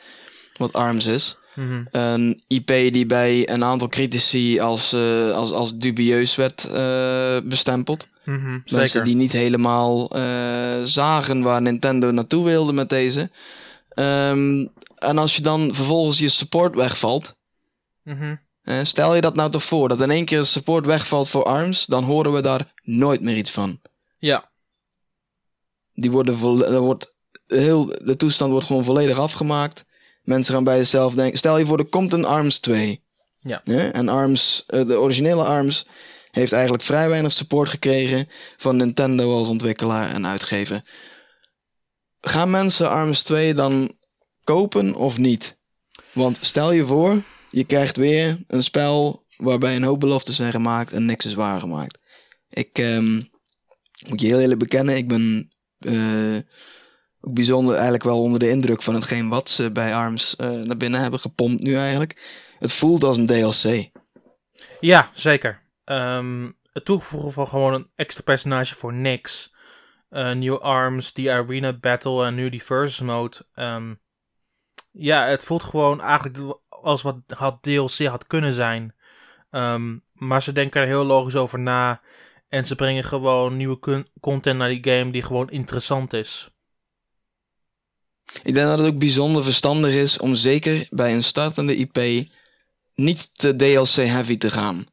Wat 0.57 0.73
ARMS 0.73 1.07
is. 1.07 1.37
Mhm. 1.55 1.85
Een 1.91 2.43
IP 2.47 2.67
die 2.67 3.07
bij 3.07 3.49
een 3.49 3.65
aantal 3.65 3.89
critici 3.89 4.61
als, 4.61 4.93
eh, 4.93 5.31
als, 5.31 5.53
als 5.53 5.77
dubieus 5.77 6.35
werd 6.35 6.65
eh, 6.65 7.39
bestempeld. 7.45 8.09
Mhm, 8.25 8.51
Mensen 8.51 8.81
Zeker. 8.81 9.05
die 9.05 9.15
niet 9.15 9.33
helemaal 9.33 10.11
eh, 10.11 10.83
zagen 10.85 11.43
waar 11.43 11.63
Nintendo 11.63 12.11
naartoe 12.11 12.45
wilde 12.45 12.73
met 12.73 12.89
deze. 12.89 13.31
Ehm, 13.89 14.67
en 14.99 15.19
als 15.19 15.37
je 15.37 15.43
dan 15.43 15.75
vervolgens 15.75 16.19
je 16.19 16.29
support 16.29 16.75
wegvalt. 16.75 17.35
Mhm. 18.03 18.35
stel 18.83 19.15
je 19.15 19.21
dat 19.21 19.35
nou 19.35 19.51
toch 19.51 19.65
voor, 19.65 19.89
dat 19.89 20.01
in 20.01 20.11
één 20.11 20.25
keer 20.25 20.45
support 20.45 20.87
wegvalt 20.87 21.29
voor 21.29 21.45
ARMS. 21.45 21.87
Dan 21.87 22.05
horen 22.05 22.33
we 22.33 22.41
daar 22.41 22.73
nooit 22.83 23.21
meer 23.21 23.37
iets 23.37 23.51
van. 23.51 23.81
Ja, 24.19 24.51
Die 25.95 26.11
worden 26.11 26.37
wordt 26.81 27.13
heel, 27.47 27.87
de 27.87 28.17
toestand 28.17 28.51
wordt 28.51 28.67
gewoon 28.67 28.85
volledig 28.85 29.19
afgemaakt. 29.19 29.85
Mensen 30.23 30.55
gaan 30.55 30.65
bij 30.65 30.79
zichzelf 30.79 31.15
denken. 31.15 31.39
Stel 31.39 31.59
je 31.59 31.67
voor, 31.67 31.79
er 31.79 31.85
komt 31.85 32.13
een 32.13 32.25
ARMS 32.25 32.59
2. 32.59 33.03
Ja. 33.41 33.63
En 33.93 34.09
ARMS, 34.09 34.65
eh, 34.67 34.87
de 34.87 34.99
originele 34.99 35.45
ARMS, 35.45 35.87
heeft 36.31 36.53
eigenlijk 36.53 36.83
vrij 36.83 37.09
weinig 37.09 37.33
support 37.33 37.69
gekregen 37.69 38.29
van 38.57 38.77
Nintendo 38.77 39.37
als 39.37 39.49
ontwikkelaar 39.49 40.11
en 40.11 40.27
uitgever. 40.27 40.83
Gaan 42.21 42.51
mensen 42.51 42.91
ARMS 42.91 43.23
2 43.23 43.55
dan 43.55 43.97
kopen 44.45 44.95
of 44.95 45.19
niet? 45.19 45.57
Want 46.13 46.39
stel 46.41 46.73
je 46.73 46.85
voor, 46.85 47.23
je 47.51 47.65
krijgt 47.65 47.97
weer 47.97 48.39
een 48.47 48.63
spel 48.63 49.25
waarbij 49.37 49.77
een 49.77 49.83
hoop 49.83 50.01
beloften 50.01 50.35
zijn 50.35 50.53
gemaakt 50.53 50.93
en 50.93 51.05
niks 51.05 51.25
is 51.25 51.35
waargemaakt. 51.35 51.99
Ik 52.51 52.79
ehm, 52.79 53.15
moet 54.09 54.21
je 54.21 54.27
heel 54.27 54.41
eerlijk 54.41 54.59
bekennen, 54.59 54.97
ik 54.97 55.09
ben 55.09 55.53
eh, 55.79 56.37
bijzonder 57.23 57.75
eigenlijk 57.75 58.03
wel 58.03 58.23
onder 58.23 58.39
de 58.39 58.51
indruk 58.51 58.83
van 58.83 58.95
hetgeen 58.95 59.29
wat 59.29 59.51
ze 59.51 59.73
bij 59.73 59.95
ARMS 59.95 60.37
eh, 60.37 60.51
naar 60.51 60.77
binnen 60.77 61.01
hebben 61.01 61.21
gepompt 61.21 61.63
nu 61.63 61.75
eigenlijk. 61.75 62.43
Het 62.59 62.73
voelt 62.73 63.05
als 63.05 63.17
een 63.17 63.27
DLC. 63.27 63.91
ja 64.81 65.11
zeker. 65.15 65.63
Ehm, 65.85 66.51
het 66.73 66.85
toevoegen 66.85 67.33
van 67.33 67.49
gewoon 67.49 67.75
een 67.75 67.91
extra 67.95 68.23
personage 68.23 68.75
voor 68.75 68.93
niks. 68.93 69.55
Eh, 70.09 70.33
nieuwe 70.33 70.61
arms, 70.61 71.13
die 71.13 71.33
arena 71.33 71.73
battle 71.73 72.25
en 72.25 72.35
nu 72.35 72.49
die 72.51 72.63
versus 72.63 73.01
mode. 73.01 73.37
Ehm, 73.55 73.95
ja, 74.91 75.25
het 75.25 75.45
voelt 75.45 75.63
gewoon 75.63 76.01
eigenlijk 76.01 76.59
als 76.69 77.03
wat 77.03 77.17
had 77.37 77.63
DLC 77.63 78.07
had 78.07 78.27
kunnen 78.27 78.53
zijn. 78.53 78.95
Ehm, 79.51 79.99
maar 80.13 80.43
ze 80.43 80.53
denken 80.53 80.81
er 80.81 80.87
heel 80.87 81.05
logisch 81.05 81.37
over 81.37 81.59
na. 81.59 82.01
En 82.49 82.67
ze 82.67 82.75
brengen 82.75 83.05
gewoon 83.05 83.57
nieuwe 83.57 84.05
content 84.21 84.59
naar 84.59 84.69
die 84.69 84.93
game 84.93 85.11
die 85.11 85.23
gewoon 85.23 85.51
interessant 85.51 86.13
is. 86.13 86.51
Ik 88.43 88.55
denk 88.55 88.67
dat 88.67 88.79
het 88.79 88.87
ook 88.87 88.99
bijzonder 88.99 89.45
verstandig 89.45 89.93
is 89.93 90.19
om 90.19 90.35
zeker 90.35 90.87
bij 90.91 91.15
een 91.15 91.25
startende 91.25 91.77
IP 91.77 92.29
niet 92.95 93.31
te 93.33 93.57
DLC-heavy 93.57 94.39
te 94.39 94.51
gaan. 94.51 94.87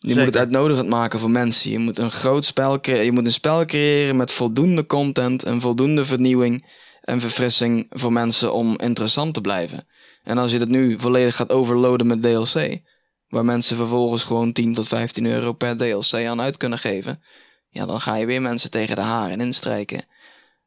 Je 0.00 0.14
moet 0.14 0.24
het 0.24 0.36
uitnodigend 0.36 0.88
maken 0.88 1.18
voor 1.18 1.30
mensen. 1.30 1.70
Je 1.70 1.78
moet 1.78 1.98
een 1.98 2.10
groot 2.10 2.44
spel 2.44 2.80
creëren. 2.80 3.04
Je 3.04 3.12
moet 3.12 3.26
een 3.26 3.32
spel 3.32 3.64
creëren 3.64 4.16
met 4.16 4.32
voldoende 4.32 4.86
content 4.86 5.42
en 5.42 5.60
voldoende 5.60 6.04
vernieuwing 6.04 6.70
en 7.00 7.20
verfrissing 7.20 7.86
voor 7.90 8.12
mensen 8.12 8.52
om 8.52 8.78
interessant 8.78 9.34
te 9.34 9.40
blijven. 9.40 9.86
En 10.22 10.38
als 10.38 10.52
je 10.52 10.58
dat 10.58 10.68
nu 10.68 10.98
volledig 10.98 11.36
gaat 11.36 11.50
overloaden 11.50 12.06
met 12.06 12.22
DLC, 12.22 12.80
waar 13.28 13.44
mensen 13.44 13.76
vervolgens 13.76 14.22
gewoon 14.22 14.52
10 14.52 14.74
tot 14.74 14.88
15 14.88 15.26
euro 15.26 15.52
per 15.52 15.76
DLC 15.76 16.12
aan 16.12 16.40
uit 16.40 16.56
kunnen 16.56 16.78
geven, 16.78 17.22
ja, 17.70 17.86
dan 17.86 18.00
ga 18.00 18.14
je 18.14 18.26
weer 18.26 18.42
mensen 18.42 18.70
tegen 18.70 18.96
de 18.96 19.02
haren 19.02 19.40
instrijken. 19.40 20.04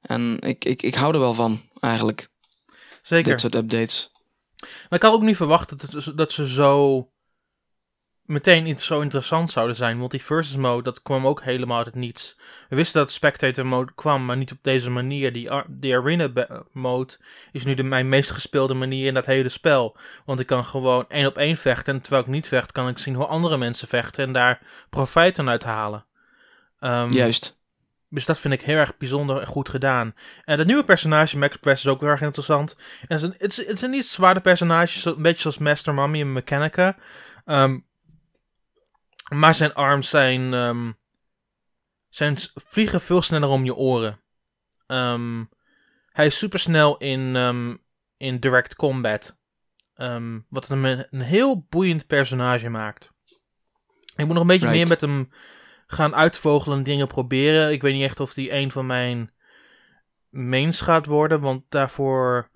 En 0.01 0.39
ik, 0.39 0.65
ik, 0.65 0.81
ik 0.81 0.95
hou 0.95 1.13
er 1.13 1.19
wel 1.19 1.33
van, 1.33 1.61
eigenlijk. 1.79 2.29
Zeker. 3.01 3.31
Dit 3.31 3.39
soort 3.39 3.55
updates. 3.55 4.11
Maar 4.61 4.99
ik 4.99 5.01
had 5.01 5.13
ook 5.13 5.21
niet 5.21 5.35
verwacht 5.35 5.69
dat, 5.69 5.81
het, 5.81 6.17
dat 6.17 6.31
ze 6.31 6.47
zo 6.47 7.05
meteen 8.31 8.79
zo 8.79 9.01
interessant 9.01 9.51
zouden 9.51 9.75
zijn. 9.75 9.99
Want 9.99 10.11
die 10.11 10.23
versus 10.23 10.55
mode, 10.55 10.83
dat 10.83 11.01
kwam 11.01 11.27
ook 11.27 11.41
helemaal 11.43 11.77
uit 11.77 11.85
het 11.85 11.95
niets. 11.95 12.35
We 12.69 12.75
wisten 12.75 13.01
dat 13.01 13.11
spectator 13.11 13.65
mode 13.65 13.91
kwam, 13.95 14.25
maar 14.25 14.37
niet 14.37 14.51
op 14.51 14.57
deze 14.61 14.89
manier. 14.89 15.33
Die, 15.33 15.51
ar- 15.51 15.65
die 15.69 15.95
arena 15.97 16.29
mode 16.71 17.17
is 17.51 17.63
nu 17.63 17.73
de, 17.73 17.83
mijn 17.83 18.09
meest 18.09 18.31
gespeelde 18.31 18.73
manier 18.73 19.07
in 19.07 19.13
dat 19.13 19.25
hele 19.25 19.49
spel. 19.49 19.97
Want 20.25 20.39
ik 20.39 20.47
kan 20.47 20.63
gewoon 20.63 21.05
één 21.07 21.27
op 21.27 21.37
één 21.37 21.57
vechten. 21.57 21.93
En 21.93 22.01
terwijl 22.01 22.23
ik 22.23 22.29
niet 22.29 22.47
vecht, 22.47 22.71
kan 22.71 22.87
ik 22.87 22.97
zien 22.97 23.15
hoe 23.15 23.25
andere 23.25 23.57
mensen 23.57 23.87
vechten. 23.87 24.25
En 24.25 24.33
daar 24.33 24.61
profijt 24.89 25.39
aan 25.39 25.49
uithalen. 25.49 26.05
Ehm, 26.79 27.11
Juist. 27.11 27.60
Dus 28.13 28.25
dat 28.25 28.39
vind 28.39 28.53
ik 28.53 28.61
heel 28.61 28.77
erg 28.77 28.97
bijzonder 28.97 29.39
en 29.41 29.47
goed 29.47 29.69
gedaan. 29.69 30.15
En 30.43 30.57
dat 30.57 30.65
nieuwe 30.65 30.83
personage, 30.83 31.37
Max 31.37 31.57
Press, 31.57 31.85
is 31.85 31.91
ook 31.91 31.99
heel 31.99 32.09
erg 32.09 32.21
interessant. 32.21 32.77
En 33.07 33.17
het 33.17 33.21
is 33.21 33.23
een, 33.23 33.33
het 33.37 33.51
is, 33.51 33.57
het 33.57 33.75
is 33.75 33.81
een 33.81 33.89
niet 33.89 34.05
zwaarder 34.07 34.43
personage, 34.43 34.99
zo- 34.99 35.15
een 35.15 35.21
beetje 35.21 35.41
zoals 35.41 35.57
Master 35.57 35.93
Mummy 35.93 36.19
en 36.21 36.33
Mechanica. 36.33 36.95
Ehm, 37.45 37.79
maar 39.33 39.55
zijn 39.55 39.73
arms 39.73 40.09
zijn, 40.09 40.53
ehm, 40.53 40.91
zijn 42.09 42.37
vliegen 42.53 43.01
veel 43.01 43.21
sneller 43.21 43.49
om 43.49 43.63
je 43.65 43.75
oren. 43.75 44.19
Ehm, 44.87 45.43
hij 46.11 46.25
is 46.25 46.37
super 46.37 46.59
snel 46.59 46.97
in, 46.97 47.35
in 48.17 48.39
direct 48.39 48.75
combat. 48.75 49.37
Wat 50.49 50.67
hem 50.67 50.85
een, 50.85 51.07
een 51.09 51.21
heel 51.21 51.65
boeiend 51.69 52.07
personage 52.07 52.69
maakt. 52.69 53.11
Ik 54.15 54.25
moet 54.25 54.33
nog 54.33 54.41
een 54.41 54.47
beetje 54.47 54.67
Right. 54.67 54.77
meer 54.79 54.87
met 54.87 55.01
hem 55.01 55.29
gaan 55.91 56.15
uitvogelen 56.15 56.77
en 56.77 56.83
dingen 56.83 57.07
proberen. 57.07 57.71
Ik 57.71 57.81
weet 57.81 57.93
niet 57.93 58.03
echt 58.03 58.19
of 58.19 58.33
die 58.33 58.53
een 58.53 58.71
van 58.71 58.85
mijn 58.85 59.31
mains 60.29 60.81
gaat 60.81 61.05
worden, 61.05 61.39
want 61.41 61.63
daarvoor 61.69 62.49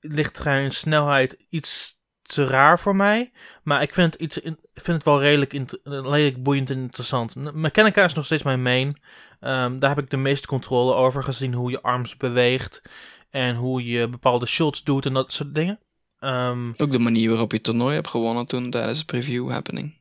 ligt 0.00 0.36
zijn 0.36 0.70
snelheid 0.72 1.44
iets 1.48 1.96
te 2.22 2.46
raar 2.46 2.78
voor 2.78 2.96
mij. 2.96 3.32
Maar 3.62 3.82
ik 3.82 3.94
vind 3.94 4.12
het, 4.12 4.22
iets, 4.22 4.38
in- 4.38 4.58
vind 4.74 4.96
het 4.96 5.04
wel 5.04 5.20
redelijk 5.22 6.42
boeiend 6.42 6.70
en 6.70 6.78
interessant. 6.78 7.34
Mechanica 7.54 8.04
is 8.04 8.14
nog 8.14 8.24
steeds 8.24 8.42
mijn 8.42 8.62
main. 8.62 9.00
Ehm, 9.40 9.78
daar 9.78 9.94
heb 9.94 10.04
ik 10.04 10.10
de 10.10 10.16
meeste 10.16 10.46
controle 10.46 10.94
over 10.94 11.24
gezien 11.24 11.54
hoe 11.54 11.70
je 11.70 11.82
arms 11.82 12.16
beweegt 12.16 12.82
en 13.30 13.56
hoe 13.56 13.84
je 13.84 14.08
bepaalde 14.08 14.46
shots 14.46 14.82
doet 14.84 15.06
en 15.06 15.12
dat 15.12 15.32
soort 15.32 15.54
dingen. 15.54 15.80
Ehm, 16.18 16.72
Ook 16.76 16.92
de 16.92 16.98
manier 16.98 17.28
waarop 17.28 17.50
je 17.50 17.56
het 17.56 17.66
toernooi 17.66 17.94
hebt 17.94 18.08
gewonnen 18.08 18.46
toen 18.46 18.70
tijdens 18.70 18.98
de 18.98 19.04
preview 19.04 19.50
happening. 19.50 19.96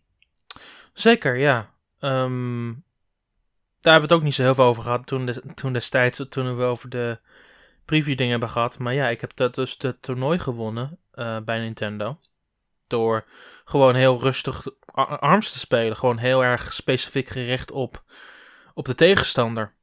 Zeker, 0.93 1.37
ja. 1.37 1.69
Ehm, 1.99 2.73
daar 3.81 3.93
hebben 3.93 4.09
we 4.09 4.13
het 4.13 4.21
ook 4.21 4.23
niet 4.23 4.35
zo 4.35 4.41
heel 4.43 4.55
veel 4.55 4.63
over 4.65 4.83
gehad 4.83 5.05
toen, 5.07 5.25
de, 5.25 5.41
toen 5.55 5.73
destijds, 5.73 6.21
toen 6.29 6.57
we 6.57 6.63
over 6.63 6.89
de 6.89 7.19
preview 7.85 8.15
dingen 8.17 8.31
hebben 8.31 8.49
gehad. 8.49 8.77
Maar 8.77 8.93
ja, 8.93 9.07
ik 9.09 9.21
heb 9.21 9.31
dat 9.35 9.55
dus 9.55 9.77
de 9.77 9.99
toernooi 9.99 10.39
gewonnen 10.39 10.97
eh, 11.11 11.37
bij 11.45 11.59
Nintendo. 11.59 12.19
Door 12.87 13.25
gewoon 13.65 13.95
heel 13.95 14.19
rustig 14.19 14.65
ar- 14.85 15.19
arms 15.19 15.51
te 15.51 15.59
spelen. 15.59 15.97
Gewoon 15.97 16.17
heel 16.17 16.43
erg 16.43 16.73
specifiek 16.73 17.27
gericht 17.27 17.71
op, 17.71 18.03
op 18.73 18.85
de 18.85 18.95
tegenstander. 18.95 19.73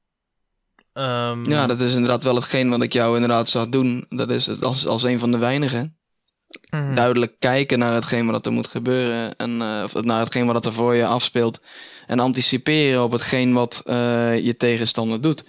Ehm, 0.92 1.50
Ja, 1.50 1.66
dat 1.66 1.80
is 1.80 1.92
inderdaad 1.94 2.22
wel 2.22 2.34
hetgeen 2.34 2.70
wat 2.70 2.82
ik 2.82 2.92
jou 2.92 3.14
inderdaad 3.14 3.48
zag 3.48 3.68
doen. 3.68 4.06
Dat 4.08 4.30
is 4.30 4.46
het 4.46 4.64
als, 4.64 4.86
als 4.86 5.02
een 5.02 5.18
van 5.18 5.30
de 5.30 5.38
weinigen. 5.38 5.96
mhm. 6.70 6.94
Duidelijk 6.94 7.34
kijken 7.38 7.78
naar 7.78 7.92
hetgeen 7.92 8.30
wat 8.30 8.46
er 8.46 8.52
moet 8.52 8.68
gebeuren. 8.68 9.36
En, 9.36 9.62
eh, 9.62 9.82
of 9.84 9.94
naar 10.02 10.18
hetgeen 10.20 10.46
wat 10.46 10.66
er 10.66 10.72
voor 10.72 10.94
je 10.94 11.06
afspeelt. 11.06 11.60
En 12.06 12.18
anticiperen 12.20 13.02
op 13.02 13.12
hetgeen 13.12 13.52
wat 13.52 13.82
eh, 13.84 14.44
je 14.44 14.56
tegenstander 14.56 15.20
doet. 15.20 15.44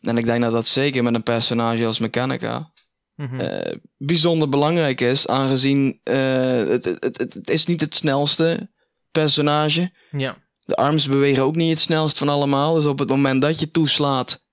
En 0.00 0.18
ik 0.18 0.24
denk 0.24 0.42
dat 0.42 0.52
dat 0.52 0.66
zeker 0.66 1.02
met 1.02 1.14
een 1.14 1.22
personage 1.22 1.86
als 1.86 1.98
Mechanica 1.98 2.72
Mhm. 3.14 3.40
eh, 3.40 3.76
bijzonder 3.96 4.48
belangrijk 4.48 5.00
is. 5.00 5.26
Aangezien 5.26 6.00
eh, 6.02 6.56
het, 6.56 6.84
het, 6.84 7.18
het, 7.18 7.34
het 7.34 7.50
is 7.50 7.66
niet 7.66 7.80
het 7.80 7.94
snelste 7.94 8.70
personage. 9.10 9.92
ja, 10.10 10.36
De 10.64 10.76
arms 10.76 11.06
bewegen 11.08 11.42
ook 11.42 11.56
niet 11.56 11.70
het 11.70 11.80
snelst 11.80 12.18
van 12.18 12.28
allemaal. 12.28 12.74
Dus 12.74 12.84
op 12.84 12.98
het 12.98 13.08
moment 13.08 13.42
dat 13.42 13.60
je 13.60 13.70
toeslaat, 13.70 14.44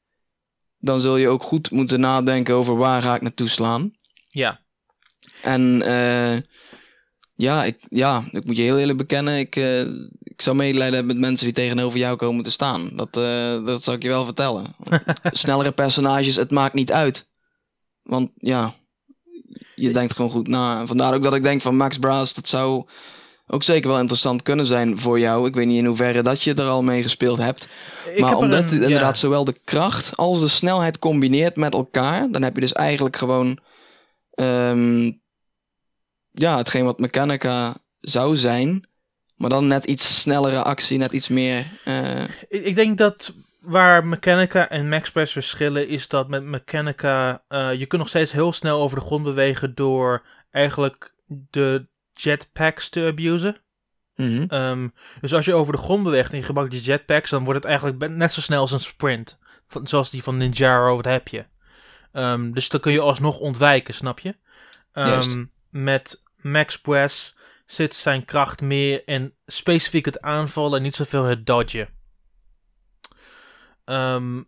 dan 0.77 0.99
zul 0.99 1.17
je 1.17 1.27
ook 1.27 1.43
goed 1.43 1.71
moeten 1.71 1.99
nadenken 1.99 2.55
over 2.55 2.75
waar 2.77 3.01
ga 3.01 3.15
ik 3.15 3.21
naartoe 3.21 3.49
slaan. 3.49 3.93
ja. 4.27 4.63
En 5.41 5.83
ja, 7.35 7.63
ik, 7.63 7.85
ja, 7.89 8.23
ik 8.31 8.45
moet 8.45 8.57
je 8.57 8.61
heel 8.63 8.77
eerlijk 8.79 8.97
bekennen, 8.97 9.37
ik, 9.39 9.55
ik 10.35 10.41
zou 10.41 10.55
medelijden 10.55 10.95
hebben 10.95 11.15
met 11.15 11.25
mensen 11.25 11.45
die 11.45 11.55
tegenover 11.55 11.99
jou 11.99 12.15
komen 12.17 12.43
te 12.43 12.49
staan. 12.51 12.89
Dat, 12.93 13.17
eh, 13.17 13.65
dat 13.65 13.83
zal 13.83 13.93
ik 13.93 14.01
je 14.03 14.07
wel 14.07 14.25
vertellen. 14.25 14.75
Snellere 15.23 15.71
personages, 15.71 16.35
het 16.35 16.51
maakt 16.51 16.73
niet 16.73 16.91
uit. 16.91 17.27
Want 18.03 18.29
ja, 18.37 18.73
je 19.75 19.91
denkt 19.91 20.13
gewoon 20.15 20.31
goed 20.31 20.47
na. 20.47 20.79
En 20.79 20.87
Vandaar 20.87 21.13
ook 21.13 21.23
dat 21.23 21.33
ik 21.33 21.43
denk 21.43 21.61
van 21.61 21.75
Max 21.77 21.97
Brass, 21.97 22.33
dat 22.33 22.47
zou 22.47 22.85
ook 23.47 23.63
zeker 23.63 23.89
wel 23.89 23.99
interessant 23.99 24.41
kunnen 24.41 24.65
zijn 24.65 24.99
voor 24.99 25.19
jou. 25.19 25.47
Ik 25.47 25.53
weet 25.55 25.65
niet 25.67 25.77
in 25.77 25.85
hoeverre 25.85 26.21
dat 26.21 26.43
je 26.43 26.53
er 26.53 26.67
al 26.67 26.83
mee 26.83 27.01
gespeeld 27.01 27.37
hebt. 27.37 27.67
Ik 28.13 28.19
maar 28.19 28.29
heb 28.29 28.37
omdat 28.39 28.59
een- 28.59 28.65
het 28.65 28.75
ja. 28.75 28.81
inderdaad 28.83 29.17
zowel 29.17 29.43
de 29.45 29.59
kracht 29.63 30.15
als 30.17 30.39
de 30.39 30.47
snelheid 30.47 30.99
combineert 30.99 31.55
met 31.55 31.73
elkaar, 31.73 32.29
dan 32.31 32.41
heb 32.41 32.55
je 32.55 32.61
dus 32.61 32.73
eigenlijk 32.73 33.15
gewoon 33.15 33.59
ehm, 34.31 35.11
ja, 36.31 36.57
hetgeen 36.57 36.85
wat 36.85 36.99
Mechanica 36.99 37.75
zou 37.99 38.35
zijn, 38.37 38.87
maar 39.35 39.49
dan 39.49 39.67
net 39.67 39.85
iets 39.85 40.21
snellere 40.21 40.63
actie, 40.63 40.97
net 40.97 41.11
iets 41.11 41.27
meer. 41.27 41.65
eh, 41.83 42.21
Ik, 42.23 42.61
ik 42.63 42.75
denk 42.75 42.97
dat 42.97 43.33
waar 43.59 44.05
Mechanica 44.05 44.69
en 44.69 44.89
Maxpress 44.89 45.31
verschillen 45.33 45.87
is 45.87 46.07
dat 46.07 46.27
met 46.29 46.43
Mechanica 46.43 47.43
eh, 47.47 47.73
je 47.73 47.85
kunt 47.85 48.01
nog 48.01 48.09
steeds 48.09 48.31
heel 48.31 48.53
snel 48.53 48.81
over 48.81 48.99
de 48.99 49.05
grond 49.05 49.23
bewegen 49.23 49.75
door 49.75 50.23
eigenlijk 50.51 51.13
de 51.27 51.87
jetpacks 52.11 52.89
te 52.89 53.05
abusen. 53.11 53.57
mhm. 54.15 54.45
Ehm, 54.47 54.87
dus 55.21 55.33
als 55.33 55.45
je 55.45 55.53
over 55.53 55.73
de 55.73 55.79
grond 55.79 56.03
beweegt 56.03 56.31
en 56.31 56.37
je 56.37 56.43
gebruikt 56.43 56.71
die 56.71 56.81
jetpacks, 56.81 57.29
dan 57.29 57.43
wordt 57.43 57.59
het 57.59 57.67
eigenlijk 57.69 58.09
net 58.09 58.33
zo 58.33 58.41
snel 58.41 58.61
als 58.61 58.71
een 58.71 58.79
sprint. 58.79 59.37
Van, 59.67 59.87
zoals 59.87 60.09
die 60.09 60.23
van 60.23 60.37
Ninjaro, 60.37 60.95
wat 60.95 61.05
heb 61.05 61.27
je. 61.27 61.45
Ehm, 62.11 62.51
dus 62.51 62.69
dan 62.69 62.79
kun 62.79 62.91
je 62.91 62.99
alsnog 62.99 63.39
ontwijken, 63.39 63.93
snap 63.93 64.19
je? 64.19 64.35
Ehm, 64.93 65.45
met 65.69 66.23
Max 66.41 66.79
Press 66.81 67.34
zit 67.65 67.93
zijn 67.93 68.25
kracht 68.25 68.61
meer 68.61 69.07
in 69.07 69.33
specifiek 69.45 70.05
het 70.05 70.21
aanvallen 70.21 70.77
en 70.77 70.83
niet 70.83 70.95
zoveel 70.95 71.23
het 71.23 71.45
dodgen. 71.45 71.89
Ehm, 73.85 74.41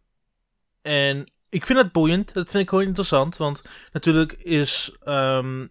en 0.81 1.31
ik 1.49 1.65
vind 1.65 1.79
dat 1.79 1.91
boeiend. 1.91 2.33
Dat 2.33 2.49
vind 2.49 2.63
ik 2.63 2.69
heel 2.69 2.79
interessant. 2.79 3.37
Want 3.37 3.61
natuurlijk 3.91 4.31
is 4.33 4.95
ehm, 5.03 5.67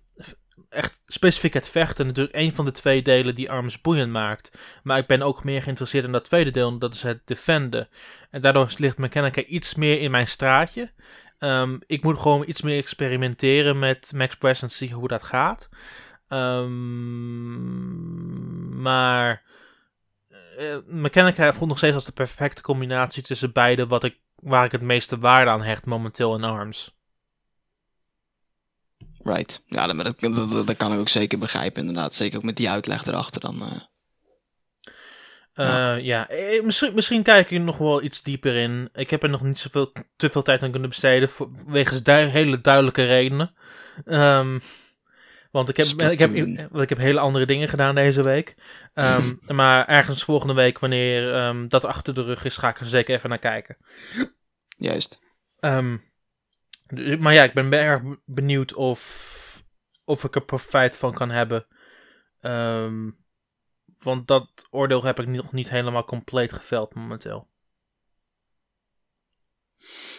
echt 0.69 1.01
specifiek 1.07 1.55
het 1.55 1.69
vechten 1.69 2.07
natuurlijk 2.07 2.37
een 2.37 2.55
van 2.55 2.65
de 2.65 2.71
twee 2.71 3.03
delen 3.03 3.35
die 3.35 3.51
arms 3.51 3.81
boeiend 3.81 4.13
maakt. 4.13 4.51
Maar 4.83 4.99
ik 4.99 5.07
ben 5.07 5.23
ook 5.23 5.45
meer 5.45 5.63
geïnteresseerd 5.63 6.05
in 6.05 6.13
dat 6.13 6.25
tweede 6.25 6.51
deel. 6.51 6.79
Dat 6.79 6.95
is 6.95 7.03
het 7.03 7.21
defenden. 7.25 7.89
En 8.31 8.41
daardoor 8.41 8.75
ligt 8.77 8.99
Mechanica 8.99 9.43
iets 9.43 9.75
meer 9.75 10.01
in 10.01 10.11
mijn 10.11 10.29
straatje. 10.29 10.93
Ehm, 11.39 11.79
ik 11.87 12.03
moet 12.03 12.19
gewoon 12.19 12.45
iets 12.47 12.63
meer 12.63 12.79
experimenteren 12.79 13.79
met 13.79 14.13
Max 14.15 14.35
Press 14.35 14.63
en 14.63 14.71
zien 14.71 14.93
hoe 14.93 15.09
dat 15.09 15.23
gaat. 15.23 15.69
Ehm, 16.29 17.63
maar 18.83 19.43
eh, 20.59 20.77
Mechanica 20.87 21.53
voelt 21.53 21.69
nog 21.69 21.79
steeds 21.79 21.95
als 21.95 22.05
de 22.05 22.13
perfecte 22.13 22.63
combinatie 22.63 23.23
tussen 23.23 23.53
beide 23.53 23.87
wat 23.87 24.05
ik, 24.05 24.19
waar 24.35 24.65
ik 24.65 24.73
het 24.73 24.81
meeste 24.81 25.19
waarde 25.19 25.51
aan 25.51 25.63
hecht 25.63 25.87
momenteel 25.87 26.35
in 26.35 26.45
ARMS. 26.45 26.95
Right. 29.23 29.63
Ja, 29.67 29.87
dat, 29.87 29.97
dat, 30.21 30.35
dat, 30.35 30.67
dat 30.67 30.77
kan 30.77 30.93
ik 30.93 30.99
ook 30.99 31.09
zeker 31.09 31.39
begrijpen, 31.39 31.81
inderdaad. 31.87 32.15
Zeker 32.15 32.39
ook 32.39 32.45
met 32.45 32.57
die 32.57 32.71
uitleg 32.71 33.07
erachter 33.07 33.41
dan. 33.41 33.63
eh. 33.63 33.81
Eh, 35.53 36.05
ja, 36.05 36.27
misschien, 36.63 36.95
misschien 36.95 37.23
kijk 37.23 37.51
ik 37.51 37.59
er 37.59 37.65
nog 37.65 37.79
wel 37.79 38.03
iets 38.03 38.23
dieper 38.23 38.55
in. 38.57 38.89
Ik 38.95 39.11
heb 39.11 39.23
er 39.23 39.29
nog 39.29 39.43
niet 39.43 39.59
zoveel, 39.59 39.93
te 40.17 40.31
veel 40.31 40.43
tijd 40.43 40.63
aan 40.63 40.71
kunnen 40.71 40.89
besteden, 40.89 41.29
voor, 41.29 41.51
wegens 41.67 42.03
du- 42.03 42.13
hele 42.13 42.61
duidelijke 42.61 43.05
redenen. 43.05 43.55
Ehm, 44.05 44.59
want 45.57 45.69
ik 45.69 45.77
heb, 45.77 45.87
ik, 45.87 46.19
heb, 46.19 46.35
want 46.71 46.83
ik 46.83 46.89
heb 46.89 46.99
hele 46.99 47.21
andere 47.21 47.47
dingen 47.47 47.69
gedaan 47.69 47.95
deze 47.95 48.23
week. 48.23 48.57
Ehm, 48.95 49.35
maar 49.55 49.87
ergens 49.89 50.25
volgende 50.25 50.55
week, 50.55 50.79
wanneer 50.79 51.35
ehm, 51.35 51.69
dat 51.69 51.85
achter 51.85 52.15
de 52.15 52.23
rug 52.23 52.45
is, 52.45 52.57
ga 52.57 52.69
ik 52.69 52.81
er 52.81 52.87
zeker 52.87 53.15
even 53.15 53.29
naar 53.29 53.39
kijken. 53.39 53.77
Juist. 54.77 55.19
Ehm, 55.59 55.97
dus- 56.87 57.19
maar 57.19 57.33
ja, 57.33 57.45
ik 57.45 57.53
ben 57.53 57.73
erg 57.73 58.03
benieuwd 58.25 58.75
of, 58.75 59.63
of 60.05 60.25
ik 60.25 60.35
er 60.35 60.45
profijt 60.45 60.97
van 60.99 61.13
kan 61.13 61.31
hebben. 61.31 61.67
Want 63.99 64.27
dat 64.27 64.67
oordeel 64.71 65.05
heb 65.05 65.21
ik 65.21 65.27
nog 65.27 65.53
niet 65.53 65.71
helemaal 65.71 66.05
compleet 66.05 66.53
geveld 66.53 66.95
momenteel. 66.95 67.49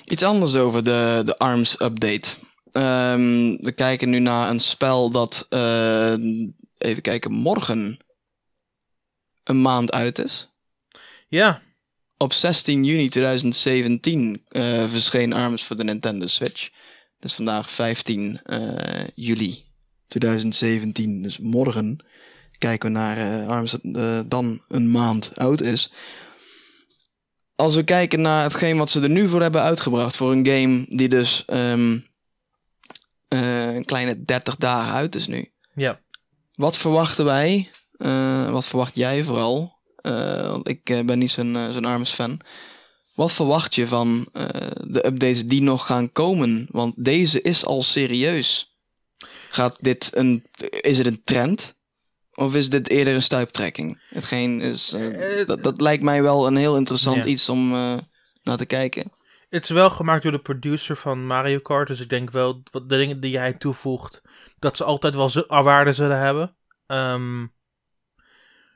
Iets 0.05 0.23
anders 0.23 0.55
over 0.55 0.83
de, 0.83 1.21
de 1.25 1.37
ARMS 1.37 1.81
update. 1.81 2.37
Ehm, 2.71 3.55
we 3.61 3.71
kijken 3.75 4.09
nu 4.09 4.19
naar 4.19 4.49
een 4.49 4.59
spel 4.59 5.09
dat, 5.09 5.45
eh, 5.49 6.13
even 6.77 7.01
kijken, 7.01 7.31
morgen 7.31 7.97
een 9.43 9.61
maand 9.61 9.91
uit 9.91 10.19
is. 10.19 10.49
Ja, 11.27 11.61
Op 12.19 12.33
16 12.33 12.83
juni 12.83 13.09
2017 13.09 14.41
eh, 14.47 14.89
verscheen 14.89 15.33
ARMS 15.33 15.63
voor 15.63 15.75
de 15.75 15.83
Nintendo 15.83 16.27
Switch. 16.27 16.69
Dus 17.19 17.33
vandaag 17.33 17.71
15 17.71 18.39
eh, 18.43 19.07
juli 19.15 19.63
2017. 20.07 21.21
Dus 21.21 21.37
morgen 21.37 21.97
kijken 22.57 22.91
we 22.91 22.97
naar 22.97 23.47
ARMS 23.47 23.77
dat 23.81 24.29
dan 24.29 24.61
een 24.67 24.91
maand 24.91 25.31
oud 25.35 25.61
is. 25.61 25.91
Als 27.55 27.75
we 27.75 27.83
kijken 27.83 28.21
naar 28.21 28.43
hetgeen 28.43 28.77
wat 28.77 28.89
ze 28.89 29.01
er 29.01 29.09
nu 29.09 29.27
voor 29.27 29.41
hebben 29.41 29.61
uitgebracht. 29.61 30.15
Voor 30.15 30.31
een 30.31 30.45
game 30.45 30.85
die 30.89 31.09
dus 31.09 31.43
ehm, 31.45 31.97
eh, 33.27 33.75
een 33.75 33.85
kleine 33.85 34.23
30 34.23 34.55
dagen 34.55 34.93
uit 34.93 35.15
is 35.15 35.27
nu. 35.27 35.51
ja. 35.73 35.99
Wat 36.53 36.77
verwachten 36.77 37.25
wij? 37.25 37.69
Eh, 37.91 38.51
wat 38.51 38.65
verwacht 38.65 38.95
jij 38.95 39.23
vooral? 39.23 39.75
Eh, 39.95 40.49
want 40.49 40.67
ik 40.69 40.83
ben 40.83 41.19
niet 41.19 41.31
zo'n 41.31 41.57
zo'n 41.71 41.85
Arms 41.85 42.11
fan. 42.11 42.39
Wat 43.15 43.31
verwacht 43.31 43.75
je 43.75 43.87
van 43.87 44.27
de 44.87 45.05
updates 45.05 45.45
die 45.45 45.61
nog 45.61 45.85
gaan 45.85 46.11
komen? 46.11 46.67
Want 46.71 46.93
deze 46.97 47.41
is 47.41 47.65
al 47.65 47.81
serieus. 47.81 48.75
Gaat 49.49 49.77
dit 49.79 50.09
een, 50.13 50.45
is 50.81 50.97
het 50.97 51.07
een 51.07 51.21
trend? 51.23 51.75
Of 52.33 52.55
is 52.55 52.69
dit 52.69 52.89
eerder 52.89 53.13
een 53.13 53.23
stuiptrekking? 53.23 54.01
Hetgeen 54.09 54.61
is, 54.61 54.95
dat, 55.45 55.63
dat 55.63 55.81
lijkt 55.81 56.03
mij 56.03 56.21
wel 56.21 56.47
een 56.47 56.55
heel 56.55 56.77
interessant 56.77 57.25
iets 57.25 57.49
om 57.49 57.69
naar 58.43 58.57
te 58.57 58.65
kijken. 58.65 59.11
Het 59.49 59.63
is 59.63 59.69
wel 59.69 59.89
gemaakt 59.89 60.23
door 60.23 60.31
de 60.31 60.39
producer 60.39 60.95
van 60.95 61.25
Mario 61.25 61.59
Kart. 61.59 61.87
Dus 61.87 62.01
ik 62.01 62.09
denk 62.09 62.31
wel 62.31 62.63
wat 62.71 62.89
de 62.89 62.97
dingen 62.97 63.19
die 63.19 63.37
hij 63.37 63.53
toevoegt, 63.53 64.21
dat 64.59 64.77
ze 64.77 64.83
altijd 64.83 65.15
wel 65.15 65.63
waarde 65.63 65.93
zullen 65.93 66.19
hebben. 66.19 66.55
Ehm, 66.85 67.47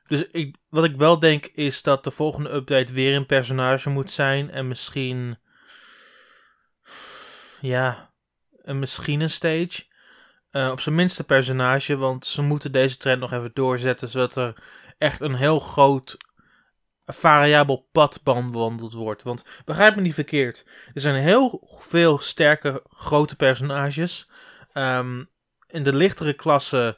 dus 0.08 0.28
ik, 0.28 0.56
wat 0.70 0.84
ik 0.84 0.96
wel 0.96 1.20
denk 1.20 1.46
is 1.46 1.82
dat 1.82 2.04
de 2.04 2.12
volgende 2.12 2.54
update 2.54 2.94
weer 2.94 3.16
een 3.16 3.26
personage 3.26 3.90
moet 3.90 4.12
zijn. 4.12 4.52
En 4.52 4.68
misschien. 4.68 5.40
Ja. 7.62 8.14
En 8.64 8.80
misschien 8.80 9.22
een 9.22 9.30
stage. 9.30 9.86
Eh, 10.50 10.70
op 10.72 10.80
zijn 10.80 10.96
minst 10.96 11.20
een 11.20 11.26
personage. 11.26 11.98
Want 11.98 12.26
ze 12.26 12.42
moeten 12.42 12.72
deze 12.72 12.98
trend 12.98 13.20
nog 13.20 13.32
even 13.32 13.52
doorzetten. 13.54 14.10
Zodat 14.10 14.36
er 14.36 14.64
echt 14.98 15.22
een 15.22 15.36
heel 15.36 15.60
groot 15.60 16.18
variabel 17.06 17.88
pad 17.92 18.20
bewandeld 18.24 18.94
wordt. 18.94 19.24
Want 19.24 19.44
begrijp 19.66 19.96
me 19.96 20.02
niet 20.02 20.14
verkeerd. 20.14 20.66
Er 20.94 21.02
zijn 21.02 21.16
heel 21.16 21.68
veel 21.80 22.20
sterke 22.20 22.84
grote 22.90 23.36
personages. 23.36 24.30
Ehm, 24.74 25.24
in 25.68 25.84
de 25.84 25.94
lichtere 25.96 26.34
klasse 26.34 26.98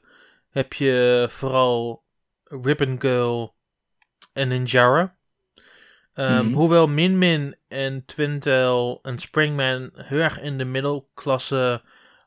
heb 0.49 0.73
je 0.73 1.25
vooral 1.29 2.03
Ribbon 2.43 3.01
Girl 3.01 3.55
en 4.33 4.47
Ninjara. 4.47 5.15
Ehm, 6.13 6.45
Mhm. 6.45 6.53
Hoewel 6.53 6.87
Min 6.87 7.17
Min 7.17 7.55
en 7.67 8.05
Twintel 8.05 8.99
en 9.01 9.19
Springman 9.19 9.91
heel 9.95 10.19
erg 10.19 10.41
in 10.41 10.57
de 10.57 10.65
middelklasse 10.65 11.81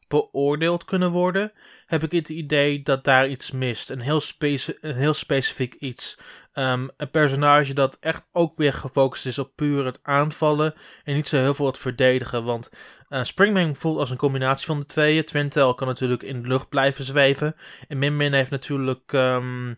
beoordeeld 0.08 0.84
kunnen 0.84 1.10
worden, 1.10 1.52
heb 1.86 2.02
ik 2.02 2.12
het 2.12 2.28
idee 2.28 2.82
dat 2.82 3.04
daar 3.04 3.28
iets 3.28 3.50
mist. 3.50 3.90
Een 3.90 4.00
heel, 4.00 4.20
speci- 4.20 4.76
een 4.80 4.94
heel 4.94 5.14
specifiek 5.14 5.74
iets. 5.74 6.18
Ehm, 6.52 6.88
een 6.96 7.10
personage 7.10 7.74
dat 7.74 7.96
echt 8.00 8.26
ook 8.32 8.56
weer 8.56 8.72
gefocust 8.72 9.26
is 9.26 9.38
op 9.38 9.56
puur 9.56 9.84
het 9.84 9.98
aanvallen 10.02 10.74
en 11.04 11.14
niet 11.14 11.28
zo 11.28 11.36
heel 11.36 11.54
veel 11.54 11.66
het 11.66 11.78
verdedigen. 11.78 12.44
Want 12.44 12.70
eh, 13.08 13.22
Springman 13.22 13.76
voelt 13.76 13.98
als 13.98 14.10
een 14.10 14.16
combinatie 14.16 14.66
van 14.66 14.78
de 14.80 14.86
tweeën. 14.86 15.24
Twintel 15.24 15.74
kan 15.74 15.86
natuurlijk 15.86 16.22
in 16.22 16.42
de 16.42 16.48
lucht 16.48 16.68
blijven 16.68 17.04
zweven. 17.04 17.56
En 17.88 17.98
Min 17.98 18.16
Min 18.16 18.32
heeft 18.32 18.50
natuurlijk 18.50 19.12
ehm, 19.12 19.74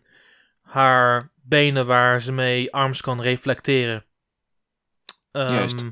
haar 0.63 1.31
benen 1.35 1.85
waar 1.85 2.21
ze 2.21 2.31
mee 2.31 2.73
arms 2.73 3.01
kan 3.01 3.21
reflecteren. 3.21 4.05
Ehm, 5.31 5.53
Juist. 5.53 5.83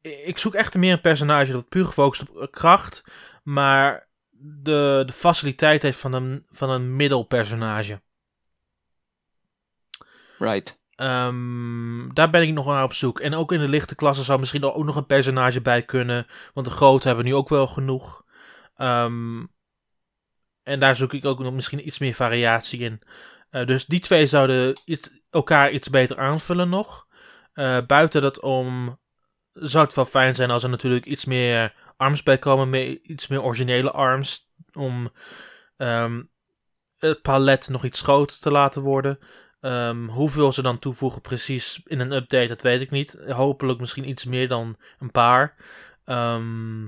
Ik 0.00 0.38
zoek 0.38 0.54
echt 0.54 0.74
meer 0.74 0.92
een 0.92 1.00
personage 1.00 1.52
dat 1.52 1.68
puur 1.68 1.84
gefocust 1.84 2.30
op 2.30 2.50
kracht, 2.50 3.02
maar 3.48 4.08
de, 4.40 5.02
de 5.06 5.12
faciliteit 5.12 5.82
heeft 5.82 5.98
van 5.98 6.12
een, 6.12 6.46
van 6.50 6.70
een 6.70 6.96
middelpersonage. 6.96 8.02
Right. 10.38 10.80
Ehm, 10.94 12.12
daar 12.12 12.30
ben 12.30 12.42
ik 12.42 12.52
nog 12.52 12.66
naar 12.66 12.82
op 12.82 12.92
zoek. 12.92 13.20
En 13.20 13.34
ook 13.34 13.52
in 13.52 13.58
de 13.58 13.68
lichte 13.68 13.94
klasse 13.94 14.22
zou 14.22 14.38
misschien 14.38 14.64
ook 14.64 14.84
nog 14.84 14.96
een 14.96 15.06
personage 15.06 15.60
bij 15.60 15.82
kunnen. 15.82 16.26
Want 16.54 16.66
de 16.66 16.72
grote 16.72 17.06
hebben 17.06 17.24
nu 17.24 17.34
ook 17.34 17.48
wel 17.48 17.66
genoeg. 17.66 18.24
Ehm, 18.76 19.44
en 20.62 20.80
daar 20.80 20.96
zoek 20.96 21.12
ik 21.12 21.24
ook 21.24 21.38
nog 21.38 21.52
misschien 21.52 21.86
iets 21.86 21.98
meer 21.98 22.14
variatie 22.14 22.80
in. 22.80 23.02
Eh, 23.50 23.66
dus 23.66 23.86
die 23.86 24.00
twee 24.00 24.26
zouden 24.26 24.80
iets, 24.84 25.10
elkaar 25.30 25.70
iets 25.70 25.90
beter 25.90 26.18
aanvullen 26.18 26.68
nog. 26.68 27.06
Eh, 27.52 27.78
buiten 27.86 28.22
dat 28.22 28.40
om 28.40 28.98
zou 29.52 29.84
het 29.84 29.94
wel 29.94 30.04
fijn 30.04 30.34
zijn 30.34 30.50
als 30.50 30.62
er 30.62 30.68
natuurlijk 30.68 31.06
iets 31.06 31.24
meer 31.24 31.74
arms 31.98 32.22
bij 32.22 32.38
komen. 32.38 32.70
Meer, 32.70 32.98
iets 33.02 33.26
meer 33.26 33.42
originele 33.42 33.90
arms. 33.90 34.50
Om 34.72 35.12
ehm, 35.76 36.22
het 36.98 37.22
palet 37.22 37.68
nog 37.68 37.84
iets 37.84 38.00
groter 38.00 38.38
te 38.38 38.50
laten 38.50 38.82
worden. 38.82 39.18
Ehm, 39.60 40.06
hoeveel 40.06 40.52
ze 40.52 40.62
dan 40.62 40.78
toevoegen 40.78 41.20
precies 41.20 41.80
in 41.84 42.00
een 42.00 42.12
update, 42.12 42.46
dat 42.46 42.62
weet 42.62 42.80
ik 42.80 42.90
niet. 42.90 43.18
Hopelijk 43.28 43.80
misschien 43.80 44.08
iets 44.08 44.24
meer 44.24 44.48
dan 44.48 44.76
een 44.98 45.10
paar. 45.10 45.54
Ehm, 46.04 46.86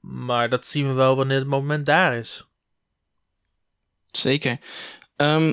maar 0.00 0.48
dat 0.48 0.66
zien 0.66 0.88
we 0.88 0.92
wel 0.92 1.16
wanneer 1.16 1.38
het 1.38 1.46
moment 1.46 1.86
daar 1.86 2.16
is. 2.16 2.48
Zeker. 4.10 4.58
Ehm, 5.16 5.52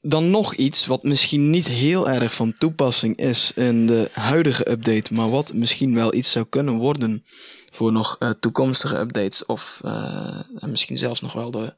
dan 0.00 0.30
nog 0.30 0.54
iets 0.54 0.86
wat 0.86 1.02
misschien 1.02 1.50
niet 1.50 1.66
heel 1.66 2.08
erg 2.08 2.34
van 2.34 2.52
toepassing 2.52 3.16
is 3.16 3.52
in 3.54 3.86
de 3.86 4.10
huidige 4.12 4.70
update, 4.70 5.14
maar 5.14 5.30
wat 5.30 5.52
misschien 5.52 5.94
wel 5.94 6.14
iets 6.14 6.30
zou 6.30 6.46
kunnen 6.48 6.74
worden 6.76 7.24
voor 7.72 7.92
nog 7.92 8.16
eh, 8.18 8.30
toekomstige 8.30 8.98
updates 8.98 9.46
of 9.46 9.80
eh, 9.84 10.40
en 10.58 10.70
misschien 10.70 10.98
zelfs 10.98 11.20
nog 11.20 11.32
wel 11.32 11.50
de 11.50 11.76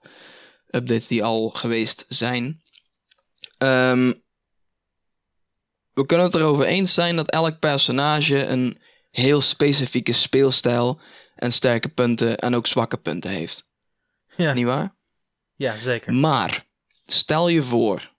updates 0.70 1.06
die 1.06 1.24
al 1.24 1.48
geweest 1.50 2.04
zijn. 2.08 2.62
Ehm, 3.58 4.12
we 5.92 6.06
kunnen 6.06 6.26
het 6.26 6.34
erover 6.34 6.64
eens 6.64 6.94
zijn 6.94 7.16
dat 7.16 7.30
elk 7.30 7.58
personage 7.58 8.44
een 8.46 8.80
heel 9.10 9.40
specifieke 9.40 10.12
speelstijl 10.12 11.00
en 11.34 11.52
sterke 11.52 11.88
punten 11.88 12.38
en 12.38 12.54
ook 12.54 12.66
zwakke 12.66 12.96
punten 12.96 13.30
heeft. 13.30 13.68
Ja, 14.36 14.52
Niet 14.52 14.64
waar? 14.64 14.94
ja 15.54 15.78
zeker. 15.78 16.12
Maar 16.12 16.66
stel 17.12 17.48
je 17.48 17.62
voor, 17.62 18.10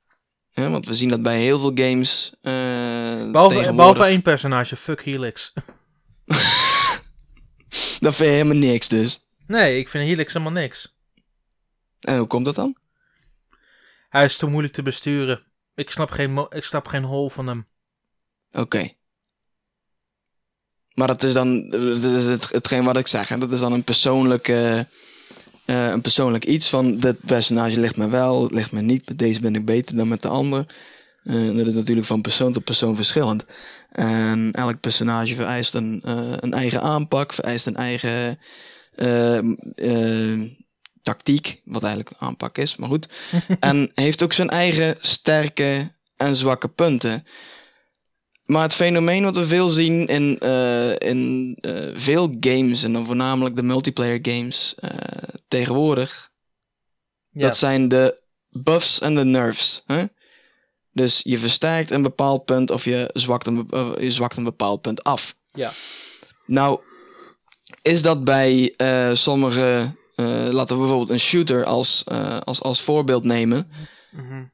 hè, 0.52 0.70
want 0.70 0.86
we 0.88 0.94
zien 0.94 1.10
dat 1.10 1.22
bij 1.22 1.40
heel 1.42 1.60
veel 1.60 1.72
games. 1.76 2.34
eh, 2.42 2.52
Behalve, 2.52 3.32
tegenwoordig- 3.32 3.76
behalve 3.76 4.04
één 4.04 4.22
personage, 4.22 4.76
fuck 4.76 5.02
Helix. 5.04 5.54
Dat 8.00 8.16
vind 8.16 8.30
je 8.30 8.36
helemaal 8.36 8.58
niks 8.58 8.88
dus. 8.88 9.28
Nee, 9.48 9.80
ik 9.80 9.90
vind 9.90 10.04
Helix 10.04 10.34
helemaal 10.34 10.62
niks. 10.62 10.96
En 12.00 12.18
hoe 12.18 12.28
komt 12.28 12.46
dat 12.46 12.56
dan? 12.56 12.76
Hij 14.10 14.26
is 14.26 14.38
te 14.38 14.46
moeilijk 14.48 14.74
te 14.74 14.82
besturen. 14.82 15.44
Ik 15.76 15.90
snap 15.90 16.12
geen, 16.12 16.46
ik 16.50 16.64
snap 16.64 16.88
geen 16.88 17.04
hol 17.04 17.30
van 17.30 17.48
hem. 17.48 17.68
Oké. 18.52 18.94
Maar 20.94 21.08
dat 21.08 21.24
is 21.24 21.34
dan 21.34 21.70
dat 21.70 22.04
is 22.04 22.26
het, 22.26 22.50
hetgeen 22.52 22.84
wat 22.84 22.98
ik 22.98 23.08
zeg. 23.08 23.28
Hè? 23.28 23.38
Dat 23.38 23.52
is 23.52 23.60
dan 23.60 23.74
een 23.74 23.84
persoonlijk, 23.84 24.48
eh, 25.72 25.88
een 25.88 26.02
persoonlijk 26.02 26.46
iets 26.46 26.70
van 26.70 26.98
dit 26.98 27.26
personage 27.26 27.80
ligt 27.80 27.98
me 27.98 28.10
wel, 28.10 28.50
ligt 28.50 28.72
me 28.72 28.82
niet. 28.82 29.08
Met 29.08 29.20
deze 29.20 29.40
ben 29.40 29.56
ik 29.56 29.66
beter 29.66 29.96
dan 29.96 30.08
met 30.08 30.22
de 30.22 30.28
ander. 30.28 30.76
Eh, 31.24 31.56
dat 31.56 31.68
is 31.68 31.74
natuurlijk 31.74 32.08
van 32.08 32.22
persoon 32.22 32.54
tot 32.54 32.64
persoon 32.64 32.96
verschillend. 32.96 33.46
En 33.92 34.52
elk 34.52 34.80
personage 34.80 35.36
vereist 35.36 35.74
een, 35.74 36.02
eh, 36.06 36.32
een 36.40 36.54
eigen 36.54 36.82
aanpak, 36.82 37.34
vereist 37.34 37.66
een 37.66 37.76
eigen 37.76 38.40
tactiek, 41.04 41.62
wat 41.66 41.84
eigenlijk 41.84 42.16
aanpak 42.18 42.58
is, 42.58 42.76
maar 42.76 42.90
goed. 42.90 43.10
en 43.60 43.92
heeft 43.96 44.24
ook 44.24 44.34
zijn 44.34 44.50
eigen 44.50 44.96
sterke 45.00 45.92
en 46.18 46.36
zwakke 46.36 46.68
punten. 46.68 47.26
Maar 48.52 48.62
het 48.62 48.76
fenomeen 48.76 49.24
wat 49.24 49.36
we 49.36 49.46
veel 49.46 49.70
zien 49.70 50.08
in, 50.08 50.40
eh, 50.40 50.96
in 50.98 51.58
eh, 51.62 51.74
veel 51.94 52.36
games, 52.40 52.84
en 52.84 52.94
dan 52.94 53.06
voornamelijk 53.06 53.56
de 53.56 53.64
multiplayer 53.64 54.20
games 54.22 54.76
eh, 54.80 54.90
tegenwoordig, 55.48 56.30
Ja, 57.30 57.42
dat 57.42 57.58
zijn 57.58 57.88
de 57.88 58.22
buffs 58.50 59.00
en 59.00 59.16
de 59.16 59.26
nerfs. 59.26 59.84
Hè? 59.86 60.04
Dus 60.92 61.22
je 61.24 61.38
versterkt 61.38 61.92
een 61.92 62.02
bepaald 62.02 62.46
punt 62.46 62.72
of 62.72 62.86
je 62.86 63.10
zwakt 63.14 63.48
een, 63.48 63.68
je 64.00 64.12
zwakt 64.12 64.38
een 64.38 64.44
bepaald 64.44 64.82
punt 64.82 65.04
af. 65.04 65.36
Ja. 65.46 65.72
Nou, 66.46 66.80
is 67.82 68.02
dat 68.02 68.24
bij 68.24 68.74
sommige, 69.14 69.96
laten 70.52 70.76
we 70.76 70.82
bijvoorbeeld 70.82 71.10
een 71.10 71.20
shooter 71.20 71.66
als, 71.66 72.04
als, 72.44 72.62
als 72.62 72.82
voorbeeld 72.82 73.24
nemen. 73.24 73.72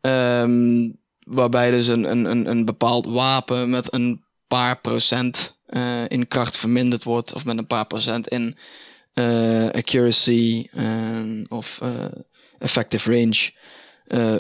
Ehm, 0.02 0.90
waarbij 1.28 1.72
dus 1.72 1.88
een, 1.88 2.04
een, 2.04 2.50
een, 2.50 2.66
bepaald 2.66 3.06
wapen 3.06 3.70
met 3.70 3.94
een 3.94 4.24
paar 4.48 4.80
procent 4.80 5.58
eh, 5.66 6.08
in 6.08 6.28
kracht 6.28 6.58
verminderd 6.58 7.04
wordt. 7.04 7.34
Of 7.34 7.46
met 7.46 7.58
een 7.58 7.68
paar 7.68 7.88
procent 7.88 8.28
in 8.28 8.58
eh, 9.14 9.70
accuracy 9.70 10.68
eh, 10.72 11.44
of 11.48 11.80
eh, 11.82 11.90
effective 12.60 13.12
range. 13.12 13.52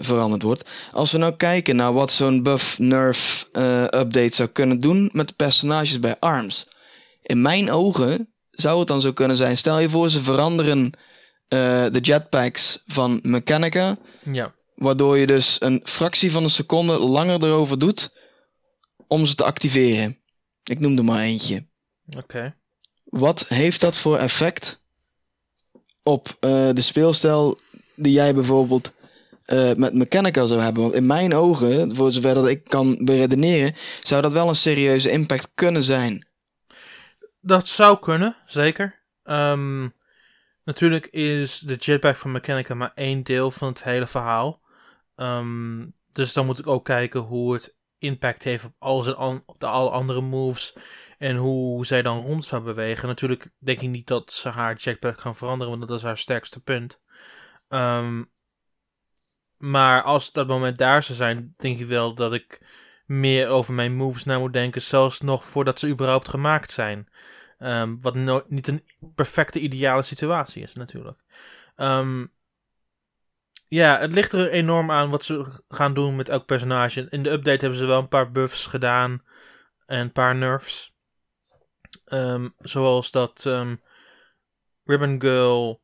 veranderd 0.03 0.41
wordt. 0.41 0.69
Als 0.91 1.11
we 1.11 1.17
nou 1.17 1.35
kijken 1.35 1.75
naar 1.75 1.93
wat 1.93 2.11
zo'n 2.11 2.43
buff-nerf 2.43 3.47
eh, 3.51 3.83
update 3.83 4.35
zou 4.35 4.49
kunnen 4.49 4.79
doen 4.79 5.09
met 5.13 5.27
de 5.27 5.33
personages 5.33 5.99
bij 5.99 6.15
ARMS. 6.19 6.67
In 7.21 7.41
mijn 7.41 7.71
ogen 7.71 8.33
zou 8.51 8.79
het 8.79 8.87
dan 8.87 9.01
zo 9.01 9.13
kunnen 9.13 9.37
zijn. 9.37 9.57
Stel 9.57 9.79
je 9.79 9.89
voor, 9.89 10.09
ze 10.09 10.19
veranderen 10.19 10.91
de 11.47 11.99
jetpacks 12.01 12.83
van 12.85 13.19
Mechanica. 13.23 13.97
Ja. 14.31 14.53
Waardoor 14.77 15.17
je 15.17 15.27
dus 15.27 15.61
een 15.61 15.81
fractie 15.83 16.31
van 16.31 16.43
een 16.43 16.49
seconde 16.49 16.99
langer 16.99 17.43
erover 17.43 17.79
doet 17.79 18.11
om 19.07 19.25
ze 19.25 19.35
te 19.35 19.43
activeren. 19.43 20.17
Ik 20.63 20.79
noem 20.79 20.97
er 20.97 21.03
maar 21.03 21.21
eentje. 21.21 21.65
Oké. 22.17 22.55
Wat 23.03 23.45
heeft 23.47 23.81
dat 23.81 23.97
voor 23.97 24.17
effect 24.17 24.81
op 26.03 26.37
eh, 26.39 26.69
de 26.73 26.81
speelstijl 26.81 27.59
die 27.95 28.11
jij 28.11 28.33
bijvoorbeeld 28.33 28.91
eh, 29.45 29.73
met 29.73 29.93
Mechanica 29.93 30.45
zou 30.45 30.61
hebben? 30.61 30.83
Want 30.83 30.95
in 30.95 31.05
mijn 31.05 31.33
ogen, 31.33 31.95
voor 31.95 32.11
zover 32.11 32.33
dat 32.33 32.47
ik 32.47 32.63
kan 32.63 33.05
beredeneren, 33.05 33.75
zou 34.01 34.21
dat 34.21 34.31
wel 34.31 34.47
een 34.47 34.55
serieuze 34.55 35.11
impact 35.11 35.47
kunnen 35.53 35.83
zijn. 35.83 36.27
Dat 37.39 37.67
zou 37.67 37.99
kunnen, 37.99 38.35
zeker. 38.45 38.99
Ehm, 39.23 39.87
natuurlijk 40.63 41.05
is 41.05 41.59
de 41.59 41.75
jetpack 41.75 42.15
van 42.15 42.31
Mechanica 42.31 42.73
maar 42.73 42.91
één 42.95 43.23
deel 43.23 43.51
van 43.51 43.67
het 43.67 43.83
hele 43.83 44.07
verhaal. 44.07 44.65
Ehm, 45.17 45.85
dus 46.11 46.33
dan 46.33 46.45
moet 46.45 46.59
ik 46.59 46.67
ook 46.67 46.85
kijken 46.85 47.19
hoe 47.19 47.53
het 47.53 47.75
impact 47.97 48.43
heeft 48.43 48.63
op, 48.63 48.73
al 48.79 49.03
zijn 49.03 49.15
op 49.45 49.59
de 49.59 49.65
alle 49.65 49.89
andere 49.89 50.21
moves. 50.21 50.75
En 51.17 51.35
hoe 51.35 51.85
zij 51.85 52.01
dan 52.01 52.21
rond 52.21 52.45
zou 52.45 52.63
bewegen. 52.63 53.07
Natuurlijk 53.07 53.49
denk 53.59 53.81
ik 53.81 53.89
niet 53.89 54.07
dat 54.07 54.31
ze 54.31 54.49
haar 54.49 54.75
jetpack 54.75 55.19
gaan 55.19 55.35
veranderen, 55.35 55.77
want 55.77 55.87
dat 55.87 55.97
is 55.97 56.03
haar 56.03 56.17
sterkste 56.17 56.63
punt. 56.63 57.01
Ehm, 57.67 58.23
maar 59.57 60.03
als 60.03 60.31
dat 60.31 60.47
moment 60.47 60.77
daar 60.77 61.03
zou 61.03 61.17
zijn, 61.17 61.53
denk 61.57 61.79
ik 61.79 61.85
wel 61.85 62.13
dat 62.13 62.33
ik 62.33 62.61
meer 63.05 63.47
over 63.47 63.73
mijn 63.73 63.95
moves 63.95 64.23
na 64.23 64.39
moet 64.39 64.53
denken. 64.53 64.81
Zelfs 64.81 65.21
nog 65.21 65.45
voordat 65.45 65.79
ze 65.79 65.87
überhaupt 65.87 66.27
gemaakt 66.27 66.71
zijn. 66.71 67.07
Ehm, 67.57 67.95
wat 67.99 68.49
niet 68.49 68.67
een 68.67 68.83
perfecte 69.15 69.59
ideale 69.59 70.01
situatie 70.01 70.63
is, 70.63 70.73
natuurlijk. 70.73 71.23
Ehm, 71.75 72.25
ja, 73.67 73.99
het 73.99 74.13
ligt 74.13 74.33
er 74.33 74.49
enorm 74.49 74.91
aan 74.91 75.09
wat 75.09 75.23
ze 75.23 75.61
gaan 75.69 75.93
doen 75.93 76.15
met 76.15 76.29
elk 76.29 76.45
personage. 76.45 77.07
In 77.09 77.23
de 77.23 77.31
update 77.31 77.59
hebben 77.59 77.79
ze 77.79 77.85
wel 77.85 77.99
een 77.99 78.07
paar 78.07 78.31
buffs 78.31 78.65
gedaan 78.65 79.21
en 79.85 79.99
een 79.99 80.11
paar 80.11 80.35
nerfs. 80.35 80.95
Ehm, 82.05 82.49
zoals 82.59 83.11
dat 83.11 83.43
ehm, 83.45 83.75
Ribbon 84.83 85.21
Girl 85.21 85.81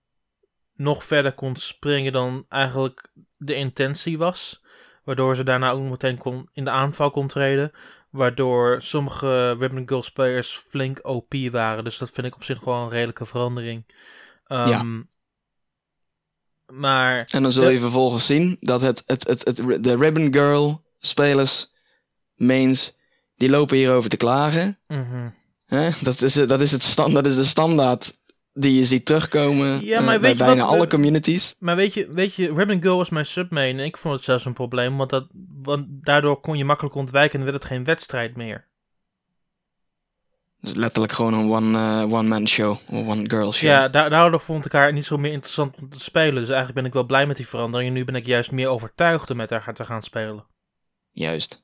nog 0.74 1.04
verder 1.04 1.34
kon 1.34 1.56
springen 1.56 2.12
dan 2.12 2.46
eigenlijk 2.50 3.12
de 3.38 3.56
intentie 3.56 4.18
was. 4.18 4.62
Waardoor 5.04 5.36
ze 5.36 5.44
daarna 5.44 5.72
ook 5.72 5.90
meteen 5.90 6.18
kon, 6.18 6.50
in 6.54 6.64
de 6.64 6.70
aanval 6.70 7.12
kon 7.12 7.28
treden. 7.28 7.72
Waardoor 8.10 8.82
sommige 8.82 9.52
Ribbon 9.52 9.88
Girl 9.88 10.04
spelers 10.04 10.56
flink 10.56 11.00
OP 11.08 11.34
waren. 11.52 11.84
Dus 11.84 11.98
dat 11.98 12.12
vind 12.12 12.28
ik 12.28 12.36
op 12.36 12.44
zich 12.44 12.60
wel 12.64 12.76
een 12.76 12.90
redelijke 12.90 13.26
verandering. 13.26 13.86
Ehm, 14.46 15.02
Maar 16.76 17.28
En 17.30 17.42
dan 17.44 17.52
zul 17.52 17.70
je 17.70 17.80
vervolgens 17.80 18.26
zien 18.26 18.58
dat 18.60 18.82
het, 18.82 19.04
het, 19.06 19.28
het, 19.28 19.46
het, 19.46 19.84
de 19.84 19.96
Ribbon 19.96 20.34
Girl 20.34 20.82
spelers, 21.00 21.72
mains, 22.36 22.98
die 23.36 23.50
lopen 23.50 23.78
hierover 23.78 24.10
te 24.10 24.18
klagen. 24.18 24.80
mhm. 24.88 25.30
Dat, 26.02 26.22
is, 26.22 26.34
dat, 26.34 26.62
is 26.62 26.72
het 26.72 26.84
stand, 26.84 27.14
dat 27.14 27.26
is 27.26 27.36
de 27.36 27.44
standaard 27.44 28.14
die 28.54 28.76
je 28.78 28.86
ziet 28.86 29.06
terugkomen 29.06 29.86
Ja, 29.86 30.00
eh, 30.00 30.06
bij 30.06 30.36
bijna 30.36 30.56
wat- 30.56 30.76
alle 30.76 30.88
communities. 30.88 31.56
Maar 31.60 31.76
weet 31.76 31.94
je, 31.94 32.12
weet 32.12 32.34
je, 32.36 32.54
Ribbon 32.54 32.82
Girl 32.82 32.98
was 32.98 33.10
mijn 33.10 33.26
submain 33.26 33.80
en 33.80 33.86
ik 33.86 33.98
vond 33.98 34.16
het 34.16 34.24
zelfs 34.24 34.46
een 34.46 34.54
probleem, 34.54 34.98
want, 34.98 35.10
dat, 35.10 35.28
want 35.62 35.86
daardoor 35.90 36.40
kon 36.40 36.58
je 36.58 36.66
makkelijk 36.66 36.96
ontwijken 36.96 37.40
en 37.40 37.46
werd 37.46 37.58
het 37.58 37.66
geen 37.66 37.84
wedstrijd 37.84 38.36
meer. 38.36 38.68
Dus 40.64 40.74
letterlijk 40.74 41.14
gewoon 41.14 41.34
een 41.34 41.52
one, 41.52 41.78
eh, 41.78 42.14
one-man 42.14 42.48
show, 42.48 42.78
of 42.90 43.08
one-girl 43.08 43.54
show. 43.54 43.70
Ja, 43.70 43.90
da 43.90 44.10
daardoor 44.10 44.40
vond 44.40 44.66
ik 44.66 44.72
haar 44.72 44.94
niet 44.94 45.06
zo 45.06 45.18
meer 45.18 45.32
interessant 45.32 45.76
om 45.82 45.90
te 45.90 46.00
spelen. 46.00 46.36
Dus 46.36 46.50
eigenlijk 46.50 46.76
ben 46.76 46.86
ik 46.86 46.94
wel 46.94 47.04
blij 47.04 47.26
met 47.26 47.38
die 47.38 47.48
verandering. 47.48 47.90
En 47.90 47.96
nu 47.96 48.06
ben 48.06 48.16
ik 48.16 48.26
juist 48.26 48.52
meer 48.52 48.68
overtuigd 48.68 49.30
om 49.30 49.38
met 49.38 49.50
haar 49.50 49.74
te 49.74 49.86
gaan 49.86 50.04
spelen. 50.04 50.46
Juist. 51.12 51.64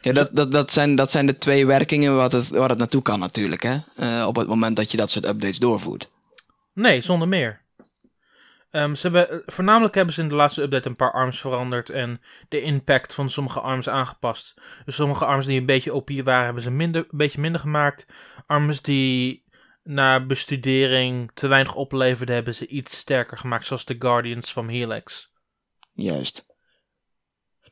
Ja, 0.00 0.12
dat, 0.12 0.28
dat, 0.32 0.52
dat, 0.52 0.72
zijn, 0.72 0.94
dat 0.94 1.10
zijn 1.10 1.26
de 1.26 1.38
twee 1.38 1.66
werkingen 1.66 2.16
wat 2.16 2.32
het, 2.32 2.48
waar 2.48 2.68
het 2.68 2.78
naartoe 2.78 3.02
kan 3.02 3.18
natuurlijk, 3.18 3.62
hè? 3.62 3.78
Eh, 3.96 4.26
op 4.26 4.36
het 4.36 4.48
moment 4.48 4.76
dat 4.76 4.90
je 4.90 4.96
dat 4.96 5.10
soort 5.10 5.24
updates 5.24 5.58
doorvoert. 5.58 6.10
Nee, 6.74 7.00
zonder 7.00 7.28
meer. 7.28 7.61
Ehm, 8.72 8.94
ze 8.94 9.02
hebben, 9.02 9.30
eh, 9.30 9.38
voornamelijk 9.46 9.94
hebben 9.94 10.14
ze 10.14 10.22
in 10.22 10.28
de 10.28 10.34
laatste 10.34 10.62
update 10.62 10.88
een 10.88 10.96
paar 10.96 11.12
arms 11.12 11.40
veranderd 11.40 11.90
en 11.90 12.20
de 12.48 12.60
impact 12.60 13.14
van 13.14 13.30
sommige 13.30 13.60
arms 13.60 13.88
aangepast. 13.88 14.60
Dus 14.84 14.94
sommige 14.94 15.24
arms 15.24 15.46
die 15.46 15.60
een 15.60 15.66
beetje 15.66 15.94
OP 15.94 16.10
waren, 16.10 16.44
hebben 16.44 16.62
ze 16.62 16.70
minder, 16.70 17.00
een 17.00 17.18
beetje 17.18 17.40
minder 17.40 17.60
gemaakt. 17.60 18.06
Arms 18.46 18.82
die 18.82 19.44
na 19.82 20.26
bestudering 20.26 21.30
te 21.34 21.46
weinig 21.46 21.74
opleverden, 21.74 22.34
hebben 22.34 22.54
ze 22.54 22.66
iets 22.66 22.96
sterker 22.96 23.38
gemaakt, 23.38 23.66
zoals 23.66 23.84
de 23.84 23.96
Guardians 23.98 24.52
van 24.52 24.68
Helix. 24.68 25.32
Juist. 25.92 26.46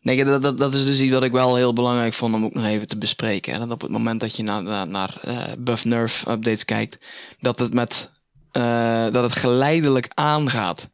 Nee, 0.00 0.24
dat, 0.24 0.58
dat, 0.58 0.74
is 0.74 0.84
dus 0.84 1.00
iets 1.00 1.12
wat 1.12 1.22
ik 1.22 1.32
wel 1.32 1.56
heel 1.56 1.72
belangrijk 1.72 2.12
vond 2.12 2.34
om 2.34 2.44
ook 2.44 2.54
nog 2.54 2.64
even 2.64 2.86
te 2.86 2.98
bespreken. 2.98 3.52
Hè? 3.52 3.58
Dat 3.58 3.70
op 3.70 3.80
het 3.80 3.90
moment 3.90 4.20
dat 4.20 4.36
je 4.36 4.42
naar, 4.42 4.62
naar, 4.62 4.86
naar 4.86 5.18
eh, 5.20 5.52
buff 5.58 5.84
nerf 5.84 6.20
updates 6.20 6.64
kijkt, 6.64 6.98
dat 7.38 7.58
het 7.58 7.74
met 7.74 8.10
eh, 8.52 9.10
dat 9.10 9.22
het 9.22 9.36
geleidelijk 9.36 10.10
aangaat. 10.14 10.88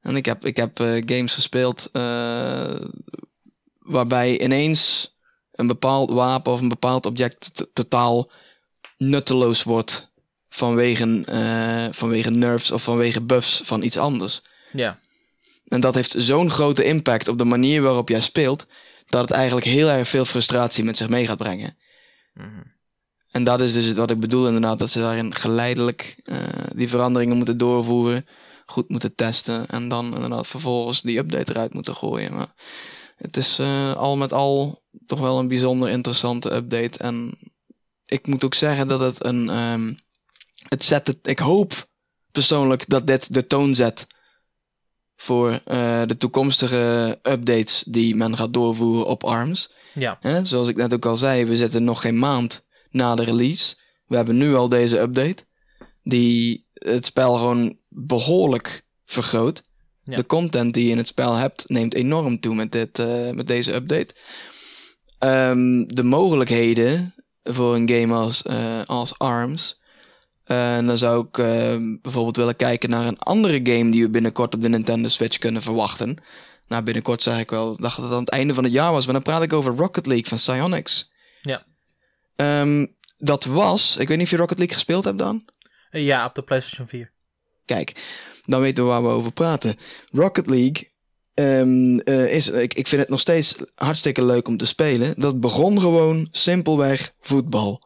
En 0.00 0.16
ik 0.16 0.26
heb, 0.26 0.44
ik 0.44 0.56
heb 0.56 0.80
eh, 0.80 1.02
games 1.06 1.34
gespeeld 1.34 1.88
eh, 1.92 2.80
waarbij 3.78 4.40
ineens 4.40 5.14
een 5.52 5.66
bepaald 5.66 6.10
wapen 6.10 6.52
of 6.52 6.60
een 6.60 6.68
bepaald 6.68 7.06
object 7.06 7.68
totaal 7.72 8.30
nutteloos 8.96 9.62
wordt 9.62 10.08
vanwege, 10.48 11.24
vanwege 11.92 12.30
nerfs 12.30 12.70
of 12.70 12.82
vanwege 12.82 13.20
buffs 13.22 13.60
van 13.64 13.82
iets 13.82 13.96
anders. 13.96 14.42
Ja, 14.72 14.98
En 15.68 15.80
dat 15.80 15.94
heeft 15.94 16.14
zo'n 16.18 16.50
grote 16.50 16.84
impact 16.84 17.28
op 17.28 17.38
de 17.38 17.44
manier 17.44 17.82
waarop 17.82 18.08
jij 18.08 18.20
speelt, 18.20 18.66
dat 19.06 19.20
het 19.20 19.30
eigenlijk 19.30 19.66
heel 19.66 19.88
erg 19.88 20.08
veel 20.08 20.24
frustratie 20.24 20.84
met 20.84 20.96
zich 20.96 21.08
mee 21.08 21.26
gaat 21.26 21.38
brengen. 21.38 21.76
Mhm. 22.34 22.60
En 23.30 23.44
dat 23.44 23.60
is 23.60 23.72
dus 23.72 23.92
wat 23.92 24.10
ik 24.10 24.20
bedoel 24.20 24.46
inderdaad, 24.46 24.78
dat 24.78 24.90
ze 24.90 25.00
daarin 25.00 25.34
geleidelijk 25.34 26.20
eh, 26.24 26.38
die 26.74 26.88
veranderingen 26.88 27.36
moeten 27.36 27.58
doorvoeren, 27.58 28.26
goed 28.66 28.88
moeten 28.88 29.14
testen 29.14 29.66
en 29.66 29.88
dan 29.88 30.14
inderdaad 30.14 30.46
vervolgens 30.46 31.02
die 31.02 31.18
update 31.18 31.52
eruit 31.52 31.74
moeten 31.74 31.94
gooien. 31.94 32.34
Maar 32.34 32.54
het 33.16 33.36
is 33.36 33.58
eh, 33.58 33.96
al 33.96 34.16
met 34.16 34.32
al 34.32 34.82
toch 35.06 35.20
wel 35.20 35.38
een 35.38 35.48
bijzonder 35.48 35.88
interessante 35.88 36.54
update. 36.54 36.98
En 36.98 37.38
ik 38.06 38.26
moet 38.26 38.44
ook 38.44 38.54
zeggen 38.54 38.88
dat 38.88 39.00
het 39.00 39.24
een, 39.24 39.50
ehm, 39.50 39.92
het 40.68 40.84
zet 40.84 41.06
het, 41.06 41.18
ik 41.22 41.38
hoop 41.38 41.88
persoonlijk 42.32 42.88
dat 42.88 43.06
dit 43.06 43.34
de 43.34 43.46
toon 43.46 43.74
zet 43.74 44.06
voor 45.16 45.60
eh, 45.64 46.02
de 46.06 46.16
toekomstige 46.16 47.18
updates 47.22 47.84
die 47.86 48.16
men 48.16 48.36
gaat 48.36 48.52
doorvoeren 48.52 49.06
op 49.06 49.24
ARMS. 49.24 49.72
ja. 49.94 50.18
Hè, 50.20 50.44
zoals 50.44 50.68
ik 50.68 50.76
net 50.76 50.94
ook 50.94 51.06
al 51.06 51.16
zei, 51.16 51.44
we 51.44 51.56
zitten 51.56 51.84
nog 51.84 52.00
geen 52.00 52.18
maand 52.18 52.64
na 52.90 53.14
de 53.14 53.22
release. 53.22 53.76
We 54.06 54.16
hebben 54.16 54.36
nu 54.36 54.54
al 54.54 54.68
deze 54.68 55.00
update. 55.00 55.44
Die 56.02 56.66
het 56.72 57.06
spel 57.06 57.34
gewoon 57.34 57.76
behoorlijk 57.88 58.84
vergroot. 59.04 59.62
Ja. 60.04 60.16
De 60.16 60.26
content 60.26 60.74
die 60.74 60.84
je 60.84 60.90
in 60.90 60.96
het 60.96 61.06
spel 61.06 61.34
hebt 61.34 61.68
neemt 61.68 61.94
enorm 61.94 62.40
toe 62.40 62.54
met, 62.54 62.72
dit, 62.72 62.98
eh, 62.98 63.30
met 63.30 63.46
deze 63.46 63.74
update. 63.74 64.14
Ehm, 65.18 65.84
de 65.86 66.02
mogelijkheden 66.02 67.14
voor 67.44 67.74
een 67.74 67.88
game 67.88 68.14
als, 68.14 68.42
eh, 68.42 68.84
als 68.86 69.18
ARMS. 69.18 69.80
Eh, 70.44 70.76
En 70.76 70.86
dan 70.86 70.98
zou 70.98 71.26
ik 71.26 71.38
eh, 71.38 71.76
bijvoorbeeld 72.02 72.36
willen 72.36 72.56
kijken 72.56 72.90
naar 72.90 73.06
een 73.06 73.18
andere 73.18 73.60
game 73.62 73.90
die 73.90 74.02
we 74.02 74.10
binnenkort 74.10 74.54
op 74.54 74.62
de 74.62 74.68
Nintendo 74.68 75.08
Switch 75.08 75.38
kunnen 75.38 75.62
verwachten. 75.62 76.16
Nou, 76.68 76.82
binnenkort 76.82 77.22
zeg 77.22 77.38
ik 77.38 77.50
wel, 77.50 77.76
dacht 77.76 77.96
dat 77.96 78.04
het 78.04 78.14
aan 78.14 78.20
het 78.20 78.28
einde 78.28 78.54
van 78.54 78.64
het 78.64 78.72
jaar 78.72 78.92
was, 78.92 79.04
maar 79.04 79.14
dan 79.14 79.22
praat 79.22 79.42
ik 79.42 79.52
over 79.52 79.76
Rocket 79.76 80.06
League 80.06 80.26
van 80.26 80.36
Psyonix. 80.36 81.10
Ja. 81.42 81.62
Ehm, 82.40 82.86
dat 83.16 83.44
was, 83.44 83.96
ik 83.96 84.08
weet 84.08 84.16
niet 84.16 84.26
of 84.26 84.32
je 84.32 84.38
Rocket 84.38 84.58
League 84.58 84.76
gespeeld 84.76 85.04
hebt 85.04 85.18
dan. 85.18 85.44
Ja, 85.90 86.26
op 86.26 86.34
de 86.34 86.42
PlayStation 86.42 86.88
4. 86.88 87.12
Kijk, 87.64 88.04
dan 88.44 88.60
weten 88.60 88.84
we 88.84 88.90
waar 88.90 89.02
we 89.02 89.08
over 89.08 89.32
praten. 89.32 89.76
Rocket 90.12 90.46
League 90.46 90.90
ehm, 91.34 91.98
eh, 91.98 92.34
is, 92.34 92.48
ik, 92.48 92.74
ik 92.74 92.86
vind 92.86 93.00
het 93.00 93.10
nog 93.10 93.20
steeds 93.20 93.56
hartstikke 93.74 94.24
leuk 94.24 94.48
om 94.48 94.56
te 94.56 94.66
spelen. 94.66 95.20
Dat 95.20 95.40
begon 95.40 95.80
gewoon 95.80 96.28
simpelweg 96.30 97.14
voetbal. 97.20 97.82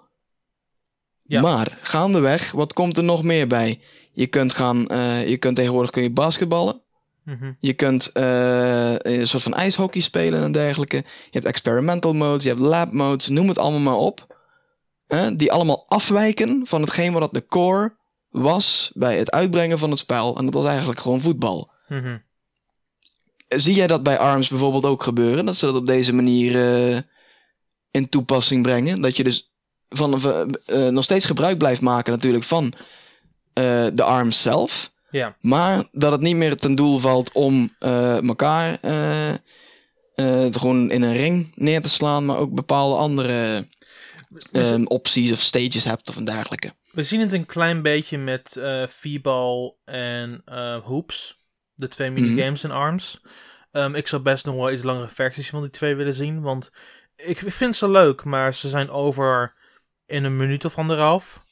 Ja. 1.22 1.40
Maar 1.40 1.78
gaandeweg, 1.80 2.50
wat 2.50 2.72
komt 2.72 2.96
er 2.96 3.04
nog 3.04 3.22
meer 3.22 3.46
bij? 3.46 3.80
Je 4.12 4.26
kunt 4.26 4.52
gaan, 4.52 4.86
eh, 4.86 5.28
je 5.28 5.36
kunt 5.36 5.56
tegenwoordig 5.56 5.90
kun 5.90 6.02
je 6.02 6.10
basketballen. 6.10 6.82
Mhm. 7.24 7.52
Je 7.60 7.72
kunt 7.72 8.12
eh, 8.12 8.94
een 8.96 9.26
soort 9.26 9.42
van 9.42 9.54
ijshockey 9.54 10.00
spelen 10.00 10.42
en 10.42 10.52
dergelijke. 10.52 10.96
Je 10.96 11.30
hebt 11.30 11.46
experimental 11.46 12.12
modes, 12.12 12.42
je 12.42 12.48
hebt 12.48 12.60
lab 12.60 12.92
modes, 12.92 13.28
noem 13.28 13.48
het 13.48 13.58
allemaal 13.58 13.80
maar 13.80 14.04
op. 14.06 14.33
Hè, 15.14 15.36
die 15.36 15.52
allemaal 15.52 15.84
afwijken 15.88 16.66
van 16.66 16.80
hetgeen 16.80 17.12
wat 17.12 17.34
de 17.34 17.46
core 17.46 17.96
was 18.28 18.90
bij 18.94 19.18
het 19.18 19.30
uitbrengen 19.30 19.78
van 19.78 19.90
het 19.90 19.98
spel. 19.98 20.36
En 20.36 20.44
dat 20.44 20.54
was 20.54 20.64
eigenlijk 20.66 21.00
gewoon 21.00 21.20
voetbal. 21.20 21.72
Mhm. 21.88 22.16
zie 23.48 23.74
jij 23.74 23.86
dat 23.86 24.02
bij 24.02 24.18
ARMS 24.18 24.48
bijvoorbeeld 24.48 24.84
ook 24.84 25.02
gebeuren? 25.02 25.46
Dat 25.46 25.56
ze 25.56 25.66
dat 25.66 25.74
op 25.74 25.86
deze 25.86 26.12
manier 26.12 26.74
eh, 26.94 26.98
in 27.90 28.08
toepassing 28.08 28.62
brengen? 28.62 29.00
Dat 29.00 29.16
je 29.16 29.24
dus 29.24 29.52
van, 29.88 30.20
uh, 30.66 30.88
nog 30.88 31.04
steeds 31.04 31.24
gebruik 31.24 31.58
blijft 31.58 31.80
maken 31.80 32.12
natuurlijk 32.12 32.44
van 32.44 32.64
uh, 32.64 33.86
de 33.94 34.02
ARMS 34.02 34.42
zelf. 34.42 34.92
Maar 35.40 35.88
dat 35.92 36.12
het 36.12 36.20
niet 36.20 36.36
meer 36.36 36.56
ten 36.56 36.74
doel 36.74 36.98
valt 36.98 37.32
om 37.32 37.72
elkaar 38.28 38.78
gewoon 40.50 40.90
in 40.90 41.02
een 41.02 41.16
ring 41.16 41.52
neer 41.54 41.82
te 41.82 41.88
slaan, 41.88 42.24
maar 42.24 42.36
ook 42.36 42.54
bepaalde 42.54 42.96
andere 42.96 43.66
um, 44.52 44.86
opties 44.86 45.32
of 45.32 45.38
stages 45.38 45.84
hebt 45.84 46.08
of 46.08 46.16
een 46.16 46.24
dergelijke. 46.24 46.72
We 46.92 47.04
zien 47.04 47.20
het 47.20 47.32
een 47.32 47.46
klein 47.46 47.82
beetje 47.82 48.18
met 48.18 48.54
uh, 48.58 48.86
V-ball 48.86 49.74
en 49.84 50.42
uh, 50.46 50.76
hoops. 50.78 51.42
De 51.74 51.88
twee 51.88 52.10
mhm. 52.10 52.20
minigames 52.20 52.62
mm 52.62 52.70
-hmm. 52.70 52.78
in 52.78 52.84
ARMS. 52.84 53.20
Um, 53.72 53.94
ik 53.94 54.06
zou 54.06 54.22
best 54.22 54.44
nog 54.44 54.54
wel 54.54 54.72
iets 54.72 54.82
langere 54.82 55.08
versies 55.08 55.50
van 55.50 55.60
die 55.60 55.70
twee 55.70 55.94
willen 55.94 56.14
zien. 56.14 56.40
Want 56.40 56.72
ik 57.16 57.38
vind 57.38 57.76
ze 57.76 57.90
leuk, 57.90 58.24
maar 58.24 58.54
ze 58.54 58.68
zijn 58.68 58.90
over 58.90 59.54
in 60.06 60.24
een 60.24 60.36
minuut 60.36 60.64
of 60.64 60.78
anderhalf. 60.78 61.42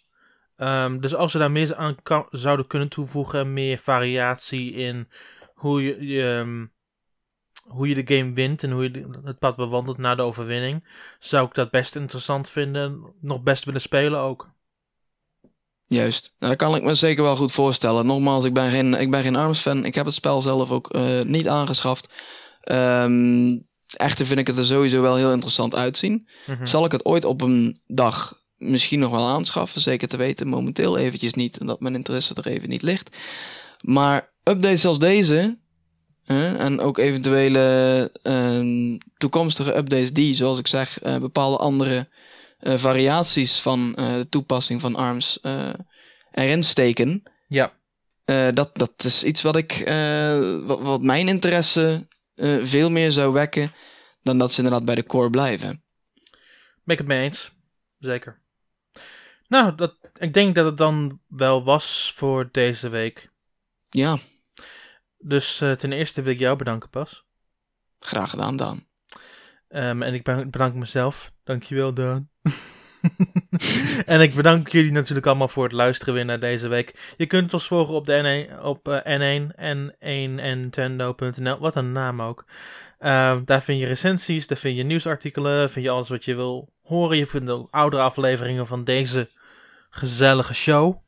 Um, 0.57 1.01
dus 1.01 1.15
als 1.15 1.33
ze 1.33 1.39
daar 1.39 1.51
meer 1.51 1.75
aan 1.75 1.97
zouden 2.31 2.67
kunnen 2.67 2.89
toevoegen, 2.89 3.53
meer 3.53 3.79
variatie 3.79 4.73
in 4.73 5.09
hoe 5.55 6.07
je, 6.07 6.23
um, 6.23 6.72
hoe 7.69 7.89
je 7.89 8.05
de 8.05 8.17
game 8.17 8.33
wint 8.33 8.63
en 8.63 8.71
hoe 8.71 8.83
je 8.83 9.09
het 9.25 9.39
pad 9.39 9.57
bewandelt 9.57 9.99
na 9.99 10.15
de 10.15 10.23
overwinning, 10.23 10.85
zou 11.19 11.47
ik 11.47 11.55
dat 11.55 11.71
best 11.71 11.97
interessant 11.97 12.51
vinden. 12.51 13.15
Nog 13.21 13.43
best 13.43 13.65
willen 13.65 13.81
spelen 13.81 14.21
ook. 14.21 14.51
Juist. 15.87 16.35
Nou, 16.39 16.57
dat 16.57 16.61
kan 16.61 16.77
ik 16.77 16.83
me 16.83 16.95
zeker 16.95 17.23
wel 17.23 17.37
goed 17.37 17.53
voorstellen. 17.53 18.07
Nogmaals, 18.07 18.45
ik 18.45 18.55
ben 18.55 18.71
geen, 18.71 18.95
ik 18.95 19.11
ben 19.11 19.23
geen 19.23 19.37
ARMS-fan. 19.37 19.85
Ik 19.85 19.95
heb 19.95 20.05
het 20.05 20.15
spel 20.15 20.41
zelf 20.41 20.71
ook 20.71 20.95
uh, 20.95 21.21
niet 21.21 21.49
aangeschaft. 21.49 22.09
Um, 22.71 23.67
echter 23.97 24.27
vind 24.27 24.39
ik 24.39 24.47
het 24.47 24.59
er 24.59 24.65
sowieso 24.65 25.01
wel 25.01 25.17
heel 25.17 25.33
interessant 25.33 25.75
uitzien. 25.75 26.29
Mm 26.47 26.55
-hmm. 26.55 26.67
Zal 26.67 26.85
ik 26.85 26.93
het 26.93 27.05
ooit 27.05 27.25
op 27.25 27.41
een 27.41 27.81
dag 27.87 28.41
misschien 28.57 28.99
nog 28.99 29.11
wel 29.11 29.29
aanschaffen? 29.29 29.81
Zeker 29.81 30.09
te 30.09 30.17
weten. 30.17 30.49
Momenteel 30.49 30.99
eventjes 30.99 31.35
niet, 31.35 31.61
omdat 31.61 31.81
mijn 31.81 31.95
interesse 31.95 32.35
er 32.35 32.47
even 32.47 32.69
niet 32.69 32.83
ligt. 32.83 33.17
Maar 33.81 34.33
updates 34.43 34.87
als 34.87 34.99
deze... 34.99 35.61
Uh, 36.33 36.61
en 36.61 36.81
ook 36.81 36.99
eventuele 36.99 38.11
uh, 38.23 38.99
toekomstige 39.17 39.77
updates 39.77 40.13
die, 40.13 40.35
zoals 40.35 40.59
ik 40.59 40.67
zeg, 40.67 41.05
uh, 41.05 41.17
bepaalde 41.17 41.57
andere 41.57 42.09
uh, 42.61 42.79
variaties 42.79 43.61
van 43.61 43.97
uh, 43.99 44.15
de 44.15 44.29
toepassing 44.29 44.81
van 44.81 44.97
ARMS 44.97 45.41
erin 46.31 46.65
steken. 46.65 47.23
Ja. 47.49 47.73
dat, 48.55 48.71
dat 48.73 48.93
is 48.97 49.25
iets 49.25 49.43
wat 49.43 49.57
ik, 49.57 49.83
wat, 50.67 50.81
wat, 50.81 51.03
mijn 51.03 51.29
interesse 51.29 52.07
veel 52.63 52.91
meer 52.91 53.13
zou 53.13 53.33
wekken 53.33 53.73
dan 54.23 54.39
dat 54.39 54.53
ze 54.53 54.57
inderdaad 54.57 54.85
bij 54.85 54.95
de 54.95 55.07
core 55.07 55.31
blijven. 55.31 55.83
Ben 56.85 56.95
ik 56.95 56.99
het 56.99 57.07
mee 57.07 57.23
eens. 57.23 57.53
Zeker. 57.99 58.41
Nou, 59.49 59.75
dat, 59.75 59.95
ik 60.19 60.35
denk 60.35 60.55
dat 60.55 60.65
het 60.65 60.77
dan 60.77 61.21
wel 61.29 61.65
was 61.65 62.13
voor 62.17 62.49
deze 62.53 62.89
week. 62.89 63.31
Ja. 63.91 64.19
Dus 65.23 65.57
ten 65.57 65.93
eerste 65.93 66.23
wil 66.23 66.33
ik 66.33 66.39
jou 66.39 66.57
bedanken, 66.57 66.91
Pas. 66.91 67.25
Graag 67.99 68.31
gedaan, 68.31 68.57
Dan. 68.57 68.85
Um, 69.69 70.03
en 70.03 70.15
ik 70.15 70.23
bedank 70.51 70.75
mezelf. 70.75 71.33
Dankjewel, 71.45 71.95
Dan. 71.95 72.29
en 74.07 74.21
ik 74.21 74.35
bedank 74.35 74.69
jullie 74.69 74.93
natuurlijk 74.93 75.27
allemaal 75.27 75.49
voor 75.49 75.65
het 75.65 75.73
luisteren 75.73 76.15
weer 76.15 76.25
naar 76.25 76.41
deze 76.41 76.69
week. 76.69 77.15
Je 77.17 77.27
kunt 77.27 77.55
ons 77.55 77.67
volgen 77.67 77.95
op, 77.95 78.07
de 78.07 78.47
N1, 78.49 78.63
op 78.63 78.89
uh, 78.89 78.99
N1 78.99 79.55
en 79.55 79.95
1Nintendo.nl. 79.95 81.59
Wat 81.59 81.77
een 81.77 81.93
naam 81.93 82.23
ook. 82.23 82.45
Uh, 83.01 83.39
daar 83.45 83.63
vind 83.63 83.81
je 83.81 83.87
recensies, 83.87 84.47
daar 84.47 84.59
vind 84.59 84.77
je 84.77 84.83
nieuwsartikelen, 84.83 85.71
vind 85.71 85.85
je 85.85 85.91
alles 85.91 86.09
wat 86.09 86.25
je 86.25 86.35
wil 86.35 86.73
horen. 86.83 87.17
Je 87.17 87.27
vindt 87.27 87.51
ook 87.51 87.69
oudere 87.71 88.03
afleveringen 88.03 88.67
van 88.67 88.85
deze 88.85 89.31
gezellige 89.91 90.55
show. 90.55 91.03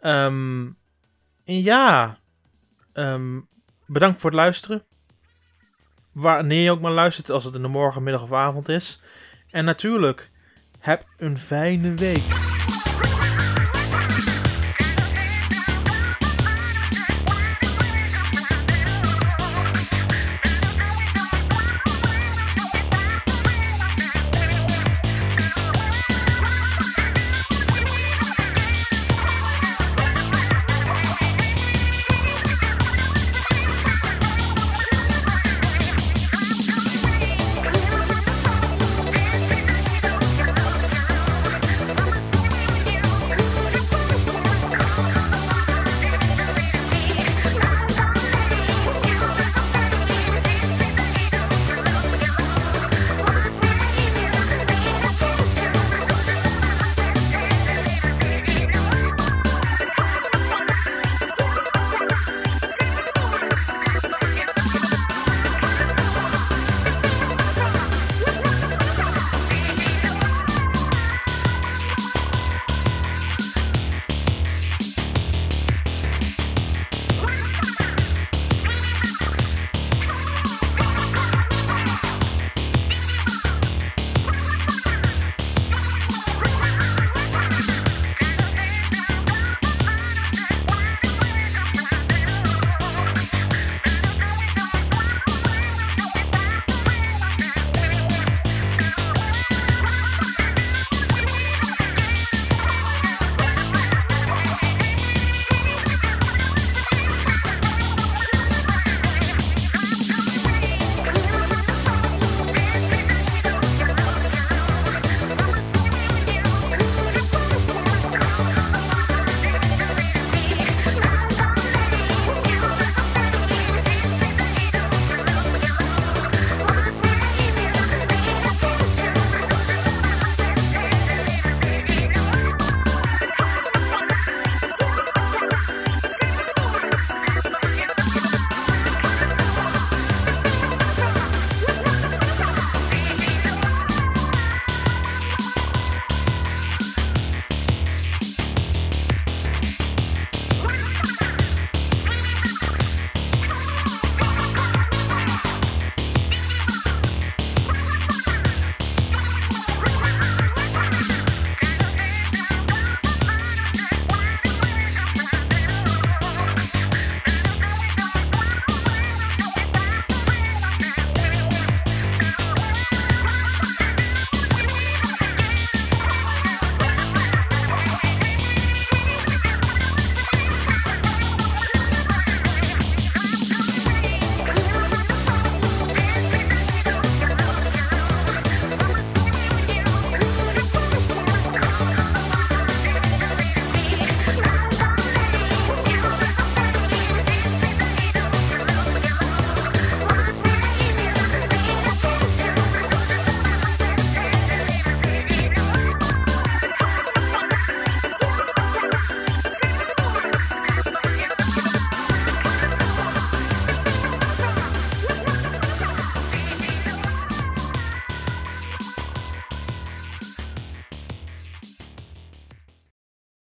Um, 0.00 0.78
ja, 1.44 2.18
um, 2.98 3.48
bedankt 3.86 4.20
voor 4.20 4.30
het 4.30 4.38
luisteren 4.38 4.82
wanneer 6.12 6.62
je 6.62 6.70
ook 6.70 6.80
maar 6.80 6.92
luistert, 6.92 7.30
als 7.30 7.44
het 7.44 7.54
in 7.54 7.62
de 7.62 7.68
morgen, 7.68 8.02
middag 8.02 8.22
of 8.22 8.32
avond 8.32 8.68
is. 8.68 9.00
En 9.50 9.64
natuurlijk, 9.64 10.30
heb 10.78 11.04
een 11.16 11.38
fijne 11.38 11.94
week. 11.94 12.47